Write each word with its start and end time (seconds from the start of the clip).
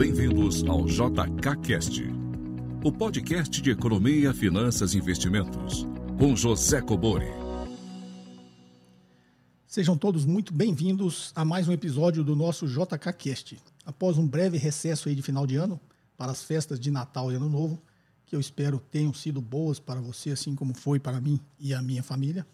Bem-vindos 0.00 0.64
ao 0.64 0.86
JKCast, 0.86 2.04
o 2.82 2.90
podcast 2.90 3.60
de 3.60 3.70
economia, 3.70 4.32
finanças 4.32 4.94
e 4.94 4.96
investimentos, 4.96 5.86
com 6.18 6.34
José 6.34 6.80
Cobori. 6.80 7.26
Sejam 9.66 9.98
todos 9.98 10.24
muito 10.24 10.54
bem-vindos 10.54 11.32
a 11.36 11.44
mais 11.44 11.68
um 11.68 11.72
episódio 11.72 12.24
do 12.24 12.34
nosso 12.34 12.66
JKCast. 12.66 13.58
Após 13.84 14.16
um 14.16 14.26
breve 14.26 14.56
recesso 14.56 15.10
aí 15.10 15.14
de 15.14 15.20
final 15.20 15.46
de 15.46 15.56
ano, 15.56 15.78
para 16.16 16.32
as 16.32 16.42
festas 16.42 16.80
de 16.80 16.90
Natal 16.90 17.30
e 17.30 17.34
Ano 17.34 17.50
Novo, 17.50 17.78
que 18.24 18.34
eu 18.34 18.40
espero 18.40 18.80
tenham 18.90 19.12
sido 19.12 19.42
boas 19.42 19.78
para 19.78 20.00
você, 20.00 20.30
assim 20.30 20.54
como 20.54 20.72
foi 20.72 20.98
para 20.98 21.20
mim 21.20 21.38
e 21.58 21.74
a 21.74 21.82
minha 21.82 22.02
família. 22.02 22.46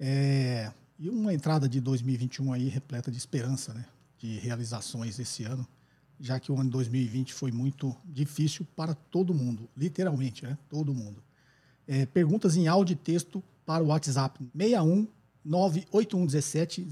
É... 0.00 0.72
E 0.98 1.10
uma 1.10 1.34
entrada 1.34 1.68
de 1.68 1.82
2021 1.82 2.50
aí 2.50 2.66
repleta 2.70 3.10
de 3.10 3.18
esperança, 3.18 3.74
né? 3.74 3.84
De 4.16 4.38
realizações 4.38 5.18
esse 5.18 5.44
ano, 5.44 5.68
já 6.20 6.40
que 6.40 6.50
o 6.50 6.58
ano 6.58 6.70
2020 6.70 7.32
foi 7.32 7.52
muito 7.52 7.94
difícil 8.04 8.66
para 8.76 8.94
todo 8.94 9.34
mundo, 9.34 9.68
literalmente, 9.76 10.44
né? 10.44 10.58
Todo 10.68 10.94
mundo. 10.94 11.22
É, 11.86 12.06
perguntas 12.06 12.56
em 12.56 12.68
áudio 12.68 12.94
e 12.94 12.96
texto 12.96 13.42
para 13.64 13.82
o 13.82 13.88
WhatsApp 13.88 14.38
61 14.56 15.06
98117 15.44 16.86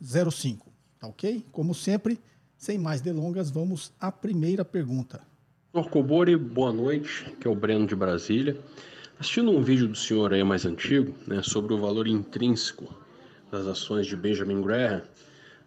0005. 0.00 0.72
Tá 0.98 1.06
ok? 1.06 1.44
Como 1.52 1.74
sempre, 1.74 2.18
sem 2.56 2.78
mais 2.78 3.00
delongas, 3.00 3.50
vamos 3.50 3.92
à 4.00 4.10
primeira 4.10 4.64
pergunta. 4.64 5.20
Norcobori, 5.72 6.36
boa 6.36 6.72
noite, 6.72 7.30
que 7.40 7.48
é 7.48 7.50
o 7.50 7.54
Breno 7.54 7.86
de 7.86 7.96
Brasília. 7.96 8.58
Assistindo 9.18 9.50
um 9.50 9.62
vídeo 9.62 9.88
do 9.88 9.96
senhor 9.96 10.32
aí 10.32 10.42
mais 10.42 10.64
antigo, 10.64 11.14
né, 11.26 11.42
sobre 11.42 11.74
o 11.74 11.78
valor 11.78 12.06
intrínseco 12.06 12.94
das 13.50 13.66
ações 13.66 14.06
de 14.06 14.16
Benjamin 14.16 14.62
Graham, 14.62 15.02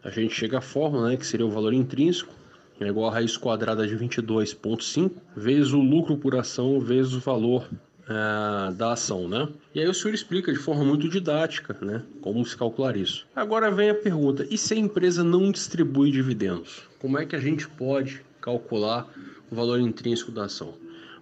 a 0.03 0.09
gente 0.09 0.33
chega 0.33 0.57
à 0.57 0.61
fórmula, 0.61 1.09
né, 1.09 1.17
que 1.17 1.25
seria 1.25 1.45
o 1.45 1.51
valor 1.51 1.73
intrínseco, 1.73 2.33
é 2.79 2.87
igual 2.87 3.09
a 3.09 3.13
raiz 3.13 3.37
quadrada 3.37 3.87
de 3.87 3.95
22,5 3.95 5.11
vezes 5.35 5.71
o 5.73 5.79
lucro 5.79 6.17
por 6.17 6.35
ação 6.35 6.79
vezes 6.79 7.13
o 7.13 7.19
valor 7.19 7.69
é, 8.07 8.73
da 8.73 8.93
ação, 8.93 9.27
né? 9.27 9.49
E 9.73 9.79
aí 9.79 9.87
o 9.87 9.93
senhor 9.93 10.13
explica 10.13 10.51
de 10.51 10.59
forma 10.59 10.83
muito 10.83 11.09
didática, 11.09 11.77
né, 11.81 12.03
como 12.21 12.45
se 12.45 12.55
calcular 12.55 12.95
isso. 12.95 13.27
Agora 13.35 13.71
vem 13.71 13.89
a 13.89 13.95
pergunta: 13.95 14.47
e 14.49 14.57
se 14.57 14.73
a 14.73 14.77
empresa 14.77 15.23
não 15.23 15.51
distribui 15.51 16.11
dividendos? 16.11 16.83
Como 16.99 17.17
é 17.17 17.25
que 17.25 17.35
a 17.35 17.39
gente 17.39 17.67
pode 17.67 18.21
calcular 18.39 19.11
o 19.51 19.55
valor 19.55 19.79
intrínseco 19.79 20.31
da 20.31 20.45
ação. 20.45 20.73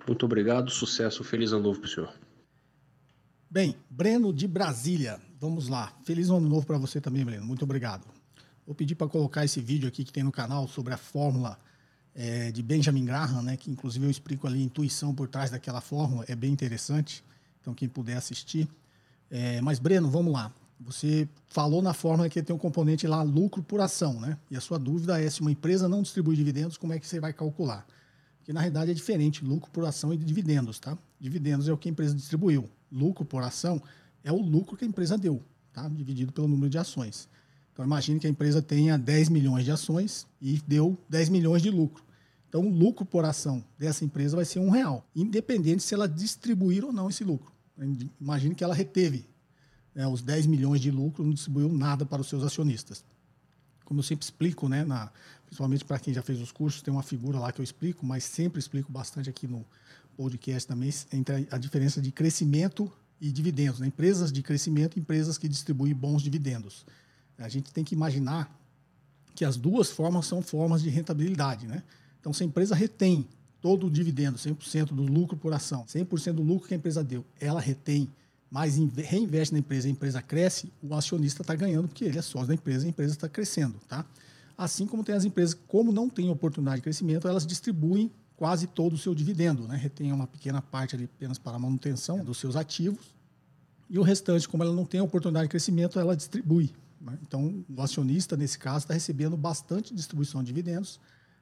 Muito 0.08 0.26
obrigado, 0.26 0.70
sucesso, 0.70 1.24
feliz 1.24 1.52
ano 1.52 1.64
novo 1.64 1.80
para 1.80 1.88
o 1.88 1.90
senhor. 1.90 2.14
Bem, 3.50 3.76
Breno 3.90 4.34
de 4.34 4.48
Brasília, 4.48 5.20
vamos 5.40 5.68
lá. 5.68 5.94
Feliz 6.04 6.30
ano 6.30 6.48
novo 6.48 6.66
para 6.66 6.78
você 6.78 7.00
também, 7.00 7.24
Breno. 7.24 7.46
Muito 7.46 7.64
obrigado. 7.64 8.15
Vou 8.66 8.76
pedir 8.76 8.96
para 8.96 9.08
colocar 9.08 9.46
esse 9.46 9.62
vídeo 9.62 9.88
aqui 9.88 10.04
que 10.04 10.12
tem 10.12 10.24
no 10.24 10.32
canal 10.32 10.68
sobre 10.68 10.94
a 10.94 10.98
fórmula 10.98 11.58
é, 12.14 12.52
de 12.52 12.64
Benjamin 12.64 13.06
Graham, 13.06 13.42
né? 13.42 13.58
Que 13.58 13.70
inclusive 13.70 14.06
eu 14.06 14.10
explico 14.10 14.48
ali 14.48 14.62
a 14.62 14.66
intuição 14.66 15.14
por 15.14 15.28
trás 15.28 15.52
daquela 15.52 15.82
fórmula, 15.82 16.26
é 16.28 16.36
bem 16.36 16.52
interessante. 16.52 17.24
Então 17.62 17.74
quem 17.74 17.88
puder 17.88 18.18
assistir. 18.18 18.68
É, 19.30 19.62
mas 19.62 19.80
Breno, 19.80 20.10
vamos 20.10 20.34
lá. 20.34 20.52
Você 20.80 21.28
falou 21.48 21.82
na 21.82 21.94
fórmula 21.94 22.30
que 22.30 22.42
tem 22.44 22.56
um 22.56 22.60
componente 22.60 23.08
lá 23.08 23.22
lucro 23.24 23.64
por 23.64 23.80
ação, 23.80 24.20
né? 24.20 24.38
E 24.52 24.58
a 24.58 24.62
sua 24.62 24.78
dúvida 24.78 25.22
é 25.22 25.30
se 25.30 25.42
uma 25.42 25.52
empresa 25.52 25.88
não 25.88 26.02
distribui 26.02 26.36
dividendos, 26.36 26.78
como 26.78 26.94
é 26.94 27.00
que 27.00 27.08
você 27.08 27.20
vai 27.20 27.34
calcular? 27.34 27.86
que 28.46 28.54
na 28.54 28.60
realidade 28.60 28.92
é 28.92 28.94
diferente, 28.94 29.44
lucro 29.44 29.72
por 29.72 29.84
ação 29.86 30.14
e 30.14 30.18
dividendos, 30.18 30.78
tá? 30.78 30.96
Dividendos 31.20 31.68
é 31.68 31.74
o 31.74 31.78
que 31.78 31.90
a 31.90 31.92
empresa 31.92 32.14
distribuiu. 32.14 32.70
Lucro 32.92 33.26
por 33.26 33.42
ação 33.42 33.82
é 34.24 34.32
o 34.32 34.40
lucro 34.40 34.78
que 34.78 34.86
a 34.86 34.88
empresa 34.88 35.18
deu, 35.18 35.42
tá? 35.74 35.90
Dividido 35.90 36.32
pelo 36.32 36.48
número 36.48 36.70
de 36.70 36.78
ações. 36.78 37.28
Então 37.76 37.84
imagine 37.84 38.22
que 38.22 38.26
a 38.26 38.30
empresa 38.30 38.62
tenha 38.62 38.98
10 38.98 39.28
milhões 39.28 39.66
de 39.66 39.72
ações 39.72 40.26
e 40.42 40.62
deu 40.66 40.98
10 41.10 41.28
milhões 41.28 41.62
de 41.62 41.70
lucro. 41.70 42.06
Então 42.48 42.62
o 42.62 42.70
lucro 42.70 43.06
por 43.06 43.26
ação 43.26 43.62
dessa 43.78 44.06
empresa 44.06 44.38
vai 44.38 44.46
ser 44.46 44.60
um 44.60 44.70
real, 44.70 45.06
independente 45.14 45.84
se 45.84 45.94
ela 45.94 46.08
distribuir 46.08 46.86
ou 46.86 46.94
não 46.94 47.10
esse 47.10 47.26
lucro. 47.26 47.52
Imagine 48.22 48.56
que 48.56 48.64
ela 48.64 48.74
reteve 48.74 49.28
né, 49.94 50.08
os 50.08 50.22
10 50.22 50.46
milhões 50.46 50.80
de 50.80 50.90
lucro, 50.90 51.22
não 51.22 51.34
distribuiu 51.34 51.68
nada 51.68 52.06
para 52.06 52.22
os 52.22 52.30
seus 52.30 52.44
acionistas. 52.44 53.04
Como 53.84 54.00
eu 54.00 54.04
sempre 54.04 54.24
explico, 54.24 54.70
né, 54.70 54.86
na, 54.86 55.12
principalmente 55.46 55.84
para 55.84 56.00
quem 56.00 56.14
já 56.14 56.22
fez 56.22 56.40
os 56.40 56.54
cursos, 56.54 56.82
tem 56.82 56.94
uma 56.94 57.04
figura 57.04 57.40
lá 57.40 57.52
que 57.52 57.60
eu 57.60 57.64
explico, 57.64 58.06
mas 58.06 58.24
sempre 58.24 58.58
explico 58.58 58.90
bastante 58.90 59.30
aqui 59.30 59.48
no 59.48 59.66
podcast 60.16 60.66
também, 60.66 60.94
entre 61.12 61.46
a 61.52 61.58
diferença 61.58 62.02
de 62.02 62.10
crescimento 62.10 62.90
e 63.20 63.30
dividendos. 63.34 63.82
Né? 63.82 63.88
Empresas 63.88 64.32
de 64.32 64.42
crescimento 64.42 64.96
e 64.96 65.02
empresas 65.02 65.38
que 65.38 65.50
distribuem 65.50 65.94
bons 65.94 66.22
dividendos. 66.22 66.86
A 67.38 67.50
gente 67.50 67.72
tem 67.72 67.84
que 67.84 67.94
imaginar 67.94 68.50
que 69.36 69.44
as 69.44 69.58
duas 69.58 69.92
formas 69.92 70.26
são 70.26 70.42
formas 70.42 70.82
de 70.82 70.90
rentabilidade. 70.90 71.68
Né? 71.68 71.84
Então, 72.20 72.32
se 72.34 72.44
a 72.44 72.46
empresa 72.46 72.74
retém 72.74 73.28
todo 73.62 73.88
o 73.88 73.92
dividendo, 73.92 74.38
100% 74.38 74.88
do 74.88 75.04
lucro 75.04 75.36
por 75.36 75.52
ação, 75.52 75.86
100% 75.86 76.34
do 76.34 76.44
lucro 76.44 76.68
que 76.68 76.74
a 76.74 76.78
empresa 76.78 77.04
deu, 77.04 77.26
ela 77.40 77.60
retém, 77.60 78.10
mas 78.50 78.78
reinveste 78.78 79.54
na 79.54 79.60
empresa, 79.60 79.88
a 79.88 79.92
empresa 79.92 80.22
cresce, 80.22 80.72
o 80.82 80.94
acionista 80.94 81.42
está 81.42 81.56
ganhando 81.56 81.88
porque 81.88 82.06
ele 82.06 82.18
é 82.18 82.22
sócio 82.22 82.48
da 82.48 82.54
empresa, 82.54 82.86
a 82.86 82.90
empresa 82.90 83.14
está 83.14 83.28
crescendo. 83.28 83.76
Tá? 83.88 84.06
Assim 84.58 84.86
como 84.86 85.04
tem 85.04 85.16
as 85.16 85.26
empresas, 85.26 85.58
como 85.68 85.92
não 85.92 86.08
têm 86.08 86.30
oportunidade 86.30 86.78
de 86.78 86.84
crescimento, 86.84 87.28
elas 87.28 87.46
distribuem 87.46 88.12
quase 88.38 88.68
todo 88.68 88.94
o 88.94 88.98
seu 88.98 89.16
dividendo, 89.16 89.68
né? 89.68 89.76
retém 89.76 90.12
uma 90.12 90.28
pequena 90.28 90.62
parte 90.62 90.96
ali 90.96 91.06
apenas 91.06 91.38
para 91.38 91.58
a 91.58 91.60
manutenção 91.60 92.24
dos 92.24 92.38
seus 92.38 92.56
ativos, 92.56 93.14
e 93.90 94.00
o 94.00 94.02
restante, 94.02 94.48
como 94.48 94.64
ela 94.64 94.74
não 94.74 94.86
tem 94.86 95.00
oportunidade 95.02 95.46
de 95.46 95.50
crescimento, 95.50 96.00
ela 96.00 96.16
distribui. 96.16 96.74
Né? 97.06 97.18
Então, 97.22 97.64
o 97.70 97.82
acionista, 97.82 98.36
nesse 98.36 98.58
caso, 98.58 98.80
está 98.80 98.94
recebendo 98.94 99.38
bastante 99.38 99.94
distribuição 99.94 100.42
de 100.42 100.48
dividendos, 100.48 101.00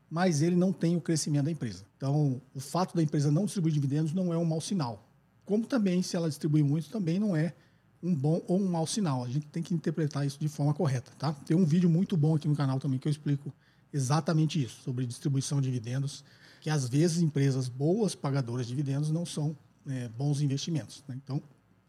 mas 0.10 0.42
ele 0.42 0.56
não 0.56 0.74
tem 0.74 0.96
o 0.98 1.02
crescimento 1.02 1.46
da 1.46 1.52
empresa. 1.52 1.86
Então, 1.96 2.42
o 2.54 2.60
fato 2.60 2.96
da 2.96 3.02
empresa 3.02 3.32
não 3.32 3.46
distribuir 3.46 3.74
dividendos 3.74 4.14
não 4.14 4.34
é 4.34 4.38
um 4.38 4.46
mau 4.46 4.60
sinal. 4.60 5.10
Como 5.46 5.66
também, 5.66 6.04
se 6.04 6.16
ela 6.16 6.28
distribui 6.28 6.62
muito, 6.62 6.90
também 6.90 7.20
não 7.20 7.36
é 7.36 7.54
um 8.02 8.14
bom 8.14 8.42
ou 8.48 8.60
um 8.60 8.68
mau 8.68 8.86
sinal. 8.86 9.24
A 9.24 9.30
gente 9.30 9.48
tem 9.48 9.64
que 9.64 9.74
interpretar 9.74 10.28
isso 10.28 10.38
de 10.40 10.50
forma 10.50 10.74
correta, 10.74 11.12
tá? 11.18 11.32
Tem 11.32 11.56
um 11.56 11.66
vídeo 11.66 11.90
muito 11.90 12.18
bom 12.18 12.36
aqui 12.36 12.48
no 12.48 12.56
canal 12.56 12.80
também 12.80 13.00
que 13.00 13.08
eu 13.08 13.12
explico 13.12 13.52
exatamente 13.94 14.62
isso, 14.62 14.82
sobre 14.84 15.06
distribuição 15.06 15.62
de 15.62 15.68
dividendos, 15.72 16.24
que 16.60 16.70
às 16.70 16.90
vezes 16.90 17.22
empresas 17.22 17.70
boas 17.70 18.16
pagadoras 18.16 18.66
de 18.66 18.72
dividendos 18.72 19.12
não 19.12 19.26
são 19.26 19.56
é, 19.88 20.10
bons 20.10 20.42
investimentos. 20.42 21.04
Né? 21.08 21.16
Então, 21.24 21.42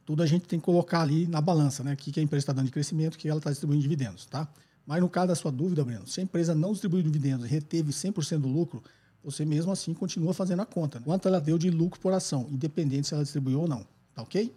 tudo 0.05 0.23
a 0.23 0.27
gente 0.27 0.47
tem 0.47 0.59
que 0.59 0.65
colocar 0.65 1.01
ali 1.01 1.27
na 1.27 1.41
balança, 1.41 1.83
né? 1.83 1.95
O 1.95 1.97
que 1.97 2.19
a 2.19 2.23
empresa 2.23 2.43
está 2.43 2.53
dando 2.53 2.67
de 2.67 2.73
crescimento, 2.73 3.15
o 3.15 3.19
que 3.19 3.29
ela 3.29 3.39
está 3.39 3.51
distribuindo 3.51 3.83
de 3.83 3.89
dividendos, 3.89 4.27
tá? 4.27 4.49
Mas 4.87 5.01
no 5.01 5.09
caso 5.09 5.29
da 5.29 5.35
sua 5.35 5.51
dúvida, 5.51 5.83
Breno, 5.85 6.07
se 6.07 6.21
a 6.21 6.23
empresa 6.23 6.55
não 6.55 6.73
distribuiu 6.73 7.03
dividendos 7.03 7.47
e 7.47 7.49
reteve 7.49 7.91
100% 7.91 8.41
do 8.41 8.49
lucro, 8.49 8.83
você 9.23 9.45
mesmo 9.45 9.73
assim 9.73 9.95
continua 9.95 10.35
fazendo 10.35 10.61
a 10.61 10.67
conta. 10.67 10.99
Né? 10.99 11.07
Quanto 11.07 11.27
ela 11.27 11.41
deu 11.41 11.57
de 11.57 11.71
lucro 11.71 11.99
por 11.99 12.13
ação, 12.13 12.47
independente 12.51 13.09
se 13.09 13.15
ela 13.15 13.23
distribuiu 13.23 13.63
ou 13.63 13.69
não. 13.69 13.87
Tá 14.15 14.23
ok? 14.23 14.55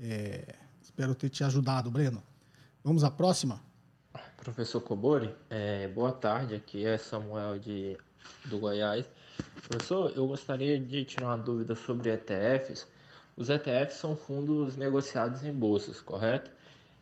É... 0.00 0.54
Espero 0.82 1.14
ter 1.14 1.28
te 1.28 1.44
ajudado, 1.44 1.90
Breno. 1.90 2.22
Vamos 2.82 3.04
à 3.04 3.10
próxima? 3.10 3.60
Professor 4.38 4.80
Cobori, 4.80 5.34
é, 5.50 5.88
boa 5.88 6.12
tarde. 6.12 6.54
Aqui 6.54 6.86
é 6.86 6.96
Samuel 6.96 7.58
de, 7.58 7.98
do 8.46 8.58
Goiás. 8.58 9.04
Professor, 9.68 10.12
eu 10.16 10.26
gostaria 10.26 10.80
de 10.80 11.04
tirar 11.04 11.26
uma 11.26 11.36
dúvida 11.36 11.74
sobre 11.74 12.10
ETFs. 12.10 12.86
Os 13.36 13.50
ETFs 13.50 13.96
são 13.98 14.16
fundos 14.16 14.76
negociados 14.76 15.44
em 15.44 15.52
bolsas, 15.52 16.00
correto? 16.00 16.50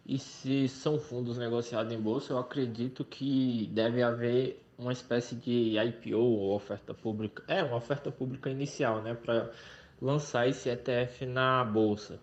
E 0.05 0.19
se 0.19 0.69
são 0.69 0.99
fundos 0.99 1.39
negociados 1.39 1.93
em 1.93 2.01
bolsa, 2.01 2.33
eu 2.33 2.39
acredito 2.39 3.05
que 3.05 3.71
deve 3.73 4.03
haver 4.03 4.63
uma 4.77 4.93
espécie 4.93 5.37
de 5.37 5.79
IPO 5.79 6.19
ou 6.19 6.55
oferta 6.55 6.93
pública. 6.93 7.43
É, 7.47 7.63
uma 7.63 7.77
oferta 7.77 8.11
pública 8.11 8.51
inicial, 8.51 9.01
né? 9.01 9.15
Para 9.15 9.51
lançar 10.03 10.49
esse 10.49 10.69
ETF 10.69 11.25
na 11.25 11.65
bolsa. 11.65 12.19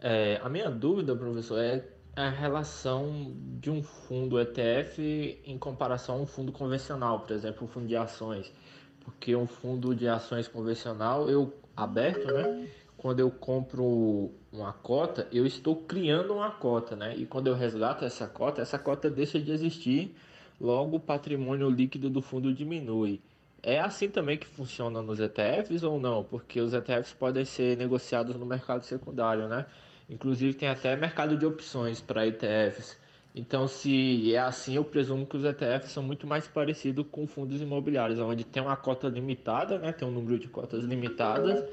É, 0.00 0.38
a 0.42 0.48
minha 0.48 0.70
dúvida, 0.70 1.16
professor, 1.16 1.58
é 1.58 1.84
a 2.14 2.28
relação 2.28 3.34
de 3.58 3.70
um 3.70 3.82
fundo 3.82 4.38
ETF 4.38 5.40
em 5.44 5.58
comparação 5.58 6.16
a 6.16 6.20
um 6.20 6.26
fundo 6.26 6.52
convencional, 6.52 7.20
por 7.20 7.32
exemplo, 7.32 7.64
um 7.64 7.68
fundo 7.68 7.88
de 7.88 7.96
ações. 7.96 8.52
Porque 9.00 9.34
um 9.34 9.46
fundo 9.46 9.94
de 9.94 10.06
ações 10.06 10.46
convencional, 10.46 11.28
eu 11.30 11.52
aberto, 11.76 12.26
né? 12.32 12.68
Quando 13.06 13.20
eu 13.20 13.30
compro 13.30 14.32
uma 14.52 14.72
cota, 14.72 15.28
eu 15.30 15.46
estou 15.46 15.76
criando 15.76 16.34
uma 16.34 16.50
cota, 16.50 16.96
né? 16.96 17.14
E 17.16 17.24
quando 17.24 17.46
eu 17.46 17.54
resgato 17.54 18.04
essa 18.04 18.26
cota, 18.26 18.60
essa 18.60 18.80
cota 18.80 19.08
deixa 19.08 19.38
de 19.38 19.52
existir, 19.52 20.12
logo 20.60 20.96
o 20.96 21.00
patrimônio 21.00 21.70
líquido 21.70 22.10
do 22.10 22.20
fundo 22.20 22.52
diminui. 22.52 23.20
É 23.62 23.78
assim 23.78 24.08
também 24.08 24.36
que 24.36 24.44
funciona 24.44 25.00
nos 25.00 25.20
ETFs 25.20 25.84
ou 25.84 26.00
não? 26.00 26.24
Porque 26.24 26.60
os 26.60 26.74
ETFs 26.74 27.12
podem 27.12 27.44
ser 27.44 27.76
negociados 27.76 28.34
no 28.34 28.44
mercado 28.44 28.82
secundário, 28.82 29.46
né? 29.46 29.66
Inclusive 30.10 30.54
tem 30.54 30.68
até 30.68 30.96
mercado 30.96 31.36
de 31.36 31.46
opções 31.46 32.00
para 32.00 32.26
ETFs. 32.26 32.98
Então, 33.36 33.68
se 33.68 34.34
é 34.34 34.40
assim, 34.40 34.74
eu 34.74 34.82
presumo 34.82 35.24
que 35.24 35.36
os 35.36 35.44
ETFs 35.44 35.92
são 35.92 36.02
muito 36.02 36.26
mais 36.26 36.48
parecidos 36.48 37.06
com 37.08 37.24
fundos 37.24 37.62
imobiliários, 37.62 38.18
onde 38.18 38.42
tem 38.42 38.60
uma 38.60 38.76
cota 38.76 39.06
limitada, 39.06 39.78
né? 39.78 39.92
tem 39.92 40.08
um 40.08 40.10
número 40.10 40.40
de 40.40 40.48
cotas 40.48 40.82
limitadas. 40.82 41.64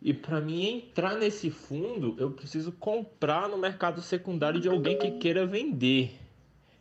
E 0.00 0.12
para 0.12 0.40
mim 0.40 0.84
entrar 0.88 1.16
nesse 1.16 1.50
fundo, 1.50 2.14
eu 2.18 2.30
preciso 2.30 2.70
comprar 2.72 3.48
no 3.48 3.56
mercado 3.56 4.00
secundário 4.00 4.60
de 4.60 4.68
alguém 4.68 4.98
que 4.98 5.12
queira 5.12 5.46
vender. 5.46 6.12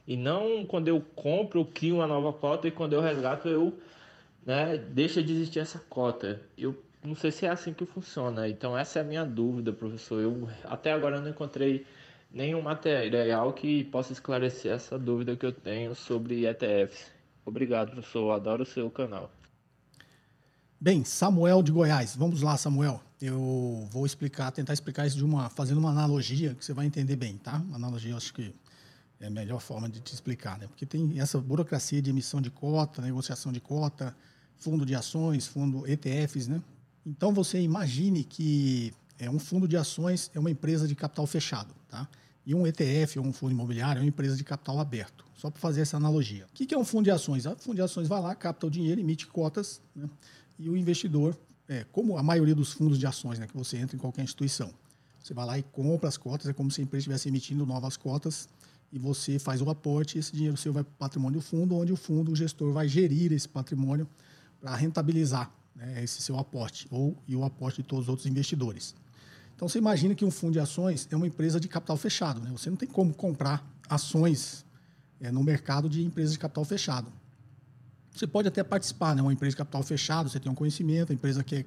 E 0.08 0.16
não 0.16 0.66
quando 0.66 0.88
eu 0.88 1.02
compro, 1.16 1.62
eu 1.62 1.66
crio 1.66 1.96
uma 1.96 2.08
nova 2.08 2.32
cota 2.32 2.68
e 2.68 2.72
quando 2.72 2.94
eu 2.94 3.02
resgato, 3.02 3.48
eu 3.48 3.74
né, 4.46 4.78
deixa 4.78 5.24
de 5.24 5.34
existir 5.34 5.60
essa 5.60 5.80
cota. 5.90 6.42
Eu 6.58 6.76
não 7.04 7.16
sei 7.16 7.32
se 7.32 7.46
é 7.46 7.50
assim 7.50 7.74
que 7.74 7.86
funciona. 7.86 8.48
Então 8.48 8.78
essa 8.78 9.00
é 9.00 9.02
a 9.02 9.06
minha 9.06 9.26
dúvida, 9.26 9.74
professor. 9.74 10.22
Eu 10.22 10.48
até 10.64 10.92
agora 10.92 11.20
não 11.20 11.30
encontrei 11.30 11.86
nenhum 12.32 12.62
material 12.62 13.54
que 13.54 13.84
possa 13.86 14.14
esclarecer 14.14 14.72
essa 14.72 15.00
dúvida 15.00 15.36
que 15.36 15.46
eu 15.46 15.52
tenho 15.52 15.96
sobre 15.96 16.46
ETFs. 16.46 17.12
Obrigado, 17.46 17.92
professor. 17.92 18.32
Adoro 18.32 18.64
o 18.64 18.66
seu 18.66 18.90
canal. 18.92 19.32
Bem, 20.86 21.04
Samuel 21.04 21.64
de 21.64 21.72
Goiás. 21.72 22.16
Vamos 22.16 22.44
lá, 22.44 22.56
Samuel. 22.58 23.02
Eu 23.20 23.88
vou 23.90 24.06
explicar, 24.06 24.52
tentar 24.52 24.72
explicar 24.72 25.08
isso 25.08 25.18
de 25.18 25.26
uma, 25.26 25.50
fazendo 25.50 25.80
uma 25.80 25.90
analogia 25.90 26.54
que 26.54 26.64
você 26.64 26.74
vai 26.74 26.86
entender 26.86 27.16
bem, 27.16 27.38
tá? 27.38 27.56
Uma 27.56 27.78
analogia, 27.78 28.12
eu 28.12 28.18
acho 28.18 28.32
que 28.32 28.54
é 29.20 29.26
a 29.26 29.30
melhor 29.32 29.60
forma 29.60 29.90
de 29.90 30.00
te 30.00 30.14
explicar, 30.14 30.60
né? 30.60 30.68
Porque 30.68 30.86
tem 30.86 31.20
essa 31.20 31.42
burocracia 31.42 32.00
de 32.04 32.12
emissão 32.12 32.40
de 32.40 32.52
cota, 32.52 33.02
negociação 33.02 33.52
de 33.52 33.60
cota, 33.60 34.16
fundo 34.58 34.86
de 34.86 34.94
ações, 34.94 35.48
fundo 35.48 35.88
ETFs, 35.88 36.48
né? 36.48 36.62
Então 37.04 37.34
você 37.34 37.60
imagine 37.60 38.24
que 38.24 38.94
é 39.18 39.28
um 39.28 39.40
fundo 39.40 39.68
de 39.68 39.76
ações 39.76 40.30
é 40.36 40.40
uma 40.40 40.52
empresa 40.52 40.88
de 40.88 40.94
capital 40.94 41.26
fechado, 41.26 41.74
tá? 41.90 42.08
E 42.46 42.54
um 42.54 42.68
ETF 42.68 43.18
ou 43.18 43.26
um 43.26 43.34
fundo 43.34 43.54
imobiliário 43.54 44.02
é 44.02 44.04
uma 44.04 44.10
empresa 44.10 44.38
de 44.38 44.44
capital 44.44 44.80
aberto. 44.80 45.26
Só 45.34 45.50
para 45.50 45.60
fazer 45.60 45.82
essa 45.82 45.98
analogia. 45.98 46.46
O 46.46 46.54
que 46.54 46.76
é 46.76 46.78
um 46.78 46.86
fundo 46.86 47.06
de 47.06 47.12
ações? 47.12 47.48
O 47.48 47.56
fundo 47.56 47.78
de 47.78 47.82
ações 47.82 48.08
vai 48.08 48.22
lá, 48.22 48.36
capta 48.36 48.68
o 48.68 48.70
dinheiro, 48.70 49.02
emite 49.02 49.26
cotas, 49.26 49.82
né? 49.96 50.08
E 50.58 50.70
o 50.70 50.78
investidor, 50.78 51.38
é, 51.68 51.86
como 51.92 52.18
a 52.18 52.24
maioria 52.24 52.56
dos 52.56 52.72
fundos 52.72 52.98
de 52.98 53.06
ações 53.06 53.40
né, 53.40 53.48
que 53.48 53.58
você 53.58 53.78
entra 53.78 53.96
em 53.96 54.00
qualquer 54.00 54.24
instituição, 54.24 54.72
você 55.22 55.34
vai 55.34 55.46
lá 55.46 55.58
e 55.58 55.64
compra 55.64 56.08
as 56.08 56.18
cotas, 56.18 56.48
é 56.48 56.54
como 56.54 56.70
se 56.70 56.82
a 56.82 56.84
empresa 56.84 57.02
estivesse 57.02 57.28
emitindo 57.28 57.66
novas 57.66 57.98
cotas 57.98 58.48
e 58.92 59.00
você 59.00 59.40
faz 59.40 59.62
o 59.62 59.70
aporte, 59.70 60.20
esse 60.20 60.32
dinheiro 60.32 60.56
seu 60.56 60.72
vai 60.72 60.84
para 60.84 60.92
o 60.92 60.96
patrimônio 60.98 61.40
do 61.40 61.44
fundo, 61.44 61.76
onde 61.76 61.92
o 61.92 61.96
fundo, 61.96 62.32
o 62.32 62.36
gestor 62.36 62.72
vai 62.72 62.88
gerir 62.88 63.34
esse 63.34 63.50
patrimônio 63.50 64.08
para 64.62 64.76
rentabilizar 64.76 65.52
né, 65.76 66.04
esse 66.04 66.22
seu 66.22 66.38
aporte 66.38 66.88
ou 66.92 67.18
e 67.28 67.36
o 67.36 67.44
aporte 67.44 67.82
de 67.82 67.88
todos 67.88 68.06
os 68.06 68.10
outros 68.10 68.28
investidores. 68.28 68.96
Então 69.56 69.68
você 69.68 69.78
imagina 69.78 70.14
que 70.14 70.26
um 70.26 70.32
fundo 70.32 70.54
de 70.54 70.60
ações 70.60 71.08
é 71.10 71.16
uma 71.16 71.28
empresa 71.28 71.60
de 71.60 71.68
capital 71.68 71.98
fechado. 71.98 72.42
Né? 72.42 72.52
Você 72.52 72.70
não 72.70 72.78
tem 72.78 72.88
como 72.88 73.14
comprar 73.14 73.66
ações 73.90 74.66
é, 75.20 75.32
no 75.32 75.44
mercado 75.44 75.90
de 75.90 76.04
empresas 76.04 76.34
de 76.34 76.40
capital 76.40 76.66
fechado. 76.66 77.12
Você 78.16 78.26
pode 78.26 78.48
até 78.48 78.64
participar, 78.64 79.14
né? 79.14 79.22
Uma 79.22 79.34
empresa 79.34 79.52
de 79.52 79.58
capital 79.58 79.84
fechado, 79.84 80.30
você 80.30 80.40
tem 80.40 80.50
um 80.50 80.56
conhecimento, 80.56 81.12
a 81.12 81.16
empresa 81.16 81.44
quer 81.44 81.66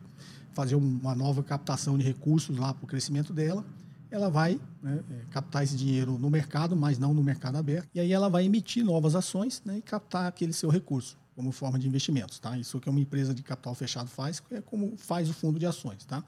fazer 0.52 0.74
uma 0.74 1.14
nova 1.14 1.42
captação 1.42 1.98
de 1.98 2.04
recursos 2.04 2.56
lá 2.56 2.72
para 2.72 2.84
o 2.84 2.86
crescimento 2.88 3.32
dela, 3.32 3.64
ela 4.10 4.30
vai 4.30 4.58
né, 4.82 5.00
é, 5.10 5.14
captar 5.30 5.62
esse 5.62 5.76
dinheiro 5.76 6.18
no 6.18 6.30
mercado, 6.30 6.74
mas 6.74 6.98
não 6.98 7.12
no 7.12 7.22
mercado 7.22 7.56
aberto, 7.56 7.88
e 7.94 8.00
aí 8.00 8.12
ela 8.12 8.30
vai 8.30 8.46
emitir 8.46 8.82
novas 8.82 9.14
ações 9.14 9.62
né, 9.64 9.78
e 9.78 9.82
captar 9.82 10.26
aquele 10.26 10.52
seu 10.54 10.70
recurso 10.70 11.18
como 11.36 11.52
forma 11.52 11.78
de 11.78 11.86
investimentos, 11.86 12.40
tá? 12.40 12.58
Isso 12.58 12.80
que 12.80 12.90
uma 12.90 12.98
empresa 12.98 13.32
de 13.32 13.44
capital 13.44 13.72
fechado 13.74 14.08
faz, 14.08 14.42
é 14.50 14.60
como 14.60 14.96
faz 14.96 15.28
o 15.28 15.34
fundo 15.34 15.56
de 15.56 15.66
ações, 15.66 16.04
tá? 16.04 16.24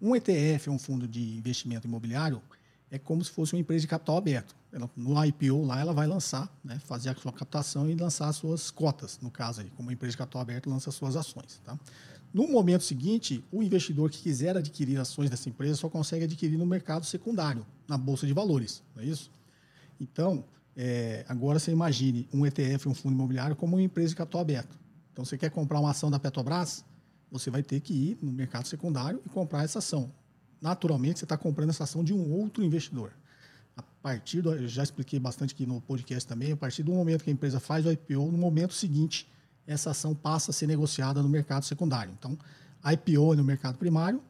Um 0.00 0.14
ETF, 0.14 0.70
um 0.70 0.78
fundo 0.78 1.08
de 1.08 1.36
investimento 1.36 1.88
imobiliário, 1.88 2.40
é 2.92 2.98
como 2.98 3.24
se 3.24 3.30
fosse 3.30 3.54
uma 3.54 3.60
empresa 3.60 3.80
de 3.80 3.88
capital 3.88 4.18
aberto. 4.18 4.54
Ela, 4.70 4.88
no 4.94 5.24
IPO 5.24 5.64
lá, 5.64 5.80
ela 5.80 5.94
vai 5.94 6.06
lançar, 6.06 6.54
né, 6.62 6.78
fazer 6.84 7.08
a 7.08 7.14
sua 7.14 7.32
captação 7.32 7.88
e 7.88 7.94
lançar 7.94 8.28
as 8.28 8.36
suas 8.36 8.70
cotas, 8.70 9.18
no 9.22 9.30
caso 9.30 9.62
aí, 9.62 9.70
como 9.70 9.88
uma 9.88 9.94
empresa 9.94 10.12
de 10.12 10.18
capital 10.18 10.42
aberto 10.42 10.68
lança 10.68 10.90
as 10.90 10.94
suas 10.94 11.16
ações. 11.16 11.58
Tá? 11.64 11.78
No 12.34 12.46
momento 12.46 12.84
seguinte, 12.84 13.42
o 13.50 13.62
investidor 13.62 14.10
que 14.10 14.18
quiser 14.18 14.58
adquirir 14.58 15.00
ações 15.00 15.30
dessa 15.30 15.48
empresa 15.48 15.76
só 15.76 15.88
consegue 15.88 16.24
adquirir 16.24 16.58
no 16.58 16.66
mercado 16.66 17.06
secundário, 17.06 17.66
na 17.88 17.96
bolsa 17.96 18.26
de 18.26 18.34
valores, 18.34 18.82
não 18.94 19.02
é 19.02 19.06
isso? 19.06 19.30
Então, 19.98 20.44
é, 20.76 21.24
agora 21.30 21.58
você 21.58 21.72
imagine 21.72 22.28
um 22.30 22.44
ETF, 22.44 22.90
um 22.90 22.94
fundo 22.94 23.14
imobiliário, 23.14 23.56
como 23.56 23.76
uma 23.76 23.82
empresa 23.82 24.10
de 24.10 24.16
capital 24.16 24.42
aberto. 24.42 24.78
Então, 25.14 25.24
você 25.24 25.38
quer 25.38 25.50
comprar 25.50 25.80
uma 25.80 25.92
ação 25.92 26.10
da 26.10 26.18
Petrobras, 26.18 26.84
você 27.30 27.50
vai 27.50 27.62
ter 27.62 27.80
que 27.80 27.94
ir 27.94 28.18
no 28.20 28.30
mercado 28.30 28.68
secundário 28.68 29.18
e 29.24 29.30
comprar 29.30 29.64
essa 29.64 29.78
ação. 29.78 30.10
Naturalmente, 30.62 31.18
você 31.18 31.24
está 31.24 31.36
comprando 31.36 31.70
essa 31.70 31.82
ação 31.82 32.04
de 32.04 32.14
um 32.14 32.32
outro 32.32 32.62
investidor. 32.62 33.12
A 33.76 33.82
partir 33.82 34.40
do, 34.40 34.54
eu 34.54 34.68
já 34.68 34.84
expliquei 34.84 35.18
bastante 35.18 35.52
aqui 35.52 35.66
no 35.66 35.80
podcast 35.80 36.24
também, 36.26 36.52
a 36.52 36.56
partir 36.56 36.84
do 36.84 36.92
momento 36.92 37.24
que 37.24 37.30
a 37.30 37.32
empresa 37.32 37.58
faz 37.58 37.84
o 37.84 37.90
IPO, 37.90 38.30
no 38.30 38.38
momento 38.38 38.72
seguinte, 38.72 39.28
essa 39.66 39.90
ação 39.90 40.14
passa 40.14 40.52
a 40.52 40.54
ser 40.54 40.68
negociada 40.68 41.20
no 41.20 41.28
mercado 41.28 41.64
secundário. 41.64 42.14
Então, 42.16 42.38
a 42.80 42.92
IPO 42.92 43.32
é 43.32 43.36
no 43.36 43.42
mercado 43.42 43.76
primário 43.76 44.22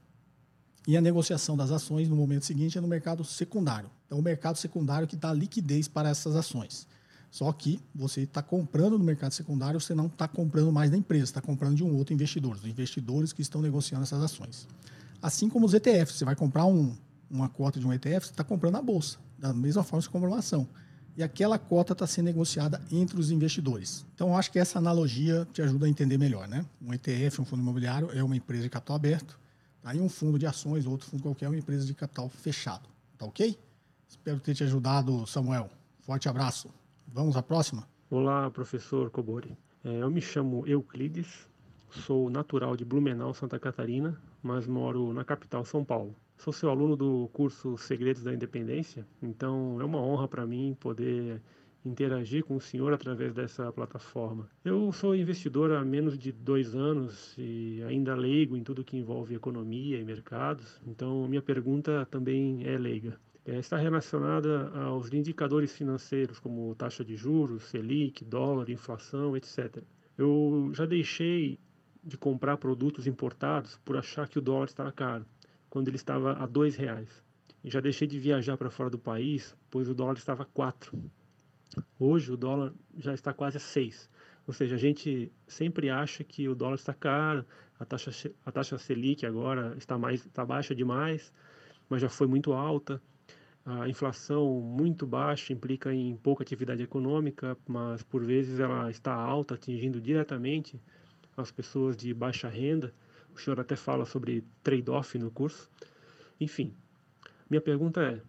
e 0.89 0.97
a 0.97 1.03
negociação 1.03 1.55
das 1.55 1.71
ações 1.71 2.09
no 2.09 2.17
momento 2.17 2.47
seguinte 2.47 2.79
é 2.79 2.81
no 2.81 2.89
mercado 2.89 3.23
secundário. 3.25 3.91
Então, 4.07 4.19
o 4.19 4.23
mercado 4.23 4.57
secundário 4.57 5.07
que 5.07 5.17
dá 5.17 5.35
liquidez 5.35 5.87
para 5.87 6.09
essas 6.09 6.35
ações. 6.35 6.87
Só 7.31 7.53
que 7.53 7.79
você 7.95 8.23
está 8.23 8.43
comprando 8.43 8.99
no 8.99 9.05
mercado 9.05 9.33
secundário, 9.33 9.81
você 9.81 9.95
não 9.95 10.07
está 10.07 10.27
comprando 10.27 10.73
mais 10.73 10.91
da 10.91 10.97
empresa, 10.97 11.25
está 11.25 11.41
comprando 11.43 11.77
de 11.77 11.85
um 11.85 11.95
outro 11.95 12.15
investidor, 12.15 12.57
dos 12.57 12.67
investidores 12.67 13.33
que 13.33 13.43
estão 13.43 13.61
negociando 13.61 14.03
essas 14.03 14.23
ações. 14.23 14.67
Assim 15.23 15.49
como 15.49 15.65
os 15.65 15.73
ETFs, 15.73 16.17
você 16.17 16.25
vai 16.25 16.35
comprar 16.35 16.67
um, 16.67 16.97
uma 17.31 17.49
cota 17.49 17.79
de 17.79 17.87
um 17.87 17.93
ETF, 17.93 18.27
você 18.27 18.33
está 18.33 18.43
comprando 18.43 18.75
a 18.75 18.83
bolsa, 18.83 19.19
da 19.39 19.55
mesma 19.55 19.85
forma 19.85 20.01
que 20.01 20.07
você 20.07 20.13
compra 20.13 20.29
uma 20.29 20.41
ação. 20.41 20.69
E 21.17 21.23
aquela 21.23 21.59
cota 21.61 21.93
está 21.93 22.09
sendo 22.09 22.25
negociada 22.25 22.83
entre 22.91 23.21
os 23.21 23.31
investidores. 23.31 24.05
Então, 24.15 24.37
acho 24.37 24.51
que 24.51 24.59
essa 24.59 24.79
analogia 24.79 25.47
te 25.53 25.63
ajuda 25.63 25.87
a 25.87 25.89
entender 25.89 26.19
melhor. 26.19 26.49
Né? 26.49 26.65
Um 26.81 26.93
ETF, 26.93 27.41
um 27.41 27.45
fundo 27.45 27.63
imobiliário, 27.63 28.11
é 28.13 28.23
uma 28.25 28.35
empresa 28.35 28.65
de 28.65 28.71
capital 28.71 28.97
aberto. 28.97 29.39
Aí 29.85 29.99
tá? 29.99 30.05
um 30.05 30.09
fundo 30.09 30.39
de 30.39 30.47
ações, 30.47 30.87
outro 30.87 31.07
fundo 31.07 31.23
qualquer, 31.23 31.45
é 31.45 31.49
uma 31.49 31.59
empresa 31.59 31.87
de 31.87 31.95
capital 31.95 32.29
fechado. 32.29 32.89
Tá 33.17 33.25
ok? 33.25 33.57
Espero 34.09 34.41
ter 34.41 34.55
te 34.55 34.65
ajudado, 34.65 35.25
Samuel. 35.27 35.71
Forte 36.01 36.29
abraço. 36.29 36.69
Vamos 37.07 37.37
à 37.37 37.43
próxima? 37.43 37.87
Olá, 38.11 38.51
professor 38.51 39.11
Cobori. 39.11 39.57
É, 39.85 40.03
eu 40.03 40.11
me 40.11 40.21
chamo 40.21 40.67
Euclides, 40.67 41.47
sou 41.91 42.29
natural 42.31 42.77
de 42.77 42.85
Blumenau, 42.85 43.35
Santa 43.35 43.59
Catarina, 43.59 44.19
mas 44.43 44.67
moro 44.67 45.13
na 45.13 45.25
capital, 45.25 45.65
São 45.65 45.85
Paulo. 45.85 46.15
Sou 46.37 46.53
seu 46.53 46.71
aluno 46.71 46.97
do 46.97 47.29
curso 47.33 47.79
Segredos 47.79 48.23
da 48.23 48.35
Independência, 48.35 49.07
então 49.23 49.81
é 49.81 49.85
uma 49.85 50.01
honra 50.01 50.27
para 50.27 50.47
mim 50.47 50.77
poder 50.81 51.41
interagir 51.85 52.45
com 52.45 52.57
o 52.57 52.61
senhor 52.61 52.93
através 52.93 53.33
dessa 53.33 53.73
plataforma. 53.73 54.49
Eu 54.65 54.93
sou 54.93 55.15
investidor 55.17 55.73
há 55.73 55.85
menos 55.85 56.19
de 56.19 56.33
dois 56.33 56.75
anos 56.75 57.35
e 57.39 57.83
ainda 57.87 58.15
leigo 58.15 58.57
em 58.57 58.63
tudo 58.63 58.85
que 58.85 58.97
envolve 58.97 59.35
economia 59.35 59.99
e 59.99 60.05
mercados, 60.05 60.81
então 60.87 61.27
minha 61.29 61.43
pergunta 61.43 62.07
também 62.11 62.67
é 62.67 62.77
leiga 62.79 63.19
é, 63.45 63.59
está 63.59 63.77
relacionada 63.77 64.69
aos 64.79 65.13
indicadores 65.13 65.73
financeiros, 65.73 66.39
como 66.39 66.75
taxa 66.75 67.05
de 67.05 67.17
juros, 67.17 67.65
Selic, 67.65 68.25
dólar, 68.25 68.71
inflação, 68.71 69.37
etc. 69.37 69.83
Eu 70.17 70.71
já 70.75 70.87
deixei 70.87 71.59
de 72.03 72.19
comprar 72.19 72.57
produtos 72.57 73.07
importados 73.07 73.79
por 73.85 73.97
achar 73.97 74.29
que 74.29 74.39
o 74.39 74.43
dólar 74.43 74.67
estava 74.67 74.91
caro, 74.91 75.25
quando 75.71 75.89
ele 75.89 75.97
estava 75.97 76.33
a 76.33 76.47
dois 76.47 76.75
reais. 76.75 77.23
E 77.63 77.71
já 77.71 77.81
deixei 77.81 78.09
de 78.09 78.19
viajar 78.19 78.57
para 78.57 78.71
fora 78.71 78.91
do 78.91 78.99
país, 78.99 79.57
pois 79.71 79.89
o 79.89 79.95
dólar 79.95 80.15
estava 80.15 80.43
a 80.43 80.47
quatro. 80.47 80.99
Hoje 81.99 82.33
o 82.33 82.37
dólar 82.37 82.73
já 82.99 83.15
está 83.15 83.33
quase 83.33 83.57
a 83.57 83.61
seis. 83.61 84.11
Ou 84.47 84.53
seja, 84.53 84.75
a 84.75 84.79
gente 84.79 85.31
sempre 85.47 85.89
acha 85.89 86.25
que 86.25 86.49
o 86.49 86.55
dólar 86.55 86.75
está 86.75 86.93
caro, 86.93 87.47
a 87.79 87.85
taxa, 87.85 88.33
a 88.45 88.51
taxa 88.51 88.77
Selic 88.79 89.25
agora 89.25 89.75
está, 89.79 89.97
mais, 89.97 90.27
está 90.27 90.45
baixa 90.45 90.75
demais, 90.75 91.33
mas 91.89 92.03
já 92.03 92.09
foi 92.09 92.27
muito 92.27 92.53
alta. 92.53 93.01
A 93.65 93.89
inflação 93.89 94.61
muito 94.61 95.07
baixa 95.07 95.53
implica 95.53 95.95
em 95.95 96.17
pouca 96.17 96.43
atividade 96.43 96.83
econômica, 96.83 97.57
mas 97.67 98.03
por 98.03 98.25
vezes 98.25 98.59
ela 98.59 98.91
está 98.91 99.15
alta, 99.15 99.55
atingindo 99.55 100.01
diretamente 100.01 100.81
as 101.43 101.51
pessoas 101.51 101.97
de 101.97 102.15
baixa 102.15 102.49
renda. 102.49 102.95
O 103.35 103.41
senhor 103.41 103.59
até 103.61 103.77
fala 103.77 104.05
sobre 104.05 104.45
trade-off 104.63 105.19
no 105.19 105.31
curso. 105.31 105.71
Enfim, 106.41 106.75
minha 107.49 107.61
pergunta 107.61 108.01
é: 108.03 108.21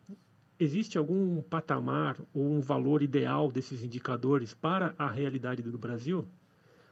existe 0.60 0.98
algum 0.98 1.42
patamar 1.42 2.18
ou 2.34 2.52
um 2.52 2.60
valor 2.60 3.02
ideal 3.02 3.52
desses 3.52 3.84
indicadores 3.84 4.54
para 4.54 4.94
a 4.98 5.10
realidade 5.10 5.62
do 5.62 5.78
Brasil? 5.78 6.28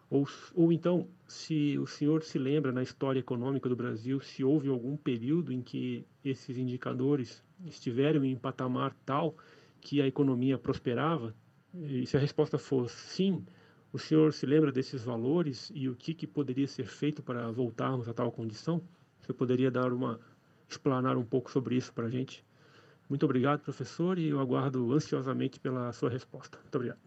Ou, 0.10 0.28
ou 0.54 0.74
então, 0.74 1.08
se 1.26 1.78
o 1.78 1.88
senhor 1.88 2.22
se 2.22 2.38
lembra 2.38 2.72
na 2.74 2.84
história 2.84 3.20
econômica 3.20 3.70
do 3.70 3.78
Brasil, 3.78 4.20
se 4.20 4.44
houve 4.44 4.68
algum 4.68 4.98
período 4.98 5.54
em 5.54 5.62
que 5.62 6.06
esses 6.24 6.58
indicadores 6.58 7.42
estiveram 7.66 8.26
em 8.26 8.36
patamar 8.36 8.94
tal 9.06 9.36
que 9.80 10.02
a 10.02 10.08
economia 10.08 10.58
prosperava? 10.58 11.34
E 11.74 12.06
se 12.06 12.18
a 12.18 12.20
resposta 12.20 12.58
for 12.58 12.90
sim, 12.90 13.46
o 13.94 14.00
senhor 14.00 14.34
se 14.34 14.46
lembra 14.46 14.72
desses 14.72 15.04
valores 15.04 15.72
e 15.74 15.90
o 15.90 15.96
que, 15.96 16.14
que 16.14 16.26
poderia 16.26 16.68
ser 16.68 16.86
feito 16.86 17.22
para 17.22 17.52
voltarmos 17.52 18.08
a 18.08 18.14
tal 18.14 18.32
condição? 18.32 18.82
Você 19.22 19.34
poderia 19.34 19.70
dar 19.70 19.92
uma 19.92 20.20
explanar 20.70 21.18
um 21.18 21.26
pouco 21.26 21.52
sobre 21.52 21.76
isso 21.76 21.92
para 21.92 22.06
a 22.06 22.10
gente? 22.10 22.44
Muito 23.10 23.26
obrigado, 23.26 23.60
professor, 23.60 24.18
e 24.18 24.30
eu 24.30 24.40
aguardo 24.40 24.94
ansiosamente 24.94 25.60
pela 25.60 25.92
sua 25.92 26.10
resposta. 26.10 26.58
Muito 26.60 26.76
obrigado. 26.76 27.00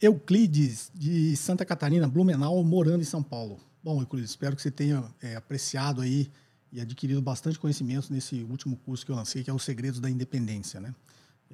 Euclides, 0.00 0.92
de 0.94 1.36
Santa 1.36 1.64
Catarina, 1.64 2.06
Blumenau, 2.06 2.62
morando 2.62 3.00
em 3.00 3.04
São 3.04 3.22
Paulo. 3.22 3.58
Bom, 3.82 4.00
Euclides, 4.00 4.30
espero 4.30 4.54
que 4.54 4.62
você 4.62 4.70
tenha 4.70 5.04
é, 5.20 5.34
apreciado 5.34 6.00
aí 6.00 6.30
e 6.72 6.80
adquirido 6.80 7.20
bastante 7.20 7.58
conhecimento 7.58 8.12
nesse 8.12 8.42
último 8.44 8.76
curso 8.76 9.04
que 9.04 9.10
eu 9.10 9.16
lancei, 9.16 9.42
que 9.42 9.50
é 9.50 9.52
Os 9.52 9.64
Segredos 9.64 9.98
da 9.98 10.08
Independência, 10.08 10.80
né? 10.80 10.94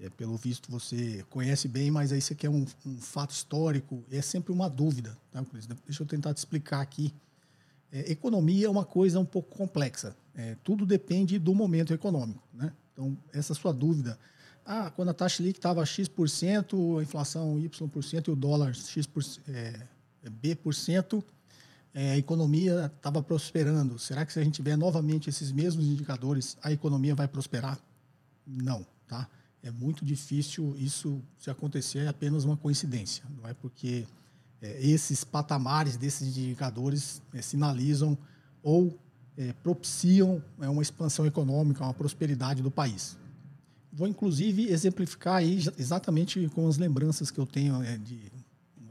É, 0.02 0.08
pelo 0.08 0.36
visto 0.36 0.70
você 0.70 1.24
conhece 1.28 1.68
bem, 1.68 1.90
mas 1.90 2.10
aí 2.10 2.20
você 2.20 2.34
quer 2.34 2.48
um, 2.48 2.64
um 2.86 2.96
fato 2.98 3.32
histórico, 3.32 4.02
é 4.10 4.22
sempre 4.22 4.50
uma 4.50 4.68
dúvida. 4.68 5.16
Tá, 5.30 5.44
Deixa 5.84 6.02
eu 6.02 6.06
tentar 6.06 6.32
te 6.32 6.38
explicar 6.38 6.80
aqui. 6.80 7.12
É, 7.92 8.10
economia 8.10 8.66
é 8.66 8.70
uma 8.70 8.84
coisa 8.84 9.20
um 9.20 9.24
pouco 9.26 9.54
complexa. 9.54 10.16
É, 10.34 10.56
tudo 10.64 10.86
depende 10.86 11.38
do 11.38 11.54
momento 11.54 11.92
econômico. 11.92 12.42
Né? 12.54 12.72
Então, 12.92 13.16
essa 13.32 13.52
sua 13.52 13.72
dúvida. 13.72 14.18
Ah, 14.64 14.90
quando 14.90 15.10
a 15.10 15.14
taxa 15.14 15.38
Selic 15.38 15.58
estava 15.58 15.84
X%, 15.84 16.98
a 16.98 17.02
inflação 17.02 17.58
Y% 17.58 18.28
e 18.28 18.30
o 18.30 18.36
dólar 18.36 18.74
X 18.74 19.06
por, 19.06 19.22
é, 19.48 19.86
é 20.22 20.30
B%, 20.30 21.22
é, 21.92 22.12
a 22.12 22.16
economia 22.16 22.90
estava 22.96 23.22
prosperando. 23.22 23.98
Será 23.98 24.24
que 24.24 24.32
se 24.32 24.38
a 24.38 24.44
gente 24.44 24.54
tiver 24.54 24.76
novamente 24.76 25.28
esses 25.28 25.50
mesmos 25.52 25.84
indicadores, 25.84 26.56
a 26.62 26.72
economia 26.72 27.14
vai 27.14 27.26
prosperar? 27.26 27.78
Não, 28.46 28.86
tá? 29.08 29.28
É 29.62 29.70
muito 29.70 30.04
difícil 30.04 30.74
isso 30.78 31.22
se 31.38 31.50
acontecer, 31.50 32.00
é 32.00 32.08
apenas 32.08 32.44
uma 32.44 32.56
coincidência. 32.56 33.24
Não 33.36 33.48
é 33.48 33.54
porque 33.54 34.06
é, 34.62 34.86
esses 34.86 35.24
patamares 35.24 35.96
desses 35.96 36.36
indicadores 36.36 37.20
é, 37.34 37.42
sinalizam 37.42 38.16
ou 38.62 38.98
é, 39.36 39.52
propiciam 39.62 40.42
é, 40.60 40.68
uma 40.68 40.82
expansão 40.82 41.26
econômica, 41.26 41.84
uma 41.84 41.94
prosperidade 41.94 42.62
do 42.62 42.70
país. 42.70 43.16
Vou, 43.92 44.06
inclusive, 44.06 44.68
exemplificar 44.68 45.36
aí 45.36 45.58
exatamente 45.78 46.48
com 46.50 46.68
as 46.68 46.76
lembranças 46.76 47.30
que 47.30 47.38
eu 47.38 47.46
tenho 47.46 47.82
é, 47.82 47.96
de 47.98 48.30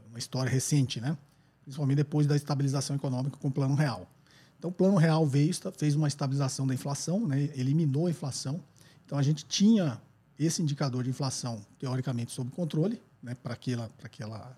uma 0.08 0.18
história 0.18 0.50
recente, 0.50 1.00
né? 1.00 1.16
principalmente 1.62 1.96
depois 1.96 2.26
da 2.26 2.34
estabilização 2.34 2.96
econômica 2.96 3.36
com 3.36 3.48
o 3.48 3.50
Plano 3.50 3.74
Real. 3.74 4.10
Então, 4.58 4.70
o 4.70 4.72
Plano 4.72 4.96
Real 4.96 5.26
veio, 5.26 5.52
fez 5.76 5.94
uma 5.94 6.08
estabilização 6.08 6.66
da 6.66 6.74
inflação, 6.74 7.26
né? 7.26 7.48
eliminou 7.54 8.06
a 8.06 8.10
inflação. 8.10 8.60
Então, 9.06 9.16
a 9.16 9.22
gente 9.22 9.44
tinha 9.44 10.00
esse 10.46 10.62
indicador 10.62 11.04
de 11.04 11.10
inflação, 11.10 11.60
teoricamente, 11.78 12.32
sob 12.32 12.50
controle, 12.50 13.00
né? 13.22 13.34
para 13.34 13.52
aquela, 13.52 13.90
aquela, 14.02 14.56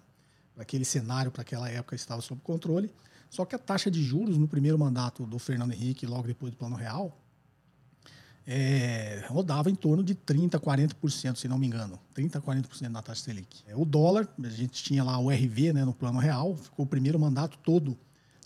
aquele 0.57 0.85
cenário, 0.85 1.31
para 1.31 1.43
aquela 1.43 1.69
época, 1.69 1.97
estava 1.97 2.23
sob 2.23 2.41
controle. 2.43 2.93
Só 3.29 3.45
que 3.45 3.55
a 3.55 3.59
taxa 3.59 3.91
de 3.91 4.03
juros 4.03 4.39
no 4.39 4.47
primeiro 4.47 4.79
mandato 4.79 5.27
do 5.27 5.39
Fernando 5.39 5.73
Henrique, 5.73 6.07
logo 6.07 6.27
depois 6.27 6.53
do 6.53 6.57
Plano 6.57 6.77
Real, 6.77 7.19
é, 8.47 9.25
rodava 9.29 9.71
em 9.71 9.75
torno 9.75 10.03
de 10.03 10.15
30%, 10.15 10.61
40%, 10.61 11.37
se 11.37 11.49
não 11.49 11.59
me 11.59 11.67
engano. 11.67 11.99
30%, 12.15 12.41
40% 12.41 12.89
na 12.89 13.03
taxa 13.03 13.25
Selic. 13.25 13.62
É, 13.67 13.75
o 13.75 13.85
dólar, 13.85 14.29
a 14.43 14.49
gente 14.49 14.83
tinha 14.83 15.03
lá 15.03 15.19
o 15.19 15.31
RV 15.31 15.73
né, 15.73 15.85
no 15.85 15.93
plano 15.93 16.19
real, 16.19 16.57
ficou 16.57 16.85
o 16.85 16.89
primeiro 16.89 17.19
mandato 17.19 17.59
todo 17.59 17.99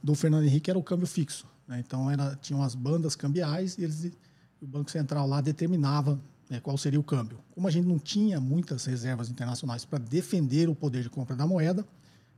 do 0.03 0.15
Fernando 0.15 0.45
Henrique, 0.45 0.71
era 0.71 0.79
o 0.79 0.83
câmbio 0.83 1.07
fixo. 1.07 1.47
Né? 1.67 1.83
Então, 1.85 2.11
era, 2.11 2.37
tinham 2.37 2.63
as 2.63 2.75
bandas 2.75 3.17
cambiais 3.17 3.77
e 3.79 3.85
eles, 3.85 4.13
o 4.61 4.67
Banco 4.67 4.91
Central 4.91 5.27
lá 5.27 5.41
determinava 5.41 6.21
né, 6.49 6.61
qual 6.61 6.77
seria 6.79 6.99
o 7.01 7.03
câmbio. 7.03 7.39
Como 7.53 7.67
a 7.67 7.71
gente 7.71 7.87
não 7.87 7.99
tinha 7.99 8.41
muitas 8.41 8.85
reservas 8.85 9.29
internacionais 9.29 9.85
para 9.85 9.99
defender 9.99 10.69
o 10.69 10.75
poder 10.75 11.03
de 11.03 11.11
compra 11.11 11.35
da 11.35 11.47
moeda, 11.47 11.87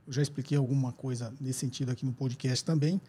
eu 0.07 0.13
já 0.13 0.21
expliquei 0.21 0.57
alguma 0.57 0.91
coisa 0.91 1.33
nesse 1.39 1.59
sentido 1.59 1.91
aqui 1.91 2.05
no 2.05 2.13
podcast 2.13 2.65
também, 2.65 2.99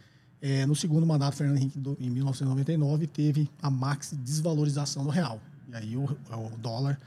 é, 0.43 0.65
no 0.65 0.75
segundo 0.75 1.07
mandato, 1.07 1.37
Fernando 1.37 1.59
Henrique, 1.59 1.79
em 1.99 2.09
1999, 2.09 3.07
teve 3.07 3.51
a 3.61 3.71
max 3.71 4.15
desvalorização 4.23 5.05
do 5.05 5.11
real. 5.11 5.41
E 5.69 5.77
aí 5.77 5.97
o, 5.97 6.05
o 6.05 6.59
dólar 6.59 6.99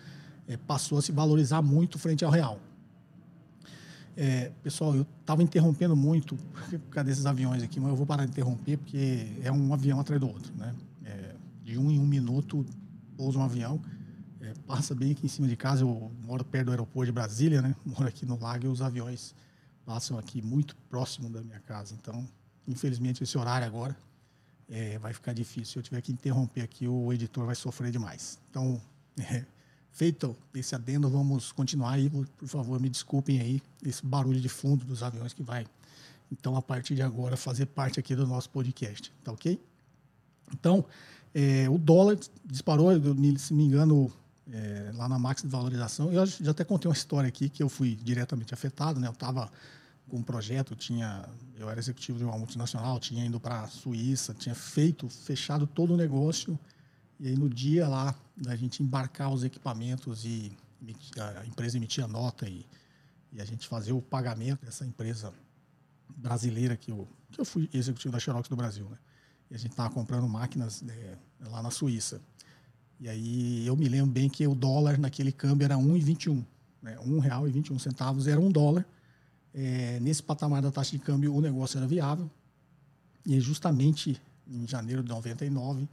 é, 0.48 0.56
passou 0.56 1.00
a 1.00 1.02
se 1.02 1.12
valorizar 1.12 1.62
muito 1.62 1.98
frente 1.98 2.24
ao 2.24 2.30
real. 2.30 2.60
É, 4.16 4.52
pessoal, 4.62 4.96
eu 4.96 5.08
estava 5.22 5.42
interrompendo 5.42 5.96
muito 5.96 6.36
por 6.70 6.92
causa 6.92 7.10
desses 7.10 7.26
aviões 7.26 7.64
aqui, 7.64 7.80
mas 7.80 7.90
eu 7.90 7.96
vou 7.96 8.06
parar 8.06 8.26
de 8.26 8.32
interromper 8.32 8.78
porque 8.78 9.32
é 9.42 9.52
um 9.52 9.74
avião 9.74 10.00
atrás 10.00 10.22
do 10.22 10.28
outro. 10.28 10.54
Né? 10.56 10.76
É, 11.04 11.36
de 11.64 11.78
um 11.80 11.90
em 11.90 12.00
um 12.00 12.06
minuto 12.06 12.64
pousa 13.24 13.40
um 13.40 13.44
avião, 13.44 13.82
é, 14.42 14.54
passa 14.68 14.94
bem 14.94 15.12
aqui 15.12 15.26
em 15.26 15.30
cima 15.30 15.48
de 15.48 15.56
casa. 15.56 15.84
Eu 15.84 16.12
moro 16.24 16.44
perto 16.44 16.66
do 16.66 16.72
aeroporto 16.72 17.06
de 17.06 17.12
Brasília, 17.12 17.62
né? 17.62 17.76
moro 17.86 18.08
aqui 18.08 18.26
no 18.26 18.40
lago 18.40 18.66
e 18.66 18.68
os 18.68 18.82
aviões 18.82 19.36
passam 19.86 20.18
aqui 20.18 20.42
muito 20.42 20.76
próximo 20.90 21.30
da 21.30 21.42
minha 21.42 21.60
casa. 21.60 21.94
Então, 21.94 22.28
Infelizmente, 22.68 23.24
esse 23.24 23.38
horário 23.38 23.68
agora 23.68 23.96
é, 24.70 24.98
vai 24.98 25.14
ficar 25.14 25.34
difícil. 25.34 25.74
Se 25.74 25.80
eu 25.80 25.84
tiver 25.84 26.02
que 26.02 26.12
interromper 26.12 26.62
aqui, 26.62 26.88
o 26.88 27.12
editor 27.12 27.46
vai 27.46 27.56
sofrer 27.56 27.92
demais. 27.92 28.40
Então, 28.50 28.82
é, 29.20 29.46
feito 29.92 30.36
esse 30.54 30.74
adendo, 30.74 31.10
vamos 31.10 31.52
continuar 31.52 31.94
aí. 31.94 32.10
Por 32.10 32.48
favor, 32.48 32.80
me 32.80 32.90
desculpem 32.90 33.40
aí 33.40 33.62
esse 33.86 34.06
barulho 34.06 34.40
de 34.40 34.50
fundo 34.50 34.86
dos 34.86 35.04
aviões 35.04 35.34
que 35.34 35.44
vai, 35.44 35.66
então, 36.32 36.56
a 36.56 36.62
partir 36.62 36.96
de 36.96 37.02
agora, 37.02 37.38
fazer 37.38 37.68
parte 37.68 38.00
aqui 38.00 38.16
do 38.16 38.26
nosso 38.26 38.50
podcast. 38.50 39.14
Tá 39.24 39.32
ok? 39.32 39.62
Então, 40.52 40.86
é, 41.34 41.70
o 41.70 41.78
dólar 41.78 42.18
disparou, 42.46 42.90
se 43.38 43.54
me 43.54 43.64
engano, 43.64 44.12
é, 44.52 44.92
lá 44.94 45.08
na 45.08 45.18
máxima 45.18 45.50
de 45.50 45.56
valorização. 45.56 46.12
Eu 46.12 46.26
já 46.26 46.52
até 46.52 46.64
contei 46.64 46.90
uma 46.90 46.96
história 46.96 47.28
aqui 47.28 47.50
que 47.50 47.64
eu 47.64 47.70
fui 47.70 47.96
diretamente 47.96 48.54
afetado, 48.54 49.00
né? 49.00 49.08
Eu 49.08 49.14
estava 49.14 49.50
com 50.08 50.18
um 50.18 50.24
projeto, 50.24 50.76
tinha, 50.76 51.28
eu 51.58 51.70
era 51.70 51.80
executivo 51.80 52.18
de 52.18 52.24
uma 52.24 52.38
multinacional, 52.38 53.00
tinha 53.00 53.26
ido 53.26 53.40
para 53.40 53.62
a 53.62 53.68
Suíça, 53.68 54.34
tinha 54.34 54.54
feito, 54.54 55.10
fechado 55.10 55.66
todo 55.66 55.94
o 55.94 55.98
negócio. 55.98 56.60
E 57.20 57.28
aí 57.28 57.36
no 57.36 57.50
dia 57.50 57.88
lá 57.88 58.14
da 58.36 58.56
gente 58.56 58.84
embarcar 58.84 59.32
os 59.32 59.44
equipamentos 59.44 60.26
e 60.26 60.52
a 61.38 61.46
empresa 61.46 61.78
emitia 61.78 62.08
nota 62.08 62.48
e, 62.48 62.66
e 63.32 63.42
a 63.42 63.46
gente 63.46 63.68
fazer 63.68 63.94
o 63.94 64.02
pagamento 64.02 64.66
dessa 64.66 64.86
empresa 64.86 65.34
brasileira 66.16 66.76
que 66.76 66.92
eu, 66.92 67.08
que 67.32 67.40
eu 67.40 67.46
fui 67.46 67.70
executivo 67.74 68.12
da 68.12 68.20
Xerox 68.20 68.50
do 68.50 68.56
Brasil, 68.56 68.88
né? 68.90 68.98
A 69.54 69.58
gente 69.58 69.72
estava 69.72 69.94
comprando 69.94 70.28
máquinas 70.28 70.84
é, 70.88 71.16
lá 71.48 71.62
na 71.62 71.70
Suíça. 71.70 72.20
E 73.00 73.08
aí 73.08 73.68
eu 73.68 73.76
me 73.76 73.88
lembro 73.88 74.12
bem 74.12 74.28
que 74.28 74.48
o 74.48 74.56
dólar 74.56 74.98
naquele 74.98 75.32
câmbio 75.32 75.66
era 75.66 75.76
1,21, 75.76 76.44
né? 76.82 76.98
R$ 77.00 77.06
1,21 77.06 78.28
era 78.28 78.40
um 78.40 78.52
dólar 78.52 78.86
é, 79.54 80.00
nesse 80.00 80.24
patamar 80.24 80.62
da 80.62 80.72
taxa 80.72 80.92
de 80.92 81.00
câmbio 81.00 81.34
o 81.36 81.40
negócio 81.40 81.78
era 81.78 81.86
viável. 81.86 82.30
E 83.26 83.40
justamente 83.40 84.20
em 84.48 84.68
janeiro 84.68 85.04
de 85.04 85.10
99 85.10 85.88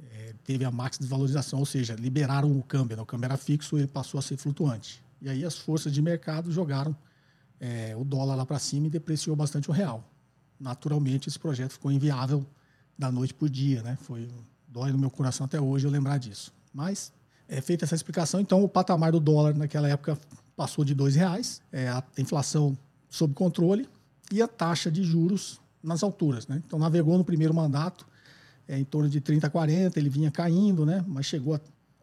é, 0.00 0.34
teve 0.44 0.64
a 0.64 0.70
max 0.70 0.98
desvalorização, 0.98 1.60
ou 1.60 1.66
seja, 1.66 1.94
liberaram 1.94 2.50
o 2.58 2.62
câmbio. 2.62 2.96
Né? 2.96 3.02
O 3.02 3.06
câmbio 3.06 3.26
era 3.26 3.36
fixo, 3.36 3.78
ele 3.78 3.86
passou 3.86 4.18
a 4.18 4.22
ser 4.22 4.36
flutuante. 4.36 5.02
E 5.22 5.28
aí 5.28 5.44
as 5.44 5.56
forças 5.56 5.92
de 5.92 6.02
mercado 6.02 6.50
jogaram 6.50 6.96
é, 7.60 7.94
o 7.96 8.04
dólar 8.04 8.34
lá 8.34 8.44
para 8.44 8.58
cima 8.58 8.88
e 8.88 8.90
depreciou 8.90 9.36
bastante 9.36 9.70
o 9.70 9.72
real. 9.72 10.04
Naturalmente, 10.58 11.28
esse 11.28 11.38
projeto 11.38 11.72
ficou 11.72 11.92
inviável 11.92 12.44
da 12.98 13.10
noite 13.12 13.32
para 13.32 13.46
o 13.46 13.48
dia. 13.48 13.82
Né? 13.82 13.96
Foi, 14.02 14.28
dói 14.66 14.90
no 14.90 14.98
meu 14.98 15.10
coração 15.10 15.46
até 15.46 15.60
hoje 15.60 15.86
eu 15.86 15.90
lembrar 15.90 16.18
disso. 16.18 16.52
Mas, 16.72 17.12
é, 17.48 17.60
feita 17.60 17.84
essa 17.84 17.94
explicação, 17.94 18.40
então 18.40 18.62
o 18.62 18.68
patamar 18.68 19.12
do 19.12 19.20
dólar 19.20 19.54
naquela 19.54 19.88
época 19.88 20.18
passou 20.56 20.84
de 20.84 20.92
R$ 20.92 21.10
reais. 21.10 21.62
É, 21.72 21.88
a 21.88 22.02
inflação 22.18 22.76
sob 23.08 23.32
controle 23.34 23.88
e 24.30 24.42
a 24.42 24.48
taxa 24.48 24.90
de 24.90 25.02
juros 25.02 25.60
nas 25.82 26.02
alturas. 26.02 26.46
Né? 26.46 26.60
Então, 26.66 26.78
navegou 26.78 27.16
no 27.16 27.24
primeiro 27.24 27.54
mandato 27.54 28.06
é, 28.66 28.78
em 28.78 28.84
torno 28.84 29.08
de 29.08 29.20
30% 29.20 29.44
a 29.44 29.50
40%, 29.50 29.96
ele 29.96 30.10
vinha 30.10 30.30
caindo, 30.30 30.84
né? 30.84 31.02
mas 31.06 31.24
chegou 31.24 31.54
a, 31.54 31.60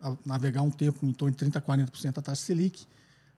a 0.10 0.18
navegar 0.26 0.64
um 0.64 0.72
tempo 0.72 1.06
em 1.06 1.12
torno 1.12 1.36
de 1.36 1.46
30% 1.46 1.58
a 1.58 1.62
40% 1.62 2.18
a 2.18 2.22
taxa 2.22 2.42
Selic. 2.42 2.88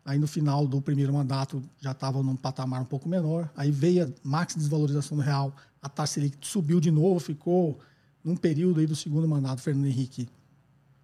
Aí, 0.08 0.18
no 0.18 0.26
final 0.26 0.66
do 0.66 0.82
primeiro 0.82 1.12
mandato, 1.12 1.62
já 1.82 1.92
estava 1.92 2.24
num 2.24 2.38
patamar 2.38 2.82
um 2.82 2.86
pouco 2.86 3.10
menor. 3.10 3.52
Aí 3.58 3.70
veio 3.70 4.06
a 4.06 4.10
max 4.24 4.56
desvalorização 4.56 5.18
do 5.18 5.22
real, 5.22 5.54
a 5.82 5.90
taxa 5.90 6.14
Selic 6.14 6.38
subiu 6.48 6.80
de 6.80 6.90
novo, 6.90 7.20
ficou 7.20 7.78
num 8.24 8.38
período 8.38 8.80
aí 8.80 8.88
do 8.88 8.96
segundo 8.96 9.28
mandato, 9.28 9.62
Fernando 9.62 9.88
Henrique, 9.88 10.30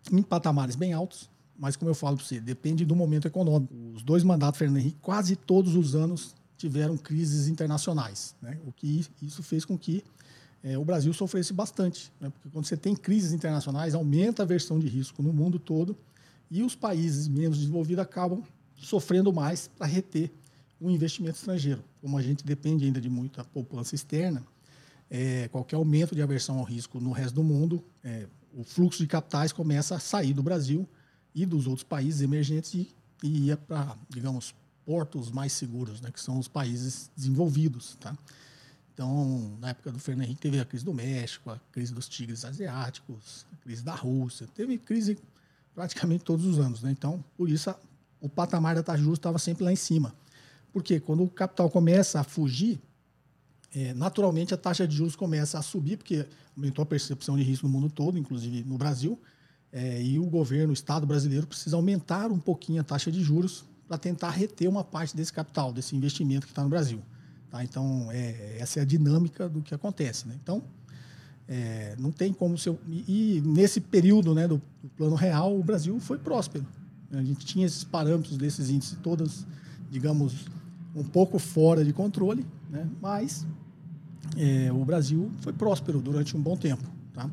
em 0.09 0.21
patamares 0.21 0.77
bem 0.77 0.93
altos. 0.93 1.29
Mas, 1.59 1.75
como 1.75 1.91
eu 1.91 1.95
falo 1.95 2.15
para 2.15 2.25
você, 2.25 2.39
depende 2.39 2.85
do 2.85 2.95
momento 2.95 3.27
econômico. 3.27 3.73
Os 3.93 4.01
dois 4.03 4.23
mandatos, 4.23 4.57
Fernando 4.57 4.77
Henrique, 4.77 4.97
quase 5.01 5.35
todos 5.35 5.75
os 5.75 5.95
anos 5.95 6.33
tiveram 6.57 6.95
crises 6.95 7.49
internacionais, 7.49 8.33
né? 8.41 8.57
o 8.65 8.71
que 8.71 9.05
isso 9.21 9.43
fez 9.43 9.65
com 9.65 9.77
que 9.77 10.01
é, 10.63 10.77
o 10.77 10.85
Brasil 10.85 11.11
sofresse 11.11 11.51
bastante, 11.51 12.09
né? 12.21 12.29
porque 12.29 12.47
quando 12.47 12.63
você 12.63 12.77
tem 12.77 12.95
crises 12.95 13.33
internacionais, 13.33 13.93
aumenta 13.93 14.43
a 14.43 14.45
versão 14.45 14.79
de 14.79 14.87
risco 14.87 15.21
no 15.21 15.33
mundo 15.33 15.59
todo 15.59 15.93
e 16.49 16.63
os 16.63 16.73
países 16.73 17.27
menos 17.27 17.57
desenvolvidos 17.57 18.01
acabam 18.01 18.41
sofrendo 18.75 19.31
mais 19.31 19.67
para 19.67 19.87
reter 19.87 20.31
o 20.79 20.89
investimento 20.89 21.37
estrangeiro. 21.37 21.83
Como 22.01 22.17
a 22.17 22.21
gente 22.21 22.45
depende 22.45 22.85
ainda 22.85 22.99
de 22.99 23.09
muita 23.09 23.43
poupança 23.43 23.95
externa, 23.95 24.45
é, 25.09 25.47
qualquer 25.49 25.75
aumento 25.75 26.15
de 26.15 26.21
aversão 26.21 26.59
ao 26.59 26.63
risco 26.63 26.99
no 26.99 27.11
resto 27.11 27.35
do 27.35 27.43
mundo, 27.43 27.83
é, 28.03 28.27
o 28.53 28.63
fluxo 28.63 29.01
de 29.01 29.07
capitais 29.07 29.51
começa 29.51 29.95
a 29.95 29.99
sair 29.99 30.33
do 30.33 30.43
Brasil 30.43 30.87
e 31.33 31.45
dos 31.45 31.67
outros 31.67 31.83
países 31.83 32.21
emergentes 32.21 32.73
e, 32.73 32.93
e 33.23 33.45
ia 33.45 33.57
para, 33.57 33.97
digamos, 34.09 34.53
portos 34.85 35.31
mais 35.31 35.53
seguros, 35.53 36.01
né, 36.01 36.11
que 36.11 36.19
são 36.19 36.37
os 36.37 36.47
países 36.47 37.09
desenvolvidos. 37.15 37.95
Tá? 37.99 38.15
Então, 38.93 39.57
na 39.59 39.69
época 39.69 39.91
do 39.91 39.99
Fernando 39.99 40.25
Henrique, 40.25 40.41
teve 40.41 40.59
a 40.59 40.65
crise 40.65 40.85
do 40.85 40.93
México, 40.93 41.49
a 41.49 41.59
crise 41.71 41.93
dos 41.93 42.07
tigres 42.07 42.45
asiáticos, 42.45 43.45
a 43.51 43.55
crise 43.57 43.83
da 43.83 43.95
Rússia, 43.95 44.47
teve 44.53 44.77
crise 44.77 45.17
praticamente 45.73 46.23
todos 46.23 46.45
os 46.45 46.59
anos. 46.59 46.83
Né? 46.83 46.91
Então, 46.91 47.23
por 47.35 47.49
isso, 47.49 47.69
a, 47.69 47.79
o 48.23 48.29
patamar 48.29 48.73
da 48.73 48.81
taxa 48.81 48.99
de 48.99 49.03
juros 49.03 49.19
estava 49.19 49.37
sempre 49.37 49.65
lá 49.65 49.71
em 49.71 49.75
cima. 49.75 50.15
Porque 50.71 50.97
quando 50.99 51.23
o 51.23 51.29
capital 51.29 51.69
começa 51.69 52.21
a 52.21 52.23
fugir, 52.23 52.79
é, 53.75 53.93
naturalmente 53.93 54.53
a 54.53 54.57
taxa 54.57 54.87
de 54.87 54.95
juros 54.95 55.15
começa 55.15 55.59
a 55.59 55.61
subir, 55.61 55.97
porque 55.97 56.25
aumentou 56.55 56.83
a 56.83 56.85
percepção 56.85 57.35
de 57.35 57.43
risco 57.43 57.67
no 57.67 57.73
mundo 57.73 57.89
todo, 57.89 58.17
inclusive 58.17 58.63
no 58.63 58.77
Brasil, 58.77 59.19
É, 59.75 60.03
e 60.03 60.19
o 60.19 60.25
governo, 60.27 60.69
o 60.69 60.73
Estado 60.73 61.03
brasileiro, 61.07 61.47
precisa 61.47 61.75
aumentar 61.75 62.31
um 62.31 62.37
pouquinho 62.37 62.79
a 62.79 62.83
taxa 62.83 63.11
de 63.11 63.23
juros 63.23 63.65
para 63.87 63.97
tentar 63.97 64.29
reter 64.29 64.69
uma 64.69 64.83
parte 64.83 65.17
desse 65.17 65.33
capital, 65.33 65.73
desse 65.73 65.95
investimento 65.95 66.45
que 66.45 66.51
está 66.51 66.61
no 66.61 66.69
Brasil. 66.69 67.01
Tá? 67.49 67.63
Então, 67.63 68.07
é, 68.11 68.57
essa 68.59 68.77
é 68.77 68.83
a 68.83 68.85
dinâmica 68.85 69.49
do 69.49 69.63
que 69.63 69.73
acontece. 69.73 70.27
Né? 70.27 70.35
Então, 70.41 70.61
é, 71.47 71.95
não 71.97 72.11
tem 72.11 72.31
como 72.31 72.55
ser. 72.55 72.77
E, 72.87 73.37
e, 73.37 73.41
nesse 73.41 73.81
período 73.81 74.35
né, 74.35 74.47
do, 74.47 74.61
do, 74.81 74.89
plano 74.89 75.15
real, 75.15 75.57
o 75.57 75.63
Brasil 75.63 75.99
foi 75.99 76.19
próspero. 76.19 76.65
A 77.13 77.23
gente 77.23 77.45
tinha 77.45 77.65
esses 77.65 77.83
parâmetros 77.83 78.37
desses 78.37 78.69
índices 78.69 78.97
todos, 79.01 79.45
digamos, 79.89 80.45
um 80.95 81.03
pouco 81.03 81.39
fora 81.39 81.83
de 81.83 81.93
controle, 81.93 82.45
né? 82.69 82.89
mas 83.01 83.45
é, 84.37 84.71
o 84.71 84.83
Brasil 84.83 85.31
foi 85.41 85.53
próspero 85.53 86.01
durante 86.01 86.35
um 86.35 86.41
bom 86.41 86.57
tempo. 86.57 86.83
Tá? 87.13 87.29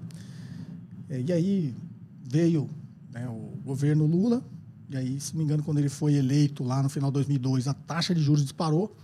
É, 1.08 1.20
e 1.20 1.32
aí 1.32 1.74
veio 2.22 2.68
né, 3.12 3.26
o 3.28 3.58
governo 3.64 4.06
Lula, 4.06 4.42
e 4.90 4.96
aí, 4.96 5.20
se 5.20 5.32
não 5.34 5.38
me 5.38 5.44
engano, 5.44 5.62
quando 5.62 5.78
ele 5.78 5.88
foi 5.88 6.14
eleito 6.14 6.64
lá 6.64 6.82
no 6.82 6.88
final 6.88 7.10
de 7.10 7.14
2002, 7.14 7.68
a 7.68 7.74
taxa 7.74 8.14
de 8.14 8.20
juros 8.20 8.42
disparou, 8.42 8.96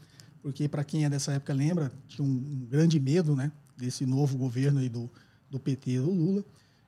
porque, 0.43 0.69
para 0.69 0.85
quem 0.85 1.05
é 1.05 1.11
dessa 1.11 1.33
época 1.33 1.53
lembra, 1.53 1.93
tinha 2.09 2.27
um, 2.27 2.31
um 2.31 2.67
grande 2.69 2.99
medo 2.99 3.35
né, 3.37 3.53
desse 3.77 4.05
novo 4.05 4.37
governo 4.37 4.81
aí 4.81 4.89
do, 4.89 5.11
do 5.51 5.59
PT 5.59 6.01
do 6.01 6.11
Lula. 6.11 6.45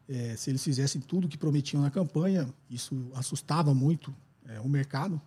É, 0.09 0.35
se 0.37 0.51
eles 0.51 0.65
fizessem 0.65 1.01
tudo 1.01 1.27
o 1.27 1.29
que 1.29 1.37
prometiam 1.37 1.83
na 1.83 1.91
campanha, 1.91 2.49
isso 2.71 3.11
assustava 3.15 3.75
muito 3.75 4.15
é, 4.47 4.59
o 4.61 4.69
mercado. 4.69 5.21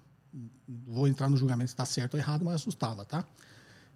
Vou 0.88 1.08
entrar 1.08 1.30
no 1.30 1.38
julgamento 1.38 1.70
se 1.70 1.74
está 1.74 1.86
certo 1.86 2.16
ou 2.16 2.20
errado, 2.20 2.44
mas 2.44 2.56
assustava, 2.56 3.06
tá? 3.06 3.24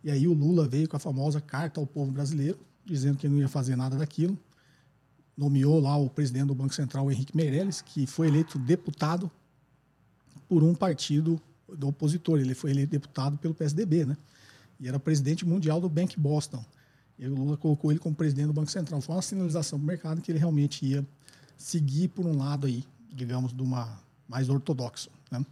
E 0.03 0.11
aí 0.11 0.27
o 0.27 0.33
Lula 0.33 0.67
veio 0.67 0.87
com 0.87 0.95
a 0.95 0.99
famosa 0.99 1.41
carta 1.41 1.79
ao 1.79 1.87
povo 1.87 2.11
brasileiro, 2.11 2.59
dizendo 2.85 3.17
que 3.17 3.27
não 3.27 3.39
ia 3.39 3.47
fazer 3.47 3.75
nada 3.75 3.97
daquilo. 3.97 4.37
Nomeou 5.35 5.79
lá 5.79 5.97
o 5.97 6.09
presidente 6.09 6.47
do 6.47 6.55
Banco 6.55 6.75
Central, 6.75 7.11
Henrique 7.11 7.35
Meirelles, 7.35 7.81
que 7.81 8.05
foi 8.05 8.27
eleito 8.27 8.59
deputado 8.59 9.31
por 10.47 10.63
um 10.63 10.75
partido 10.75 11.41
do 11.67 11.87
opositor. 11.87 12.39
Ele 12.39 12.53
foi 12.53 12.69
eleito 12.69 12.91
deputado 12.91 13.37
pelo 13.37 13.55
PSDB, 13.55 14.05
né? 14.05 14.15
E 14.79 14.87
era 14.87 14.99
presidente 14.99 15.45
mundial 15.45 15.81
do 15.81 15.89
Bank 15.89 16.19
Boston. 16.19 16.63
E 17.17 17.27
o 17.27 17.33
Lula 17.33 17.57
colocou 17.57 17.91
ele 17.91 17.99
como 17.99 18.15
presidente 18.15 18.47
do 18.47 18.53
Banco 18.53 18.69
Central. 18.69 18.99
Foi 19.01 19.15
uma 19.15 19.21
sinalização 19.21 19.79
para 19.79 19.83
o 19.83 19.87
mercado 19.87 20.21
que 20.21 20.31
ele 20.31 20.39
realmente 20.39 20.85
ia 20.85 21.05
seguir 21.57 22.09
por 22.09 22.25
um 22.25 22.37
lado 22.37 22.67
aí, 22.67 22.83
digamos, 23.13 23.53
de 23.53 23.61
uma 23.61 23.97
mais 24.27 24.49
ortodoxo, 24.49 25.09
né? 25.31 25.45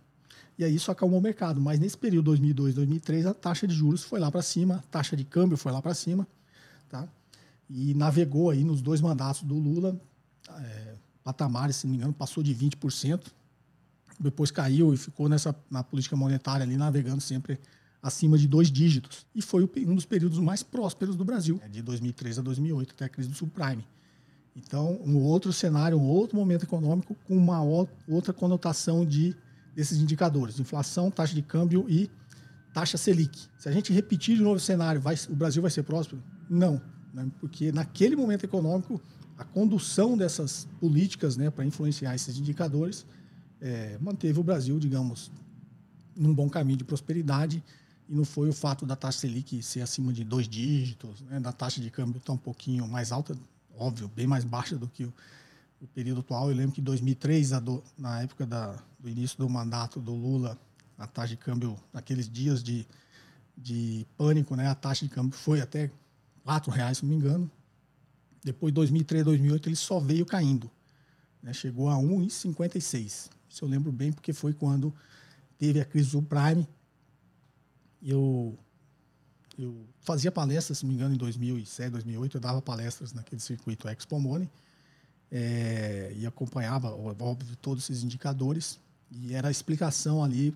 E 0.58 0.64
aí 0.64 0.76
isso 0.76 0.92
acalmou 0.92 1.20
o 1.20 1.22
mercado. 1.22 1.62
Mas 1.62 1.80
nesse 1.80 1.98
período 1.98 2.26
2002, 2.26 2.76
2003, 2.76 3.26
a 3.26 3.34
taxa 3.34 3.68
de 3.68 3.74
juros 3.74 4.04
foi 4.04 4.20
lá 4.20 4.30
para 4.30 4.42
cima, 4.42 4.76
a 4.76 4.82
taxa 4.92 5.16
de 5.16 5.24
câmbio 5.24 5.58
foi 5.58 5.72
lá 5.72 5.82
para 5.82 5.94
cima, 5.94 6.28
tá? 6.90 7.08
E 7.70 7.94
navegou 7.94 8.50
aí 8.50 8.64
nos 8.64 8.82
dois 8.82 9.02
mandatos 9.02 9.44
do 9.44 9.56
Lula, 9.56 10.00
é, 10.50 10.96
patamares, 11.24 11.78
se 11.78 11.88
não 11.88 11.92
me 11.92 11.98
engano, 11.98 12.14
passou 12.14 12.44
de 12.44 12.54
20%, 12.54 13.28
depois 14.20 14.52
caiu 14.52 14.94
e 14.94 14.98
ficou 14.98 15.28
nessa 15.28 15.56
na 15.72 15.84
política 15.84 16.16
monetária 16.16 16.64
ali 16.64 16.78
navegando 16.78 17.22
sempre 17.22 17.60
acima 18.04 18.38
de 18.38 18.48
dois 18.50 18.70
dígitos. 18.70 19.26
E 19.34 19.42
foi 19.42 19.64
um 19.64 19.96
dos 19.96 20.06
períodos 20.06 20.38
mais 20.38 20.62
prósperos 20.62 21.16
do 21.16 21.24
Brasil, 21.24 21.56
né, 21.56 21.70
de 21.70 21.82
2003 21.82 22.40
a 22.40 22.42
2008, 22.42 22.92
até 22.92 23.06
a 23.06 23.10
crise 23.10 23.30
do 23.30 23.36
subprime. 23.36 23.88
Então, 24.56 25.00
um 25.04 25.18
outro 25.18 25.54
cenário, 25.54 25.98
um 25.98 26.06
outro 26.06 26.38
momento 26.38 26.64
econômico 26.64 27.16
com 27.26 27.36
uma 27.36 27.62
outra 28.08 28.34
conotação 28.34 29.06
de 29.06 29.34
desses 29.74 30.00
indicadores, 30.00 30.60
inflação, 30.60 31.10
taxa 31.10 31.34
de 31.34 31.42
câmbio 31.42 31.86
e 31.90 32.12
taxa 32.74 32.96
Selic. 32.98 33.48
Se 33.58 33.68
a 33.68 33.72
gente 33.72 33.92
repetir 33.92 34.38
de 34.38 34.44
novo 34.44 34.58
o 34.58 34.60
cenário, 34.60 35.02
vai, 35.02 35.16
o 35.30 35.36
Brasil 35.36 35.62
vai 35.62 35.72
ser 35.72 35.82
próspero? 35.82 36.22
Não, 36.48 36.80
né? 37.12 37.26
porque 37.40 37.72
naquele 37.72 38.16
momento 38.16 38.44
econômico, 38.44 39.02
a 39.36 39.44
condução 39.44 40.16
dessas 40.16 40.68
políticas 40.80 41.36
né, 41.36 41.50
para 41.50 41.66
influenciar 41.66 42.14
esses 42.14 42.38
indicadores 42.38 43.08
é, 43.60 43.98
manteve 44.00 44.40
o 44.40 44.44
Brasil, 44.44 44.78
digamos, 44.78 45.32
num 46.16 46.36
bom 46.36 46.48
caminho 46.48 46.78
de 46.78 46.84
prosperidade 46.84 47.64
e 48.08 48.16
não 48.16 48.26
foi 48.26 48.50
o 48.50 48.54
fato 48.54 48.86
da 48.86 48.96
taxa 48.96 49.20
Selic 49.20 49.62
ser 49.64 49.82
acima 49.82 50.12
de 50.12 50.24
dois 50.24 50.48
dígitos, 50.48 51.22
né, 51.22 51.40
da 51.40 51.52
taxa 51.52 51.82
de 51.82 51.90
câmbio 51.90 52.18
estar 52.18 52.34
um 52.34 52.38
pouquinho 52.38 52.88
mais 52.88 53.12
alta, 53.12 53.38
óbvio, 53.78 54.08
bem 54.08 54.28
mais 54.28 54.44
baixa 54.44 54.78
do 54.78 54.88
que 54.88 55.06
o, 55.06 55.14
o 55.82 55.88
período 55.88 56.22
atual. 56.22 56.50
Eu 56.50 56.56
lembro 56.56 56.74
que 56.74 56.82
em 56.82 56.84
2003, 56.84 57.52
do, 57.62 57.84
na 57.98 58.22
época 58.22 58.46
da, 58.46 58.78
do 59.00 59.10
início 59.10 59.38
do 59.38 59.50
mandato 59.50 60.00
do 60.00 60.14
Lula, 60.14 60.58
a 60.98 61.08
taxa 61.08 61.30
de 61.30 61.38
câmbio, 61.38 61.78
naqueles 61.92 62.30
dias 62.30 62.64
de, 62.64 62.86
de 63.58 64.06
pânico, 64.18 64.56
né, 64.56 64.68
a 64.68 64.76
taxa 64.76 65.06
de 65.06 65.12
câmbio 65.12 65.38
foi 65.38 65.62
até 65.62 65.92
R$ 66.46 66.72
reais, 66.72 66.98
se 66.98 67.06
não 67.06 67.10
me 67.12 67.16
engano. 67.16 67.50
Depois, 68.44 68.74
2003, 68.74 69.24
2008, 69.24 69.70
ele 69.70 69.76
só 69.76 70.00
veio 70.00 70.26
caindo. 70.26 70.70
Né, 71.42 71.54
chegou 71.54 71.90
a 71.90 71.96
1,56. 71.96 73.30
Isso 73.50 73.64
eu 73.64 73.68
lembro 73.70 73.92
bem 73.92 74.12
porque 74.12 74.34
foi 74.34 74.54
quando 74.54 74.94
teve 75.58 75.80
a 75.80 75.86
crise 75.86 76.12
do 76.12 76.22
Prime. 76.22 76.68
Eu, 78.06 78.58
eu 79.58 79.86
fazia 80.02 80.32
palestras, 80.32 80.80
se 80.80 80.86
não 80.86 80.90
me 80.90 80.96
engano, 80.96 81.16
em 81.16 81.18
2007, 81.18 81.92
2008, 81.92 82.38
eu 82.38 82.42
dava 82.42 82.62
palestras 82.62 83.14
naquele 83.14 83.42
circuito 83.42 83.88
Expo 83.88 84.20
Money 84.20 84.50
é, 85.32 86.14
e 86.16 86.28
acompanhava, 86.28 86.90
óbvio, 86.92 87.56
todos 87.58 87.90
esses 87.90 88.04
indicadores. 88.04 88.80
E 89.12 89.34
era 89.34 89.48
a 89.48 89.52
explicação 89.52 90.24
ali, 90.24 90.56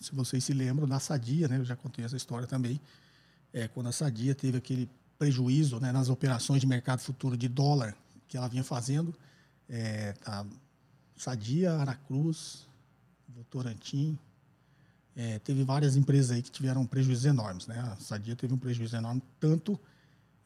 se 0.00 0.14
vocês 0.14 0.44
se 0.44 0.52
lembram, 0.52 0.86
da 0.86 0.98
Sadia, 1.00 1.48
né? 1.48 1.58
Eu 1.58 1.64
já 1.64 1.76
contei 1.76 2.04
essa 2.04 2.16
história 2.16 2.46
também. 2.46 2.80
É, 3.52 3.68
quando 3.68 3.88
a 3.88 3.92
Sadia 3.92 4.34
teve 4.34 4.58
aquele 4.58 4.88
prejuízo 5.18 5.78
né, 5.78 5.92
nas 5.92 6.08
operações 6.08 6.60
de 6.60 6.66
mercado 6.66 7.00
futuro 7.00 7.36
de 7.36 7.48
dólar 7.48 7.96
que 8.26 8.36
ela 8.36 8.48
vinha 8.48 8.64
fazendo, 8.64 9.14
é, 9.68 10.14
a 10.24 10.44
Sadia, 11.16 11.74
Aracruz, 11.74 12.66
Votorantim. 13.28 14.18
É, 15.14 15.38
teve 15.40 15.62
várias 15.64 15.96
empresas 15.96 16.30
aí 16.30 16.42
que 16.42 16.50
tiveram 16.50 16.86
prejuízos 16.86 17.24
enormes. 17.24 17.66
Né? 17.66 17.78
A 17.78 17.96
Sadia 17.96 18.34
teve 18.34 18.54
um 18.54 18.58
prejuízo 18.58 18.96
enorme, 18.96 19.22
tanto 19.38 19.78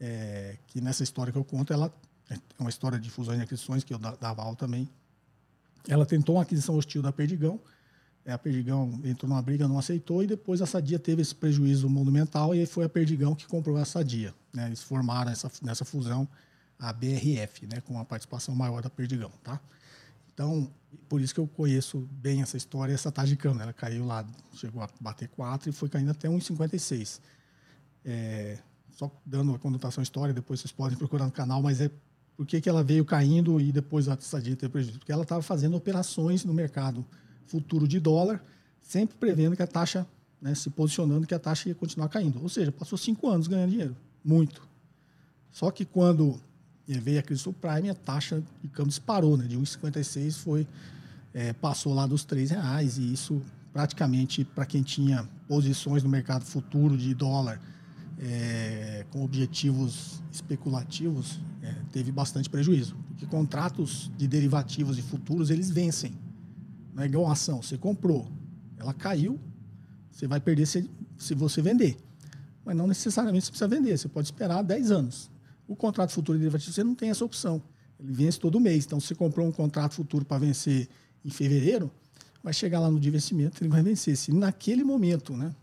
é, 0.00 0.56
que 0.66 0.80
nessa 0.80 1.02
história 1.02 1.32
que 1.32 1.38
eu 1.38 1.44
conto, 1.44 1.72
ela 1.72 1.92
é 2.28 2.36
uma 2.58 2.70
história 2.70 2.98
de 2.98 3.08
fusões 3.10 3.38
e 3.38 3.42
aquisições 3.42 3.84
que 3.84 3.94
eu 3.94 3.98
dava 3.98 4.42
aula 4.42 4.56
também. 4.56 4.88
Ela 5.88 6.04
tentou 6.04 6.36
uma 6.36 6.42
aquisição 6.42 6.76
hostil 6.76 7.00
da 7.00 7.12
Perdigão, 7.12 7.60
é, 8.24 8.32
a 8.32 8.38
Perdigão 8.38 9.00
entrou 9.04 9.28
numa 9.28 9.40
briga, 9.40 9.68
não 9.68 9.78
aceitou, 9.78 10.20
e 10.20 10.26
depois 10.26 10.60
a 10.60 10.66
Sadia 10.66 10.98
teve 10.98 11.22
esse 11.22 11.34
prejuízo 11.34 11.88
monumental, 11.88 12.52
e 12.52 12.66
foi 12.66 12.84
a 12.84 12.88
Perdigão 12.88 13.36
que 13.36 13.46
comprou 13.46 13.76
a 13.76 13.84
Sadia. 13.84 14.34
Né? 14.52 14.66
Eles 14.66 14.82
formaram 14.82 15.30
essa, 15.30 15.50
nessa 15.62 15.84
fusão 15.84 16.26
a 16.76 16.92
BRF, 16.92 17.66
né? 17.66 17.80
com 17.82 17.98
a 18.00 18.04
participação 18.04 18.52
maior 18.54 18.82
da 18.82 18.90
Perdigão. 18.90 19.30
Tá? 19.44 19.60
Então, 20.36 20.70
por 21.08 21.18
isso 21.18 21.32
que 21.32 21.40
eu 21.40 21.46
conheço 21.46 22.06
bem 22.12 22.42
essa 22.42 22.58
história, 22.58 22.92
essa 22.92 23.10
taxa 23.10 23.28
de 23.28 23.36
câmbio. 23.36 23.62
Ela 23.62 23.72
caiu 23.72 24.04
lá, 24.04 24.22
chegou 24.52 24.82
a 24.82 24.88
bater 25.00 25.28
4 25.28 25.70
e 25.70 25.72
foi 25.72 25.88
caindo 25.88 26.10
até 26.10 26.28
1,56. 26.28 27.22
É, 28.04 28.58
só 28.92 29.10
dando 29.24 29.54
a 29.54 29.58
conotação 29.58 30.02
história, 30.02 30.34
depois 30.34 30.60
vocês 30.60 30.70
podem 30.70 30.98
procurar 30.98 31.24
no 31.24 31.32
canal, 31.32 31.62
mas 31.62 31.80
é 31.80 31.90
por 32.36 32.44
que, 32.44 32.68
ela 32.68 32.84
veio 32.84 33.02
caindo 33.02 33.58
e 33.58 33.72
depois 33.72 34.10
a 34.10 34.20
Sadia 34.20 34.54
teve 34.54 34.70
prejuízo? 34.70 34.98
Porque 34.98 35.10
ela 35.10 35.22
estava 35.22 35.40
fazendo 35.40 35.74
operações 35.74 36.44
no 36.44 36.52
mercado 36.52 37.02
futuro 37.46 37.88
de 37.88 37.98
dólar, 37.98 38.44
sempre 38.82 39.16
prevendo 39.16 39.56
que 39.56 39.62
a 39.62 39.66
taxa, 39.66 40.06
né, 40.38 40.54
se 40.54 40.68
posicionando 40.68 41.26
que 41.26 41.34
a 41.34 41.38
taxa 41.38 41.70
ia 41.70 41.74
continuar 41.74 42.10
caindo. 42.10 42.42
Ou 42.42 42.50
seja, 42.50 42.70
passou 42.70 42.98
cinco 42.98 43.26
anos 43.30 43.46
ganhando 43.46 43.70
dinheiro, 43.70 43.96
muito. 44.22 44.68
Só 45.50 45.70
que 45.70 45.86
quando 45.86 46.38
e 46.88 46.98
veio 46.98 47.18
a 47.18 47.22
crise 47.22 47.42
subprime, 47.42 47.90
a 47.90 47.94
taxa 47.94 48.42
de 48.62 48.68
câmbio 48.68 48.90
disparou, 48.90 49.36
né? 49.36 49.46
De 49.46 49.58
1,56 49.58 50.34
foi 50.34 50.66
é, 51.34 51.52
passou 51.52 51.92
lá 51.92 52.06
dos 52.06 52.24
R$ 52.24 52.44
reais 52.46 52.96
e 52.96 53.12
isso 53.12 53.42
praticamente 53.72 54.44
para 54.44 54.64
quem 54.64 54.82
tinha 54.82 55.28
posições 55.46 56.02
no 56.02 56.08
mercado 56.08 56.44
futuro 56.44 56.96
de 56.96 57.12
dólar 57.14 57.60
é, 58.18 59.04
com 59.10 59.22
objetivos 59.22 60.22
especulativos 60.32 61.38
é, 61.62 61.74
teve 61.92 62.10
bastante 62.10 62.48
prejuízo, 62.48 62.96
porque 63.08 63.26
contratos 63.26 64.10
de 64.16 64.26
derivativos 64.26 64.98
e 64.98 65.02
futuros 65.02 65.50
eles 65.50 65.70
vencem, 65.70 66.14
não 66.94 67.02
é 67.02 67.06
igual 67.06 67.28
a 67.28 67.32
ação. 67.32 67.60
Você 67.60 67.76
comprou, 67.76 68.30
ela 68.78 68.94
caiu, 68.94 69.38
você 70.10 70.26
vai 70.26 70.40
perder 70.40 70.66
se, 70.66 70.88
se 71.18 71.34
você 71.34 71.60
vender, 71.60 71.96
mas 72.64 72.76
não 72.76 72.86
necessariamente 72.86 73.44
você 73.44 73.50
precisa 73.50 73.68
vender. 73.68 73.96
Você 73.96 74.08
pode 74.08 74.28
esperar 74.28 74.62
10 74.62 74.90
anos. 74.90 75.30
O 75.66 75.74
contrato 75.74 76.12
futuro 76.12 76.38
derivativo, 76.38 76.72
você 76.72 76.84
não 76.84 76.94
tem 76.94 77.10
essa 77.10 77.24
opção. 77.24 77.62
Ele 77.98 78.12
vence 78.12 78.38
todo 78.38 78.60
mês. 78.60 78.84
Então, 78.84 79.00
se 79.00 79.08
você 79.08 79.14
comprou 79.14 79.46
um 79.46 79.52
contrato 79.52 79.94
futuro 79.94 80.24
para 80.24 80.38
vencer 80.38 80.88
em 81.24 81.30
fevereiro, 81.30 81.90
vai 82.42 82.52
chegar 82.52 82.78
lá 82.80 82.90
no 82.90 83.00
dia 83.00 83.10
vencimento, 83.10 83.62
ele 83.62 83.70
vai 83.70 83.82
vencer. 83.82 84.16
Se 84.16 84.32
naquele 84.32 84.84
momento 84.84 85.36
né, 85.36 85.54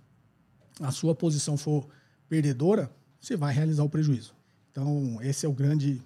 a 0.81 0.91
sua 0.91 1.15
posição 1.15 1.55
for 1.55 1.87
perdedora, 2.27 2.91
você 3.19 3.37
vai 3.37 3.53
realizar 3.53 3.83
o 3.83 3.89
prejuízo. 3.89 4.35
Então, 4.71 5.19
esse 5.21 5.45
é 5.45 5.49
o 5.49 5.53
grande 5.53 6.01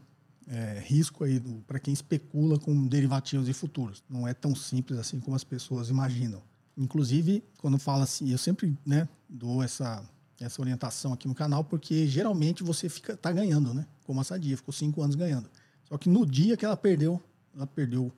é, 0.48 0.82
risco 0.86 1.24
aí 1.24 1.40
para 1.66 1.80
quem 1.80 1.94
especula 1.94 2.60
com 2.60 2.88
derivativos 2.88 3.50
e 3.50 3.54
futuros. 3.54 4.04
Não 4.10 4.28
é 4.28 4.34
tão 4.34 4.56
simples 4.56 5.00
assim 5.00 5.20
como 5.20 5.36
as 5.36 5.44
pessoas 5.44 5.90
imaginam. 5.90 6.42
Inclusive, 6.78 7.44
quando 7.58 7.80
fala 7.80 8.04
assim, 8.04 8.30
eu 8.30 8.38
sempre 8.38 8.78
né, 8.86 9.10
dou 9.28 9.64
essa 9.64 10.08
essa 10.39 10.62
orientação 10.62 11.13
aqui 11.13 11.28
no 11.28 11.36
canal, 11.36 11.63
porque 11.63 12.08
geralmente 12.08 12.63
você 12.63 12.88
fica 12.89 13.17
tá 13.17 13.32
ganhando, 13.32 13.73
né? 13.73 13.86
Como 14.06 14.21
a 14.21 14.23
Sadia, 14.23 14.56
ficou 14.56 14.73
cinco 14.73 15.02
anos 15.02 15.15
ganhando. 15.15 15.50
Só 15.84 15.97
que 15.97 16.10
no 16.10 16.26
dia 16.26 16.56
que 16.58 16.65
ela 16.65 16.78
perdeu, 16.78 17.21
ela 17.56 17.65
perdeu 17.65 18.12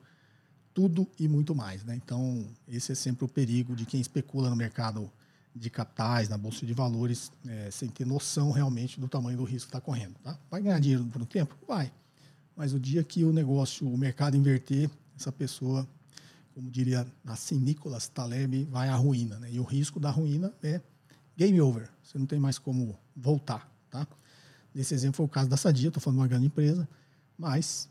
tudo 0.74 1.06
e 1.18 1.28
muito 1.28 1.54
mais. 1.54 1.84
Né? 1.84 1.94
Então, 1.96 2.46
esse 2.68 2.92
é 2.92 2.94
sempre 2.94 3.24
o 3.24 3.28
perigo 3.28 3.74
de 3.74 3.84
quem 3.84 4.00
especula 4.00 4.50
no 4.50 4.56
mercado 4.56 5.10
de 5.54 5.68
capitais, 5.68 6.28
na 6.28 6.38
bolsa 6.38 6.64
de 6.64 6.72
valores, 6.72 7.30
é, 7.46 7.70
sem 7.70 7.88
ter 7.88 8.06
noção 8.06 8.52
realmente 8.52 9.00
do 9.00 9.08
tamanho 9.08 9.36
do 9.36 9.44
risco 9.44 9.70
que 9.70 9.76
está 9.76 9.80
correndo. 9.80 10.14
Tá? 10.22 10.38
Vai 10.50 10.62
ganhar 10.62 10.78
dinheiro 10.78 11.04
por 11.06 11.20
um 11.20 11.24
tempo? 11.24 11.56
Vai. 11.66 11.92
Mas 12.56 12.72
o 12.72 12.78
dia 12.78 13.02
que 13.02 13.24
o 13.24 13.32
negócio, 13.32 13.88
o 13.88 13.98
mercado 13.98 14.36
inverter, 14.36 14.88
essa 15.16 15.32
pessoa, 15.32 15.86
como 16.54 16.70
diria 16.70 17.06
assim 17.26 17.58
Nicolas 17.58 18.08
Taleb, 18.08 18.64
vai 18.70 18.88
à 18.88 18.94
ruína. 18.94 19.38
Né? 19.38 19.52
E 19.52 19.60
o 19.60 19.64
risco 19.64 19.98
da 19.98 20.10
ruína 20.10 20.52
é 20.62 20.80
game 21.40 21.58
over. 21.58 21.88
Você 22.02 22.18
não 22.18 22.26
tem 22.26 22.38
mais 22.38 22.58
como 22.58 22.98
voltar. 23.16 23.66
Tá? 23.90 24.06
Nesse 24.74 24.92
exemplo 24.92 25.16
foi 25.16 25.24
o 25.24 25.28
caso 25.28 25.48
da 25.48 25.56
Sadia, 25.56 25.88
estou 25.88 26.00
falando 26.00 26.18
de 26.18 26.22
uma 26.22 26.28
grande 26.28 26.46
empresa, 26.46 26.86
mas 27.38 27.88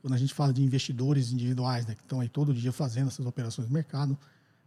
quando 0.00 0.14
a 0.14 0.16
gente 0.16 0.32
fala 0.32 0.52
de 0.52 0.62
investidores 0.62 1.32
individuais, 1.32 1.84
né, 1.84 1.96
que 1.96 2.02
estão 2.02 2.20
aí 2.20 2.28
todo 2.28 2.54
dia 2.54 2.70
fazendo 2.70 3.08
essas 3.08 3.26
operações 3.26 3.66
no 3.66 3.74
mercado, 3.74 4.16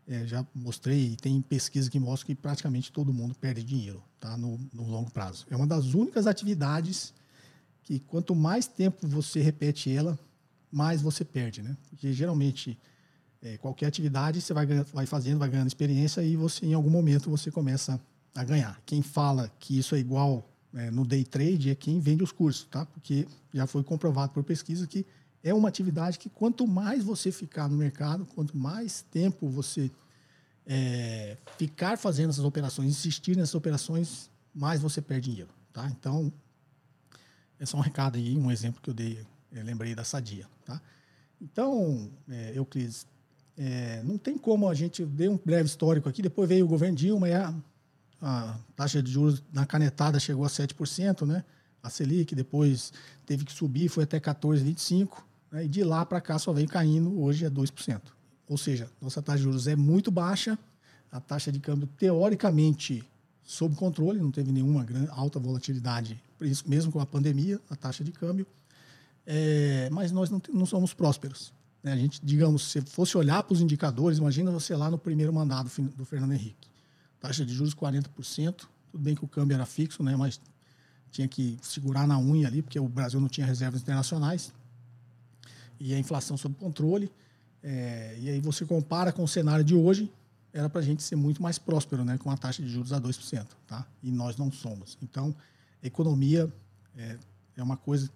é, 0.07 0.27
já 0.27 0.45
mostrei, 0.53 1.15
tem 1.15 1.41
pesquisa 1.41 1.89
que 1.89 1.99
mostra 1.99 2.27
que 2.27 2.35
praticamente 2.35 2.91
todo 2.91 3.13
mundo 3.13 3.33
perde 3.35 3.63
dinheiro 3.63 4.03
tá, 4.19 4.37
no, 4.37 4.59
no, 4.73 4.83
longo 4.83 5.09
prazo. 5.09 5.45
É 5.49 5.55
uma 5.55 5.65
das 5.65 5.93
únicas 5.93 6.27
atividades 6.27 7.13
que 7.83 7.99
quanto 7.99 8.35
mais 8.35 8.67
tempo 8.67 9.07
você 9.07 9.41
repete 9.41 9.89
ela, 9.89 10.19
mais 10.71 11.01
você 11.01 11.23
perde. 11.23 11.61
Né? 11.61 11.75
Porque 11.89 12.13
geralmente 12.13 12.77
é, 13.41 13.57
qualquer 13.57 13.87
atividade 13.87 14.41
você 14.41 14.53
vai, 14.53 14.65
vai 14.65 15.05
fazendo, 15.05 15.39
vai 15.39 15.49
ganhando 15.49 15.67
experiência 15.67 16.21
e 16.21 16.35
você 16.35 16.65
em 16.65 16.73
algum 16.73 16.89
momento 16.89 17.29
você 17.29 17.49
começa 17.49 17.93
a 17.93 18.14
ganhar. 18.43 18.81
Quem 18.85 19.01
fala 19.01 19.51
que 19.59 19.77
isso 19.77 19.95
é 19.95 19.99
igual 19.99 20.47
é, 20.73 20.91
no 20.91 21.05
day 21.05 21.23
trade 21.23 21.69
é 21.69 21.75
quem 21.75 21.99
vende 21.99 22.23
os 22.23 22.31
cursos, 22.31 22.65
tá? 22.65 22.85
porque 22.85 23.27
já 23.53 23.65
foi 23.65 23.83
comprovado 23.83 24.33
por 24.33 24.43
pesquisa 24.43 24.85
que 24.85 25.05
é 25.41 25.53
uma 25.53 25.69
atividade 25.69 26.19
que 26.19 26.27
quanto 26.27 26.67
mais 26.67 27.03
você 27.03 27.31
ficar 27.31 27.69
no 27.69 27.77
mercado, 27.77 28.25
quanto 28.25 28.57
mais 28.57 29.03
tempo 29.03 29.47
você 29.47 29.89
é, 30.65 31.37
ficar 31.57 31.97
fazendo 31.97 32.31
essas 32.31 32.43
operações, 32.43 32.89
insistir 32.89 33.37
nessas 33.37 33.55
operações, 33.55 34.29
mais 34.53 34.81
você 34.81 35.01
perde 35.01 35.29
dinheiro, 35.29 35.51
tá? 35.71 35.87
Então, 35.87 36.33
é 37.59 37.65
só 37.65 37.77
um 37.77 37.81
recado 37.81 38.17
aí, 38.17 38.35
um 38.35 38.51
exemplo 38.51 38.81
que 38.81 38.89
eu 38.89 38.93
dei, 38.93 39.25
eu 39.51 39.63
lembrei 39.63 39.93
da 39.93 40.03
Sadia, 40.03 40.47
tá? 40.65 40.81
Então, 41.39 42.09
é, 42.27 42.53
Euclides, 42.55 43.05
é, 43.55 44.01
não 44.03 44.17
tem 44.17 44.37
como 44.37 44.67
a 44.67 44.73
gente 44.73 45.05
dei 45.05 45.29
um 45.29 45.37
breve 45.37 45.67
histórico 45.67 46.09
aqui, 46.09 46.21
depois 46.21 46.49
veio 46.49 46.65
o 46.65 46.67
governo 46.67 46.97
Dilma 46.97 47.29
e 47.29 47.33
a, 47.33 47.53
a 48.27 48.57
taxa 48.75 49.03
de 49.03 49.11
juros 49.11 49.43
na 49.53 49.67
canetada 49.67 50.19
chegou 50.19 50.43
a 50.43 50.47
7%, 50.47 51.27
né? 51.27 51.43
A 51.83 51.91
Selic 51.91 52.33
depois 52.33 52.91
teve 53.23 53.45
que 53.45 53.53
subir, 53.53 53.87
foi 53.87 54.03
até 54.03 54.19
14,25%. 54.19 55.09
Né? 55.51 55.65
E 55.65 55.67
de 55.67 55.83
lá 55.83 56.03
para 56.03 56.19
cá 56.19 56.39
só 56.39 56.51
vem 56.51 56.65
caindo, 56.65 57.21
hoje 57.21 57.45
é 57.45 57.49
2%. 57.51 58.01
Ou 58.49 58.57
seja, 58.57 58.89
nossa 58.99 59.21
taxa 59.21 59.37
de 59.37 59.43
juros 59.43 59.67
é 59.67 59.75
muito 59.75 60.09
baixa, 60.09 60.57
a 61.11 61.19
taxa 61.19 61.51
de 61.51 61.59
câmbio 61.59 61.87
teoricamente 61.99 63.03
sob 63.43 63.75
controle, 63.75 64.19
não 64.19 64.31
teve 64.31 64.51
nenhuma 64.51 64.83
grande, 64.83 65.07
alta 65.11 65.39
volatilidade, 65.39 66.19
mesmo 66.65 66.91
com 66.91 66.99
a 66.99 67.05
pandemia, 67.05 67.61
a 67.69 67.75
taxa 67.75 68.03
de 68.03 68.11
câmbio. 68.11 68.47
É, 69.23 69.87
mas 69.91 70.11
nós 70.11 70.31
não, 70.31 70.41
não 70.51 70.65
somos 70.65 70.95
prósperos. 70.95 71.53
Né? 71.83 71.93
A 71.93 71.95
gente, 71.95 72.19
digamos, 72.23 72.71
se 72.71 72.81
fosse 72.81 73.15
olhar 73.15 73.43
para 73.43 73.53
os 73.53 73.61
indicadores, 73.61 74.17
imagina 74.17 74.49
você 74.49 74.75
lá 74.75 74.89
no 74.89 74.97
primeiro 74.97 75.31
mandato 75.31 75.69
do 75.95 76.03
Fernando 76.05 76.33
Henrique. 76.33 76.74
Taxa 77.27 77.43
de 77.43 77.53
juros 77.53 77.73
40%, 77.73 78.67
tudo 78.91 79.03
bem 79.03 79.15
que 79.15 79.25
o 79.25 79.27
câmbio 79.27 79.55
era 79.55 79.65
fixo, 79.65 80.03
né? 80.03 80.15
mas 80.15 80.39
tinha 81.09 81.27
que 81.27 81.57
segurar 81.59 82.07
na 82.07 82.19
unha 82.19 82.47
ali, 82.47 82.61
porque 82.61 82.79
o 82.79 82.87
Brasil 82.87 83.19
não 83.19 83.27
tinha 83.27 83.47
reservas 83.47 83.81
internacionais 83.81 84.53
e 85.79 85.91
a 85.91 85.97
inflação 85.97 86.37
sob 86.37 86.53
controle. 86.55 87.11
É, 87.63 88.15
e 88.19 88.29
aí 88.29 88.39
você 88.39 88.63
compara 88.63 89.11
com 89.11 89.23
o 89.23 89.27
cenário 89.27 89.65
de 89.65 89.73
hoje, 89.73 90.11
era 90.53 90.69
para 90.69 90.81
a 90.81 90.83
gente 90.83 91.01
ser 91.01 91.15
muito 91.15 91.41
mais 91.41 91.57
próspero, 91.57 92.05
né, 92.05 92.15
com 92.19 92.29
a 92.29 92.37
taxa 92.37 92.61
de 92.61 92.69
juros 92.69 92.93
a 92.93 93.01
2%, 93.01 93.47
tá? 93.65 93.87
E 94.03 94.11
nós 94.11 94.37
não 94.37 94.51
somos. 94.51 94.95
Então, 95.01 95.35
economia 95.81 96.47
é, 96.95 97.17
é 97.57 97.63
uma 97.63 97.75
coisa 97.75 98.11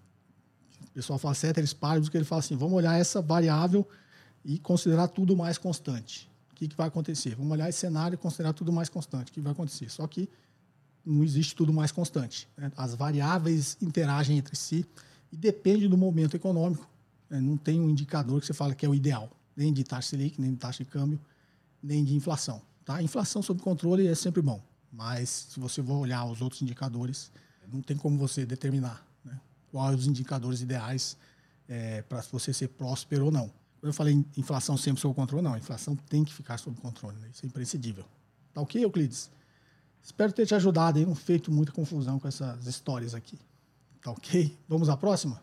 o 0.84 0.92
pessoal 0.92 1.18
fala 1.18 1.34
ceteris 1.34 1.74
paribus, 1.74 2.10
que 2.10 2.18
ele 2.18 2.26
fala 2.26 2.42
assim, 2.42 2.56
vamos 2.56 2.76
olhar 2.76 2.98
essa 3.00 3.22
variável 3.22 3.88
e 4.46 4.60
considerar 4.60 5.08
tudo 5.08 5.36
mais 5.36 5.58
constante. 5.58 6.29
O 6.60 6.62
que, 6.62 6.68
que 6.68 6.76
vai 6.76 6.90
acontecer? 6.90 7.36
Vamos 7.36 7.54
olhar 7.54 7.70
esse 7.70 7.80
cenário 7.80 8.16
e 8.16 8.18
considerar 8.18 8.52
tudo 8.52 8.70
mais 8.70 8.90
constante. 8.90 9.32
O 9.32 9.34
que 9.34 9.40
vai 9.40 9.54
acontecer? 9.54 9.90
Só 9.90 10.06
que 10.06 10.28
não 11.06 11.24
existe 11.24 11.56
tudo 11.56 11.72
mais 11.72 11.90
constante. 11.90 12.50
Né? 12.58 12.70
As 12.76 12.94
variáveis 12.94 13.78
interagem 13.82 14.38
entre 14.38 14.58
si 14.58 14.86
e 15.32 15.38
depende 15.38 15.88
do 15.88 15.98
momento 15.98 16.36
econômico 16.36 16.86
é, 17.30 17.40
não 17.40 17.56
tem 17.56 17.80
um 17.80 17.90
indicador 17.90 18.42
que 18.42 18.48
você 18.48 18.54
fala 18.54 18.76
que 18.76 18.86
é 18.86 18.90
o 18.90 18.94
ideal, 18.94 19.30
nem 19.56 19.72
de 19.72 19.86
taxa 19.86 20.10
Selic, 20.10 20.42
nem 20.42 20.52
de 20.52 20.58
taxa 20.58 20.84
de 20.84 20.90
câmbio, 20.90 21.18
nem 21.82 22.04
de 22.04 22.14
inflação. 22.14 22.62
Tá? 22.84 23.02
Inflação 23.02 23.42
sob 23.42 23.62
controle 23.62 24.06
é 24.06 24.16
sempre 24.16 24.42
bom, 24.42 24.62
mas 24.92 25.48
se 25.52 25.60
você 25.62 25.82
for 25.82 25.94
olhar 25.94 26.26
os 26.26 26.42
outros 26.42 26.62
indicadores, 26.62 27.32
não 27.72 27.82
tem 27.82 27.96
como 27.96 28.18
você 28.18 28.46
determinar 28.46 29.06
né, 29.24 29.40
quais 29.72 30.00
os 30.00 30.08
indicadores 30.08 30.60
ideais 30.60 31.16
é, 31.70 32.02
para 32.02 32.22
você 32.32 32.52
ser 32.52 32.68
próspero 32.68 33.26
ou 33.26 33.32
não. 33.32 33.50
Eu 33.82 33.94
falei 33.94 34.26
inflação 34.38 34.76
sempre 34.76 35.02
sob 35.02 35.16
controle, 35.16 35.44
não, 35.44 35.54
a 35.54 35.58
inflação 35.58 35.96
tem 35.96 36.24
que 36.24 36.34
ficar 36.34 36.58
sob 36.58 36.80
controle, 36.80 37.18
né? 37.18 37.30
isso 37.32 37.46
é 37.46 37.48
imprescindível. 37.48 38.04
Tá 38.54 38.62
ok, 38.62 38.84
Euclides? 38.84 39.32
Espero 40.02 40.32
ter 40.34 40.46
te 40.46 40.56
ajudado 40.56 40.98
aí, 40.98 41.06
não 41.06 41.16
feito 41.16 41.52
muita 41.52 41.72
confusão 41.72 42.20
com 42.20 42.28
essas 42.28 42.66
histórias 42.68 43.14
aqui. 43.14 43.40
Tá 44.02 44.12
ok? 44.12 44.58
Vamos 44.68 44.90
à 44.90 44.98
próxima? 44.98 45.42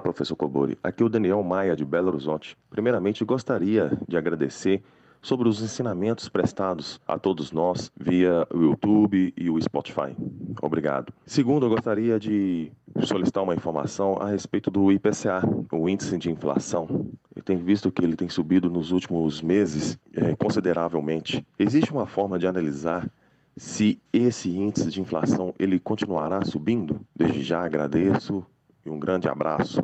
professor 0.00 0.34
Cobori. 0.34 0.78
Aqui 0.82 1.02
é 1.02 1.06
o 1.06 1.08
Daniel 1.08 1.42
Maia, 1.42 1.76
de 1.76 1.84
Belo 1.84 2.08
Horizonte. 2.08 2.56
Primeiramente, 2.70 3.24
gostaria 3.24 3.98
de 4.08 4.16
agradecer 4.16 4.82
sobre 5.22 5.48
os 5.48 5.62
ensinamentos 5.62 6.28
prestados 6.28 7.00
a 7.06 7.18
todos 7.18 7.52
nós 7.52 7.90
via 7.98 8.46
o 8.52 8.62
YouTube 8.62 9.34
e 9.36 9.50
o 9.50 9.60
Spotify. 9.60 10.16
Obrigado. 10.62 11.12
Segundo, 11.26 11.66
eu 11.66 11.70
gostaria 11.70 12.18
de 12.18 12.72
solicitar 13.04 13.42
uma 13.42 13.54
informação 13.54 14.16
a 14.20 14.28
respeito 14.28 14.70
do 14.70 14.90
IPCA, 14.90 15.42
o 15.72 15.88
índice 15.88 16.16
de 16.18 16.30
inflação. 16.30 17.08
Eu 17.34 17.42
tenho 17.42 17.60
visto 17.60 17.90
que 17.90 18.02
ele 18.02 18.16
tem 18.16 18.28
subido 18.28 18.70
nos 18.70 18.90
últimos 18.92 19.40
meses 19.42 19.98
é, 20.14 20.34
consideravelmente. 20.34 21.46
Existe 21.58 21.92
uma 21.92 22.06
forma 22.06 22.38
de 22.38 22.46
analisar 22.46 23.08
se 23.56 24.00
esse 24.12 24.48
índice 24.48 24.90
de 24.90 25.00
inflação 25.00 25.54
ele 25.58 25.78
continuará 25.78 26.44
subindo? 26.44 27.00
Desde 27.14 27.42
já 27.42 27.64
agradeço 27.64 28.44
e 28.84 28.90
um 28.90 28.98
grande 28.98 29.28
abraço. 29.28 29.82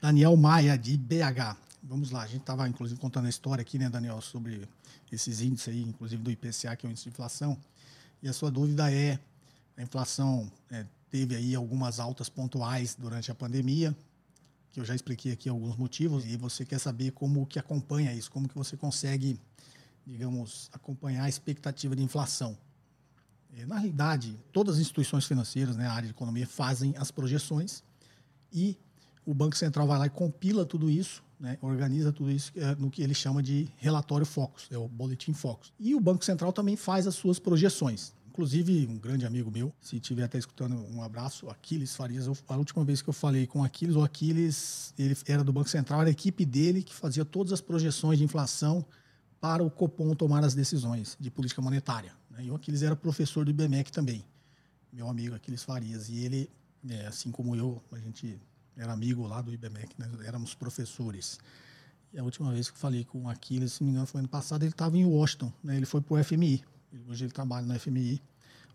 Daniel 0.00 0.36
Maia, 0.36 0.76
de 0.76 0.98
BH. 0.98 1.56
Vamos 1.86 2.10
lá, 2.10 2.22
a 2.22 2.26
gente 2.26 2.40
estava 2.40 2.66
inclusive 2.66 2.98
contando 2.98 3.26
a 3.26 3.28
história 3.28 3.60
aqui, 3.60 3.78
né, 3.78 3.90
Daniel, 3.90 4.18
sobre 4.22 4.66
esses 5.12 5.42
índices 5.42 5.68
aí, 5.68 5.82
inclusive 5.82 6.22
do 6.22 6.30
IPCA, 6.30 6.74
que 6.76 6.86
é 6.86 6.88
o 6.88 6.90
índice 6.90 7.04
de 7.04 7.10
inflação. 7.10 7.58
E 8.22 8.28
a 8.28 8.32
sua 8.32 8.50
dúvida 8.50 8.90
é: 8.90 9.18
a 9.76 9.82
inflação 9.82 10.50
é, 10.70 10.86
teve 11.10 11.36
aí 11.36 11.54
algumas 11.54 12.00
altas 12.00 12.30
pontuais 12.30 12.96
durante 12.98 13.30
a 13.30 13.34
pandemia, 13.34 13.94
que 14.72 14.80
eu 14.80 14.84
já 14.84 14.94
expliquei 14.94 15.32
aqui 15.32 15.46
alguns 15.46 15.76
motivos, 15.76 16.24
e 16.24 16.38
você 16.38 16.64
quer 16.64 16.78
saber 16.78 17.10
como 17.10 17.44
que 17.44 17.58
acompanha 17.58 18.14
isso, 18.14 18.30
como 18.30 18.48
que 18.48 18.54
você 18.54 18.78
consegue, 18.78 19.38
digamos, 20.06 20.70
acompanhar 20.72 21.24
a 21.24 21.28
expectativa 21.28 21.94
de 21.94 22.02
inflação. 22.02 22.56
É, 23.58 23.66
na 23.66 23.74
realidade, 23.74 24.40
todas 24.52 24.76
as 24.76 24.80
instituições 24.80 25.26
financeiras, 25.26 25.76
né, 25.76 25.86
a 25.86 25.92
área 25.92 26.08
de 26.08 26.14
economia, 26.14 26.46
fazem 26.46 26.94
as 26.96 27.10
projeções 27.10 27.84
e 28.50 28.78
o 29.26 29.34
Banco 29.34 29.54
Central 29.54 29.86
vai 29.86 29.98
lá 29.98 30.06
e 30.06 30.10
compila 30.10 30.64
tudo 30.64 30.90
isso, 30.90 31.22
né, 31.44 31.58
organiza 31.60 32.10
tudo 32.10 32.30
isso 32.30 32.50
é, 32.56 32.74
no 32.76 32.90
que 32.90 33.02
ele 33.02 33.12
chama 33.12 33.42
de 33.42 33.68
relatório 33.76 34.24
Focus, 34.24 34.66
é 34.70 34.78
o 34.78 34.88
Boletim 34.88 35.34
Focus. 35.34 35.74
E 35.78 35.94
o 35.94 36.00
Banco 36.00 36.24
Central 36.24 36.54
também 36.54 36.74
faz 36.74 37.06
as 37.06 37.14
suas 37.14 37.38
projeções. 37.38 38.14
Inclusive, 38.26 38.86
um 38.86 38.98
grande 38.98 39.26
amigo 39.26 39.50
meu, 39.50 39.72
se 39.78 39.96
estiver 39.96 40.24
até 40.24 40.38
escutando, 40.38 40.74
um 40.90 41.02
abraço, 41.02 41.48
Aquiles 41.50 41.94
Farias. 41.94 42.26
Eu, 42.26 42.36
a 42.48 42.56
última 42.56 42.82
vez 42.82 43.02
que 43.02 43.08
eu 43.10 43.12
falei 43.12 43.46
com 43.46 43.62
Aquiles, 43.62 43.94
o 43.94 44.02
Aquiles 44.02 44.94
ele 44.98 45.14
era 45.26 45.44
do 45.44 45.52
Banco 45.52 45.68
Central, 45.68 46.00
era 46.00 46.08
a 46.08 46.12
equipe 46.12 46.46
dele 46.46 46.82
que 46.82 46.94
fazia 46.94 47.26
todas 47.26 47.52
as 47.52 47.60
projeções 47.60 48.18
de 48.18 48.24
inflação 48.24 48.84
para 49.38 49.62
o 49.62 49.70
Copom 49.70 50.14
tomar 50.14 50.42
as 50.42 50.54
decisões 50.54 51.14
de 51.20 51.30
política 51.30 51.60
monetária. 51.60 52.12
Né? 52.30 52.46
E 52.46 52.50
o 52.50 52.54
Aquiles 52.54 52.82
era 52.82 52.96
professor 52.96 53.44
do 53.44 53.50
IBMEC 53.50 53.92
também, 53.92 54.24
meu 54.90 55.08
amigo 55.08 55.34
Aquiles 55.34 55.62
Farias. 55.62 56.08
E 56.08 56.24
ele, 56.24 56.50
é, 56.88 57.06
assim 57.06 57.30
como 57.30 57.54
eu, 57.54 57.80
a 57.92 57.98
gente 57.98 58.40
era 58.76 58.92
amigo 58.92 59.26
lá 59.26 59.40
do 59.40 59.52
IBMEC, 59.52 59.94
né? 59.98 60.10
éramos 60.26 60.54
professores. 60.54 61.38
E 62.12 62.18
a 62.18 62.22
última 62.22 62.52
vez 62.52 62.68
que 62.68 62.76
eu 62.76 62.80
falei 62.80 63.04
com 63.04 63.22
o 63.24 63.28
Aquiles, 63.28 63.74
se 63.74 63.82
não 63.82 63.86
me 63.86 63.92
engano, 63.92 64.06
foi 64.06 64.20
ano 64.20 64.28
passado, 64.28 64.62
ele 64.62 64.70
estava 64.70 64.96
em 64.96 65.04
Washington. 65.04 65.52
Né? 65.62 65.76
Ele 65.76 65.86
foi 65.86 66.00
para 66.00 66.14
o 66.14 66.24
FMI. 66.24 66.64
Hoje 67.08 67.24
ele 67.24 67.32
trabalha 67.32 67.66
no 67.66 67.78
FMI, 67.78 68.22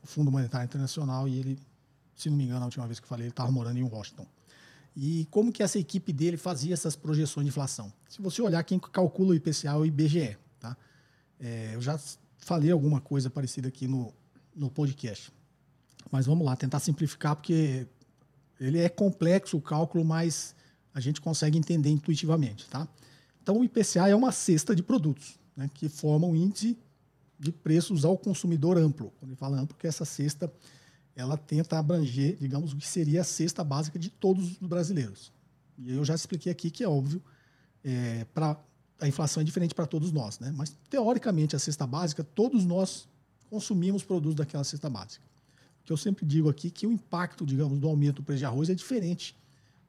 o 0.04 0.08
Fundo 0.08 0.30
Monetário 0.30 0.66
Internacional, 0.66 1.28
e 1.28 1.40
ele, 1.40 1.60
se 2.16 2.30
não 2.30 2.36
me 2.36 2.44
engano, 2.44 2.62
a 2.62 2.66
última 2.66 2.86
vez 2.86 3.00
que 3.00 3.06
eu 3.06 3.10
falei, 3.10 3.26
ele 3.26 3.32
estava 3.32 3.50
morando 3.50 3.78
em 3.78 3.84
Washington. 3.84 4.28
E 4.96 5.26
como 5.32 5.54
que 5.54 5.64
essa 5.64 5.80
equipe 5.80 6.12
dele 6.12 6.36
fazia 6.36 6.74
essas 6.74 6.96
projeções 6.96 7.46
de 7.46 7.50
inflação? 7.50 7.94
Se 8.10 8.22
você 8.22 8.42
olhar, 8.42 8.62
quem 8.64 8.78
calcula 8.78 9.32
o 9.32 9.36
IPCA 9.36 9.70
é 9.70 9.76
o 9.76 9.86
IBGE. 9.86 10.38
Tá? 10.60 10.76
É, 11.40 11.76
eu 11.76 11.82
já 11.82 11.98
falei 12.40 12.72
alguma 12.72 13.00
coisa 13.00 13.30
parecida 13.30 13.70
aqui 13.70 13.88
no, 13.88 14.14
no 14.54 14.70
podcast. 14.70 15.32
Mas 16.12 16.26
vamos 16.26 16.46
lá, 16.46 16.56
tentar 16.58 16.80
simplificar, 16.80 17.36
porque 17.36 17.88
ele 18.60 18.80
é 18.80 18.90
complexo 18.90 19.58
o 19.58 19.62
cálculo, 19.62 20.04
mas 20.04 20.56
a 20.94 21.00
gente 21.00 21.22
consegue 21.22 21.58
entender 21.58 21.90
intuitivamente, 21.90 22.68
tá? 22.68 22.88
Então, 23.42 23.58
o 23.60 23.64
IPCA 23.64 24.08
é 24.10 24.16
uma 24.16 24.32
cesta 24.32 24.76
de 24.76 24.84
produtos 24.84 25.40
né, 25.56 25.70
que 25.74 25.88
formam 25.90 26.32
um 26.32 26.36
índice 26.36 26.78
de 27.40 27.52
preços 27.52 28.04
ao 28.04 28.18
consumidor 28.18 28.78
amplo. 28.78 29.12
Quando 29.20 29.32
ele 29.32 29.38
fala 29.38 29.58
amplo, 29.58 29.76
porque 29.76 29.88
essa 29.88 30.06
cesta 30.06 30.52
ela 31.16 31.38
tenta 31.38 31.78
abranger, 31.78 32.38
digamos, 32.40 32.74
o 32.74 32.78
que 32.78 32.88
seria 32.88 33.22
a 33.22 33.24
cesta 33.24 33.64
básica 33.64 33.98
de 33.98 34.10
todos 34.10 34.52
os 34.62 34.68
brasileiros. 34.68 35.32
E 35.78 35.92
eu 35.92 36.04
já 36.06 36.16
expliquei 36.16 36.52
aqui 36.52 36.70
que 36.70 36.84
é 36.84 36.88
óbvio, 36.88 37.22
é, 37.84 38.26
para 38.34 38.58
a 39.00 39.08
inflação 39.08 39.42
é 39.42 39.44
diferente 39.44 39.74
para 39.74 39.86
todos 39.86 40.12
nós, 40.12 40.40
né? 40.40 40.54
Mas 40.56 40.76
teoricamente 40.90 41.56
a 41.56 41.60
cesta 41.60 41.88
básica, 41.88 42.24
todos 42.24 42.66
nós 42.66 43.08
consumimos 43.50 44.04
produtos 44.04 44.36
daquela 44.36 44.64
cesta 44.64 44.90
básica. 44.90 45.26
Que 45.90 45.94
eu 45.94 45.98
sempre 45.98 46.24
digo 46.24 46.48
aqui 46.48 46.70
que 46.70 46.86
o 46.86 46.92
impacto, 46.92 47.44
digamos, 47.44 47.80
do 47.80 47.88
aumento 47.88 48.18
do 48.18 48.24
preço 48.24 48.38
de 48.38 48.46
arroz 48.46 48.70
é 48.70 48.76
diferente 48.76 49.36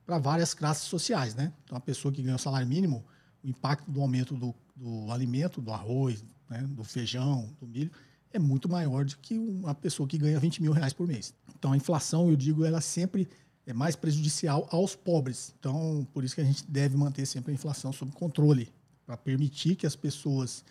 para 0.07 0.17
várias 0.17 0.55
classes 0.55 0.85
sociais, 0.85 1.35
né? 1.35 1.53
Então 1.63 1.77
a 1.77 1.81
pessoa 1.81 2.11
que 2.11 2.23
ganha 2.23 2.37
o 2.37 2.39
salário 2.39 2.67
mínimo, 2.67 3.05
o 3.45 3.47
impacto 3.47 3.91
do 3.91 4.01
aumento 4.01 4.35
do, 4.35 4.55
do 4.75 5.13
alimento, 5.13 5.61
do 5.61 5.71
arroz, 5.71 6.25
né, 6.49 6.63
do 6.71 6.83
feijão, 6.85 7.55
do 7.61 7.67
milho, 7.67 7.91
é 8.33 8.39
muito 8.39 8.67
maior 8.67 9.05
do 9.05 9.15
que 9.19 9.37
uma 9.37 9.75
pessoa 9.75 10.09
que 10.09 10.17
ganha 10.17 10.41
20 10.41 10.63
mil 10.63 10.73
reais 10.73 10.95
por 10.95 11.07
mês. 11.07 11.35
Então 11.59 11.73
a 11.73 11.77
inflação, 11.77 12.31
eu 12.31 12.37
digo, 12.37 12.65
ela 12.65 12.81
sempre 12.81 13.29
é 13.67 13.75
mais 13.75 13.95
prejudicial 13.95 14.67
aos 14.71 14.97
pobres. 14.97 15.55
Então, 15.61 16.09
por 16.15 16.25
isso 16.25 16.35
que 16.35 16.41
a 16.41 16.45
gente 16.45 16.65
deve 16.67 16.97
manter 16.97 17.27
sempre 17.27 17.53
a 17.53 17.55
inflação 17.55 17.93
sob 17.93 18.11
controle, 18.13 18.73
para 19.05 19.19
permitir 19.19 19.77
que 19.77 19.87
as 19.87 19.97
pessoas 19.97 20.65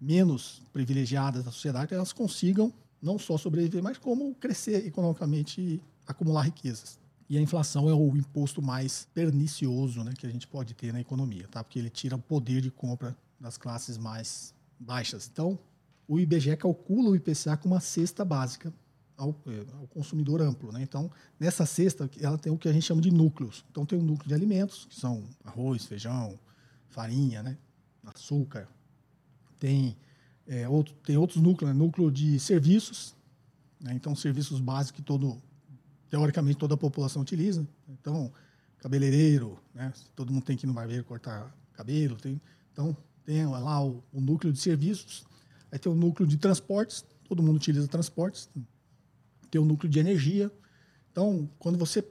menos 0.00 0.62
privilegiadas 0.72 1.44
da 1.44 1.52
sociedade 1.52 1.92
elas 1.92 2.14
consigam 2.14 2.72
não 3.02 3.18
só 3.18 3.36
sobreviver, 3.36 3.82
mas 3.82 3.98
como 3.98 4.34
crescer 4.36 4.86
economicamente 4.86 5.60
e 5.60 5.82
acumular 6.06 6.42
riquezas. 6.42 6.98
E 7.28 7.36
a 7.36 7.40
inflação 7.40 7.88
é 7.88 7.94
o 7.94 8.16
imposto 8.16 8.62
mais 8.62 9.08
pernicioso 9.14 10.04
né, 10.04 10.12
que 10.16 10.26
a 10.26 10.30
gente 10.30 10.46
pode 10.46 10.74
ter 10.74 10.92
na 10.92 11.00
economia, 11.00 11.48
tá? 11.48 11.64
porque 11.64 11.78
ele 11.78 11.90
tira 11.90 12.16
o 12.16 12.18
poder 12.18 12.60
de 12.60 12.70
compra 12.70 13.16
das 13.40 13.56
classes 13.56 13.96
mais 13.98 14.54
baixas. 14.78 15.28
Então, 15.32 15.58
o 16.06 16.20
IBGE 16.20 16.56
calcula 16.56 17.10
o 17.10 17.16
IPCA 17.16 17.56
com 17.56 17.68
uma 17.68 17.80
cesta 17.80 18.24
básica 18.24 18.72
ao, 19.16 19.30
é, 19.46 19.64
ao, 19.78 19.86
consumidor 19.86 20.42
amplo. 20.42 20.70
Né? 20.72 20.82
Então, 20.82 21.10
nessa 21.40 21.64
cesta, 21.64 22.10
ela 22.20 22.36
tem 22.36 22.52
o 22.52 22.58
que 22.58 22.68
a 22.68 22.72
gente 22.72 22.84
chama 22.84 23.00
de 23.00 23.10
núcleos. 23.10 23.64
Então, 23.70 23.86
tem 23.86 23.98
um 23.98 24.02
núcleo 24.02 24.28
de 24.28 24.34
alimentos, 24.34 24.86
que 24.86 24.94
são 24.94 25.24
arroz, 25.44 25.86
feijão, 25.86 26.38
farinha, 26.90 27.42
né? 27.42 27.56
açúcar. 28.04 28.68
Tem, 29.58 29.96
é, 30.46 30.68
outro, 30.68 30.94
tem 31.04 31.16
outros 31.16 31.42
núcleos, 31.42 31.72
né? 31.72 31.78
núcleo 31.78 32.10
de 32.10 32.38
serviços, 32.38 33.14
né? 33.80 33.92
então 33.94 34.14
serviços 34.14 34.60
básicos 34.60 35.00
que 35.00 35.02
todo, 35.02 35.40
teoricamente 36.10 36.58
toda 36.58 36.74
a 36.74 36.76
população 36.76 37.22
utiliza. 37.22 37.66
Então, 37.88 38.32
cabeleireiro, 38.78 39.58
né? 39.74 39.92
todo 40.14 40.32
mundo 40.32 40.44
tem 40.44 40.56
que 40.56 40.66
ir 40.66 40.68
no 40.68 40.72
barbeiro 40.72 41.04
cortar 41.04 41.54
cabelo. 41.72 42.16
Tem, 42.16 42.40
então, 42.72 42.96
tem 43.24 43.46
lá 43.46 43.84
o, 43.84 44.02
o 44.12 44.20
núcleo 44.20 44.52
de 44.52 44.58
serviços, 44.58 45.24
aí 45.70 45.78
tem 45.78 45.90
o 45.90 45.94
núcleo 45.94 46.26
de 46.26 46.36
transportes, 46.36 47.04
todo 47.28 47.42
mundo 47.42 47.56
utiliza 47.56 47.86
transportes, 47.88 48.48
tem 49.50 49.60
o 49.60 49.64
núcleo 49.64 49.90
de 49.90 49.98
energia. 49.98 50.50
Então, 51.10 51.48
quando 51.58 51.78
você, 51.78 52.02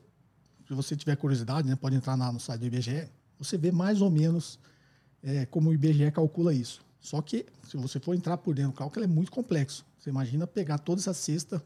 se 0.67 0.73
você 0.73 0.95
tiver 0.95 1.15
curiosidade, 1.15 1.67
né, 1.67 1.75
pode 1.75 1.95
entrar 1.95 2.15
na, 2.15 2.31
no 2.31 2.39
site 2.39 2.61
do 2.61 2.67
IBGE, 2.67 3.09
você 3.37 3.57
vê 3.57 3.71
mais 3.71 4.01
ou 4.01 4.09
menos 4.09 4.59
é, 5.23 5.45
como 5.45 5.69
o 5.69 5.73
IBGE 5.73 6.11
calcula 6.11 6.53
isso. 6.53 6.85
Só 7.01 7.21
que, 7.21 7.45
se 7.67 7.75
você 7.75 7.99
for 7.99 8.13
entrar 8.13 8.37
por 8.37 8.53
dentro 8.53 8.71
do 8.71 8.77
cálculo, 8.77 9.03
é 9.03 9.07
muito 9.07 9.31
complexo. 9.31 9.83
Você 9.99 10.09
imagina 10.11 10.45
pegar 10.45 10.77
toda 10.77 11.01
essa 11.01 11.13
cesta 11.13 11.61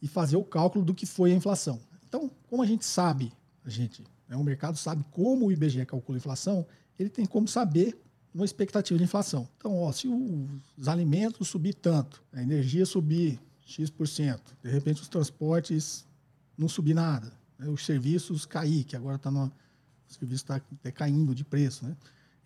e 0.00 0.06
fazer 0.06 0.36
o 0.36 0.44
cálculo 0.44 0.84
do 0.84 0.94
que 0.94 1.04
foi 1.04 1.32
a 1.32 1.34
inflação. 1.34 1.80
Então, 2.08 2.30
como 2.48 2.62
a 2.62 2.66
gente 2.66 2.84
sabe, 2.84 3.32
a 3.64 3.68
gente, 3.68 4.04
né, 4.28 4.36
o 4.36 4.44
mercado 4.44 4.78
sabe 4.78 5.04
como 5.10 5.46
o 5.46 5.52
IBGE 5.52 5.84
calcula 5.84 6.16
a 6.16 6.20
inflação, 6.20 6.64
ele 6.96 7.10
tem 7.10 7.26
como 7.26 7.48
saber 7.48 8.00
uma 8.32 8.44
expectativa 8.44 8.96
de 8.96 9.04
inflação. 9.04 9.48
Então, 9.56 9.76
ó, 9.76 9.90
se 9.90 10.08
os 10.76 10.88
alimentos 10.88 11.48
subir 11.48 11.74
tanto, 11.74 12.22
a 12.32 12.40
energia 12.40 12.86
subir 12.86 13.40
X%, 13.66 14.40
de 14.62 14.70
repente 14.70 15.02
os 15.02 15.08
transportes 15.08 16.06
não 16.56 16.68
subir 16.68 16.94
nada, 16.94 17.32
né, 17.58 17.68
os 17.68 17.84
serviços 17.84 18.46
cair, 18.46 18.84
que 18.84 18.94
agora 18.94 19.16
está 19.16 19.30
no, 19.30 19.46
o 19.46 20.12
serviço 20.12 20.44
está 20.44 20.60
caindo 20.92 21.34
de 21.34 21.44
preço, 21.44 21.84
né? 21.84 21.96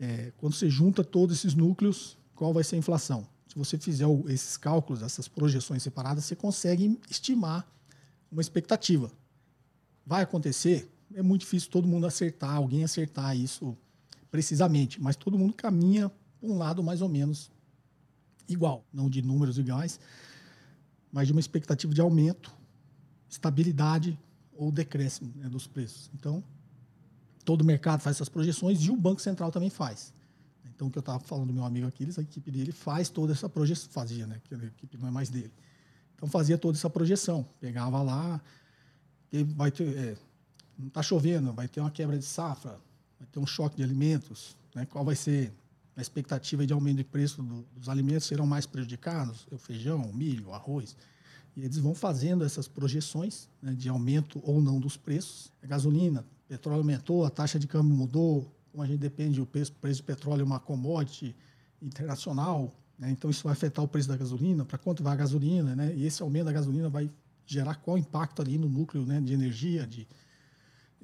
É, 0.01 0.33
quando 0.37 0.55
você 0.55 0.69
junta 0.69 1.03
todos 1.03 1.39
esses 1.39 1.55
núcleos, 1.55 2.17
qual 2.35 2.53
vai 2.53 2.63
ser 2.63 2.77
a 2.77 2.79
inflação? 2.79 3.27
Se 3.49 3.57
você 3.57 3.79
fizer 3.79 4.07
esses 4.29 4.57
cálculos, 4.57 5.03
essas 5.03 5.27
projeções 5.27 5.83
separadas, 5.83 6.25
você 6.25 6.37
consegue 6.37 6.99
estimar 7.11 7.67
uma 8.31 8.41
expectativa. 8.41 9.11
Vai 10.07 10.23
acontecer? 10.23 10.91
É 11.15 11.23
muito 11.23 11.41
difícil 11.41 11.71
todo 11.71 11.89
mundo 11.89 12.07
acertar, 12.07 12.55
alguém 12.55 12.85
acertar 12.85 13.37
isso 13.37 13.77
precisamente, 14.31 15.01
mas 15.01 15.17
todo 15.17 15.39
mundo 15.39 15.55
caminha 15.55 16.11
um 16.43 16.59
lado 16.59 16.83
mais 16.83 17.01
ou 17.01 17.09
menos 17.09 17.51
igual, 18.49 18.85
não 18.93 19.09
de 19.09 19.23
números 19.23 19.59
iguais, 19.59 19.99
mas 21.11 21.27
de 21.27 21.33
uma 21.33 21.41
expectativa 21.41 21.93
de 21.93 22.01
aumento, 22.01 22.53
estabilidade 23.29 24.19
ou 24.55 24.71
decréscimo 24.71 25.33
né, 25.37 25.49
dos 25.49 25.67
preços. 25.67 26.11
Então, 26.15 26.43
todo 27.49 27.63
o 27.63 27.65
mercado 27.65 28.03
faz 28.03 28.17
essas 28.17 28.29
projeções 28.29 28.83
e 28.83 28.91
o 28.91 28.97
Banco 28.97 29.23
Central 29.23 29.51
também 29.51 29.71
faz. 29.71 30.13
Então, 30.67 30.89
o 30.89 30.91
que 30.91 30.99
eu 30.99 31.01
estava 31.01 31.19
falando 31.19 31.47
do 31.47 31.55
meu 31.55 31.65
amigo 31.65 31.87
Aquiles, 31.87 32.19
a 32.19 32.23
equipe 32.23 32.51
dele 32.51 32.73
faz 32.73 33.09
toda 33.09 33.33
essa 33.33 33.49
projeção, 33.49 33.89
fazia, 33.91 34.27
né? 34.27 34.39
Que 34.45 34.55
a 34.55 34.59
equipe 34.59 34.99
não 34.99 35.09
é 35.09 35.11
mais 35.11 35.31
dele. 35.31 35.51
Então, 36.15 36.29
fazia 36.29 36.59
toda 36.59 36.77
essa 36.77 36.91
projeção. 36.91 37.49
Pegava 37.59 38.03
lá, 38.03 38.39
vai 39.57 39.71
ter, 39.71 39.97
é, 39.97 40.17
não 40.79 40.89
está 40.89 41.03
chovendo, 41.03 41.51
vai 41.55 41.67
ter 41.67 41.81
uma 41.81 41.91
quebra 41.91 42.19
de 42.19 42.25
safra, 42.27 42.79
vai 43.19 43.27
ter 43.33 43.39
um 43.39 43.47
choque 43.47 43.79
de 43.79 43.83
alimentos, 43.83 44.55
né? 44.75 44.85
qual 44.85 45.03
vai 45.03 45.17
ser 45.17 45.51
a 45.97 46.03
expectativa 46.03 46.67
de 46.67 46.75
aumento 46.75 46.99
de 46.99 47.05
preço 47.05 47.43
do, 47.43 47.65
dos 47.75 47.89
alimentos, 47.89 48.27
serão 48.27 48.47
mais 48.47 48.67
prejudicados, 48.67 49.49
o 49.51 49.57
feijão, 49.57 50.03
o 50.03 50.15
milho, 50.15 50.49
o 50.49 50.53
arroz. 50.53 50.95
E 51.59 51.65
eles 51.65 51.77
vão 51.79 51.93
fazendo 51.93 52.45
essas 52.45 52.69
projeções 52.69 53.49
né, 53.61 53.73
de 53.73 53.89
aumento 53.89 54.41
ou 54.45 54.63
não 54.63 54.79
dos 54.79 54.97
preços. 54.97 55.51
A 55.61 55.67
gasolina, 55.67 56.25
petróleo 56.47 56.79
aumentou, 56.79 57.25
a 57.25 57.31
taxa 57.31 57.59
de 57.59 57.67
câmbio 57.67 57.93
mudou, 57.93 58.49
como 58.71 58.81
a 58.81 58.87
gente 58.87 59.01
depende, 59.01 59.41
o 59.41 59.47
preço, 59.47 59.73
preço 59.73 60.01
do 60.01 60.05
petróleo 60.05 60.43
é 60.43 60.45
uma 60.45 60.61
commodity 60.61 61.35
internacional, 61.83 62.73
né? 62.97 63.11
então 63.11 63.29
isso 63.29 63.43
vai 63.43 63.55
afetar 63.55 63.85
o 63.85 63.89
preço 63.89 64.09
da 64.09 64.17
gasolina, 64.17 64.65
para 64.65 64.79
quanto 64.79 65.03
vai 65.03 65.15
a 65.15 65.17
gasolina, 65.17 65.75
né? 65.75 65.93
e 65.97 66.07
esse 66.07 66.23
aumento 66.23 66.45
da 66.45 66.53
gasolina 66.53 66.89
vai 66.89 67.11
gerar 67.45 67.75
qual 67.75 67.99
impacto 67.99 68.41
ali 68.41 68.57
no 68.57 68.69
núcleo 68.69 69.05
né, 69.05 69.21
de 69.21 69.33
energia, 69.33 69.85
de, 69.85 70.07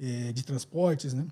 é, 0.00 0.32
de 0.32 0.44
transportes. 0.44 1.14
Né? 1.14 1.26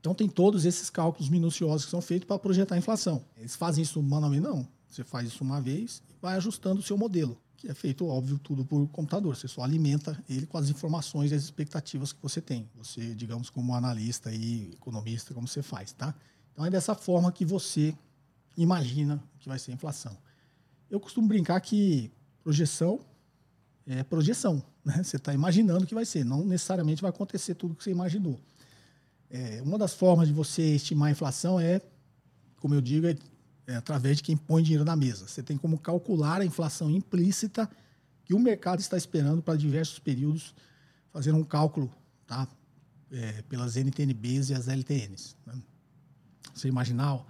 Então 0.00 0.16
tem 0.16 0.28
todos 0.28 0.64
esses 0.64 0.90
cálculos 0.90 1.28
minuciosos 1.28 1.84
que 1.84 1.92
são 1.92 2.00
feitos 2.00 2.26
para 2.26 2.40
projetar 2.40 2.74
a 2.74 2.78
inflação. 2.78 3.24
Eles 3.36 3.54
fazem 3.54 3.82
isso 3.82 4.02
manualmente? 4.02 4.42
Não. 4.42 4.66
Você 4.88 5.04
faz 5.04 5.28
isso 5.28 5.44
uma 5.44 5.60
vez 5.60 6.02
e 6.10 6.16
vai 6.20 6.34
ajustando 6.34 6.80
o 6.80 6.82
seu 6.82 6.98
modelo 6.98 7.40
que 7.62 7.70
é 7.70 7.74
feito, 7.74 8.04
óbvio, 8.04 8.40
tudo 8.40 8.64
por 8.64 8.88
computador. 8.88 9.36
Você 9.36 9.46
só 9.46 9.62
alimenta 9.62 10.20
ele 10.28 10.46
com 10.46 10.58
as 10.58 10.68
informações 10.68 11.30
e 11.30 11.34
as 11.36 11.44
expectativas 11.44 12.12
que 12.12 12.20
você 12.20 12.40
tem. 12.40 12.68
Você, 12.74 13.14
digamos, 13.14 13.48
como 13.48 13.72
analista 13.72 14.32
e 14.32 14.72
economista, 14.72 15.32
como 15.32 15.46
você 15.46 15.62
faz, 15.62 15.92
tá? 15.92 16.12
Então 16.52 16.66
é 16.66 16.70
dessa 16.70 16.96
forma 16.96 17.30
que 17.30 17.44
você 17.44 17.94
imagina 18.56 19.22
que 19.38 19.48
vai 19.48 19.60
ser 19.60 19.70
a 19.70 19.74
inflação. 19.74 20.18
Eu 20.90 20.98
costumo 20.98 21.28
brincar 21.28 21.60
que 21.60 22.10
projeção 22.42 22.98
é 23.86 24.02
projeção, 24.02 24.60
né? 24.84 25.00
Você 25.00 25.16
está 25.16 25.32
imaginando 25.32 25.86
que 25.86 25.94
vai 25.94 26.04
ser, 26.04 26.24
não 26.24 26.44
necessariamente 26.44 27.00
vai 27.00 27.10
acontecer 27.10 27.54
tudo 27.54 27.76
que 27.76 27.84
você 27.84 27.92
imaginou. 27.92 28.40
É, 29.30 29.62
uma 29.62 29.78
das 29.78 29.94
formas 29.94 30.26
de 30.26 30.34
você 30.34 30.74
estimar 30.74 31.10
a 31.10 31.12
inflação 31.12 31.60
é, 31.60 31.80
como 32.56 32.74
eu 32.74 32.80
digo, 32.80 33.06
é 33.06 33.16
é, 33.72 33.76
através 33.76 34.18
de 34.18 34.22
quem 34.22 34.36
põe 34.36 34.62
dinheiro 34.62 34.84
na 34.84 34.94
mesa. 34.94 35.26
Você 35.26 35.42
tem 35.42 35.56
como 35.56 35.78
calcular 35.78 36.42
a 36.42 36.44
inflação 36.44 36.90
implícita 36.90 37.68
que 38.24 38.34
o 38.34 38.38
mercado 38.38 38.80
está 38.80 38.98
esperando 38.98 39.42
para 39.42 39.56
diversos 39.56 39.98
períodos, 39.98 40.54
fazer 41.10 41.32
um 41.32 41.42
cálculo 41.42 41.90
tá? 42.26 42.46
É, 43.10 43.42
pelas 43.48 43.76
NTNBs 43.76 44.50
e 44.50 44.54
as 44.54 44.68
LTNs. 44.68 45.36
Né? 45.46 45.54
Você 46.54 46.68
imaginar, 46.68 47.24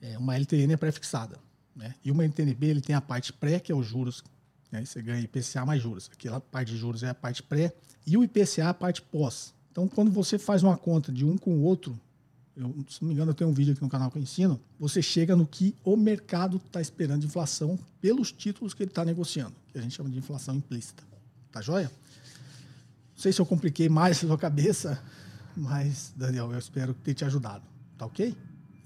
é, 0.00 0.18
uma 0.18 0.36
LTN 0.36 0.74
é 0.74 0.76
pré-fixada. 0.76 1.38
Né? 1.74 1.94
E 2.04 2.10
uma 2.10 2.24
NTNB 2.24 2.66
ele 2.66 2.80
tem 2.82 2.94
a 2.94 3.00
parte 3.00 3.32
pré, 3.32 3.58
que 3.58 3.72
é 3.72 3.74
os 3.74 3.86
juros, 3.86 4.22
né? 4.70 4.84
você 4.84 5.00
ganha 5.00 5.20
IPCA 5.20 5.64
mais 5.64 5.82
juros. 5.82 6.10
Aquela 6.12 6.40
parte 6.40 6.72
de 6.72 6.76
juros 6.76 7.02
é 7.02 7.08
a 7.08 7.14
parte 7.14 7.42
pré, 7.42 7.74
e 8.06 8.16
o 8.16 8.22
IPCA 8.22 8.62
é 8.62 8.66
a 8.66 8.74
parte 8.74 9.00
pós. 9.00 9.54
Então, 9.70 9.88
quando 9.88 10.10
você 10.10 10.38
faz 10.38 10.62
uma 10.62 10.76
conta 10.76 11.10
de 11.10 11.24
um 11.24 11.38
com 11.38 11.54
o 11.54 11.62
outro, 11.62 11.98
eu, 12.56 12.74
se 12.88 13.00
não 13.00 13.08
me 13.08 13.14
engano, 13.14 13.30
eu 13.30 13.34
tenho 13.34 13.50
um 13.50 13.52
vídeo 13.52 13.72
aqui 13.72 13.82
no 13.82 13.88
canal 13.88 14.10
que 14.10 14.18
eu 14.18 14.22
ensino, 14.22 14.60
você 14.78 15.00
chega 15.00 15.34
no 15.34 15.46
que 15.46 15.74
o 15.84 15.96
mercado 15.96 16.58
está 16.58 16.80
esperando 16.80 17.20
de 17.20 17.26
inflação 17.26 17.78
pelos 18.00 18.30
títulos 18.32 18.74
que 18.74 18.82
ele 18.82 18.90
está 18.90 19.04
negociando, 19.04 19.54
que 19.72 19.78
a 19.78 19.82
gente 19.82 19.94
chama 19.94 20.10
de 20.10 20.18
inflação 20.18 20.54
implícita. 20.54 21.02
Tá 21.50 21.60
joia? 21.60 21.86
Não 21.86 23.22
sei 23.22 23.32
se 23.32 23.40
eu 23.40 23.46
compliquei 23.46 23.88
mais 23.88 24.18
a 24.18 24.26
sua 24.26 24.38
cabeça, 24.38 25.02
mas, 25.56 26.12
Daniel, 26.16 26.52
eu 26.52 26.58
espero 26.58 26.94
ter 26.94 27.14
te 27.14 27.24
ajudado. 27.24 27.64
Tá 27.96 28.06
ok? 28.06 28.34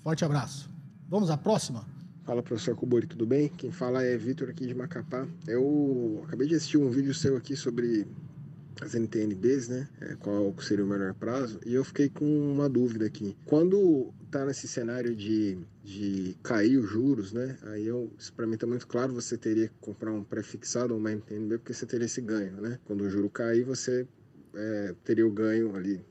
Forte 0.03 0.25
abraço. 0.25 0.69
Vamos 1.09 1.31
à 1.31 1.37
próxima? 1.37 1.87
Fala, 2.25 2.43
professor 2.43 2.75
Kubori, 2.75 3.07
tudo 3.07 3.25
bem? 3.25 3.49
Quem 3.49 3.71
fala 3.71 4.03
é 4.03 4.17
Vitor 4.17 4.51
aqui 4.51 4.67
de 4.67 4.75
Macapá. 4.75 5.27
Eu 5.47 6.23
acabei 6.27 6.49
de 6.49 6.57
assistir 6.57 6.77
um 6.77 6.91
vídeo 6.91 7.15
seu 7.15 7.37
aqui 7.37 7.55
sobre 7.55 8.05
as 8.81 8.95
NTNBs, 8.95 9.69
né? 9.69 9.89
É, 10.01 10.15
qual 10.17 10.55
seria 10.61 10.85
o 10.85 10.89
melhor 10.89 11.15
prazo? 11.15 11.61
E 11.65 11.75
eu 11.75 11.85
fiquei 11.85 12.09
com 12.09 12.25
uma 12.25 12.69
dúvida 12.69 13.07
aqui. 13.07 13.37
Quando 13.45 14.13
tá 14.31 14.45
nesse 14.45 14.69
cenário 14.69 15.15
de, 15.15 15.59
de 15.83 16.37
cair 16.43 16.77
os 16.77 16.89
juros, 16.89 17.33
né? 17.33 17.57
Aí 17.63 17.87
eu, 17.87 18.13
isso 18.19 18.33
para 18.33 18.47
mim 18.47 18.57
tá 18.57 18.67
muito 18.67 18.87
claro, 18.87 19.13
você 19.13 19.37
teria 19.37 19.69
que 19.69 19.75
comprar 19.81 20.13
um 20.13 20.23
pré-fixado 20.23 20.93
ou 20.93 21.01
uma 21.01 21.11
NTNB 21.11 21.59
porque 21.59 21.73
você 21.73 21.87
teria 21.87 22.07
esse 22.07 22.21
ganho, 22.21 22.61
né? 22.61 22.79
Quando 22.85 23.03
o 23.03 23.11
juro 23.11 23.31
cair, 23.31 23.65
você 23.65 24.07
é, 24.55 24.95
teria 25.05 25.27
o 25.27 25.31
ganho 25.31 25.75
ali, 25.75 26.05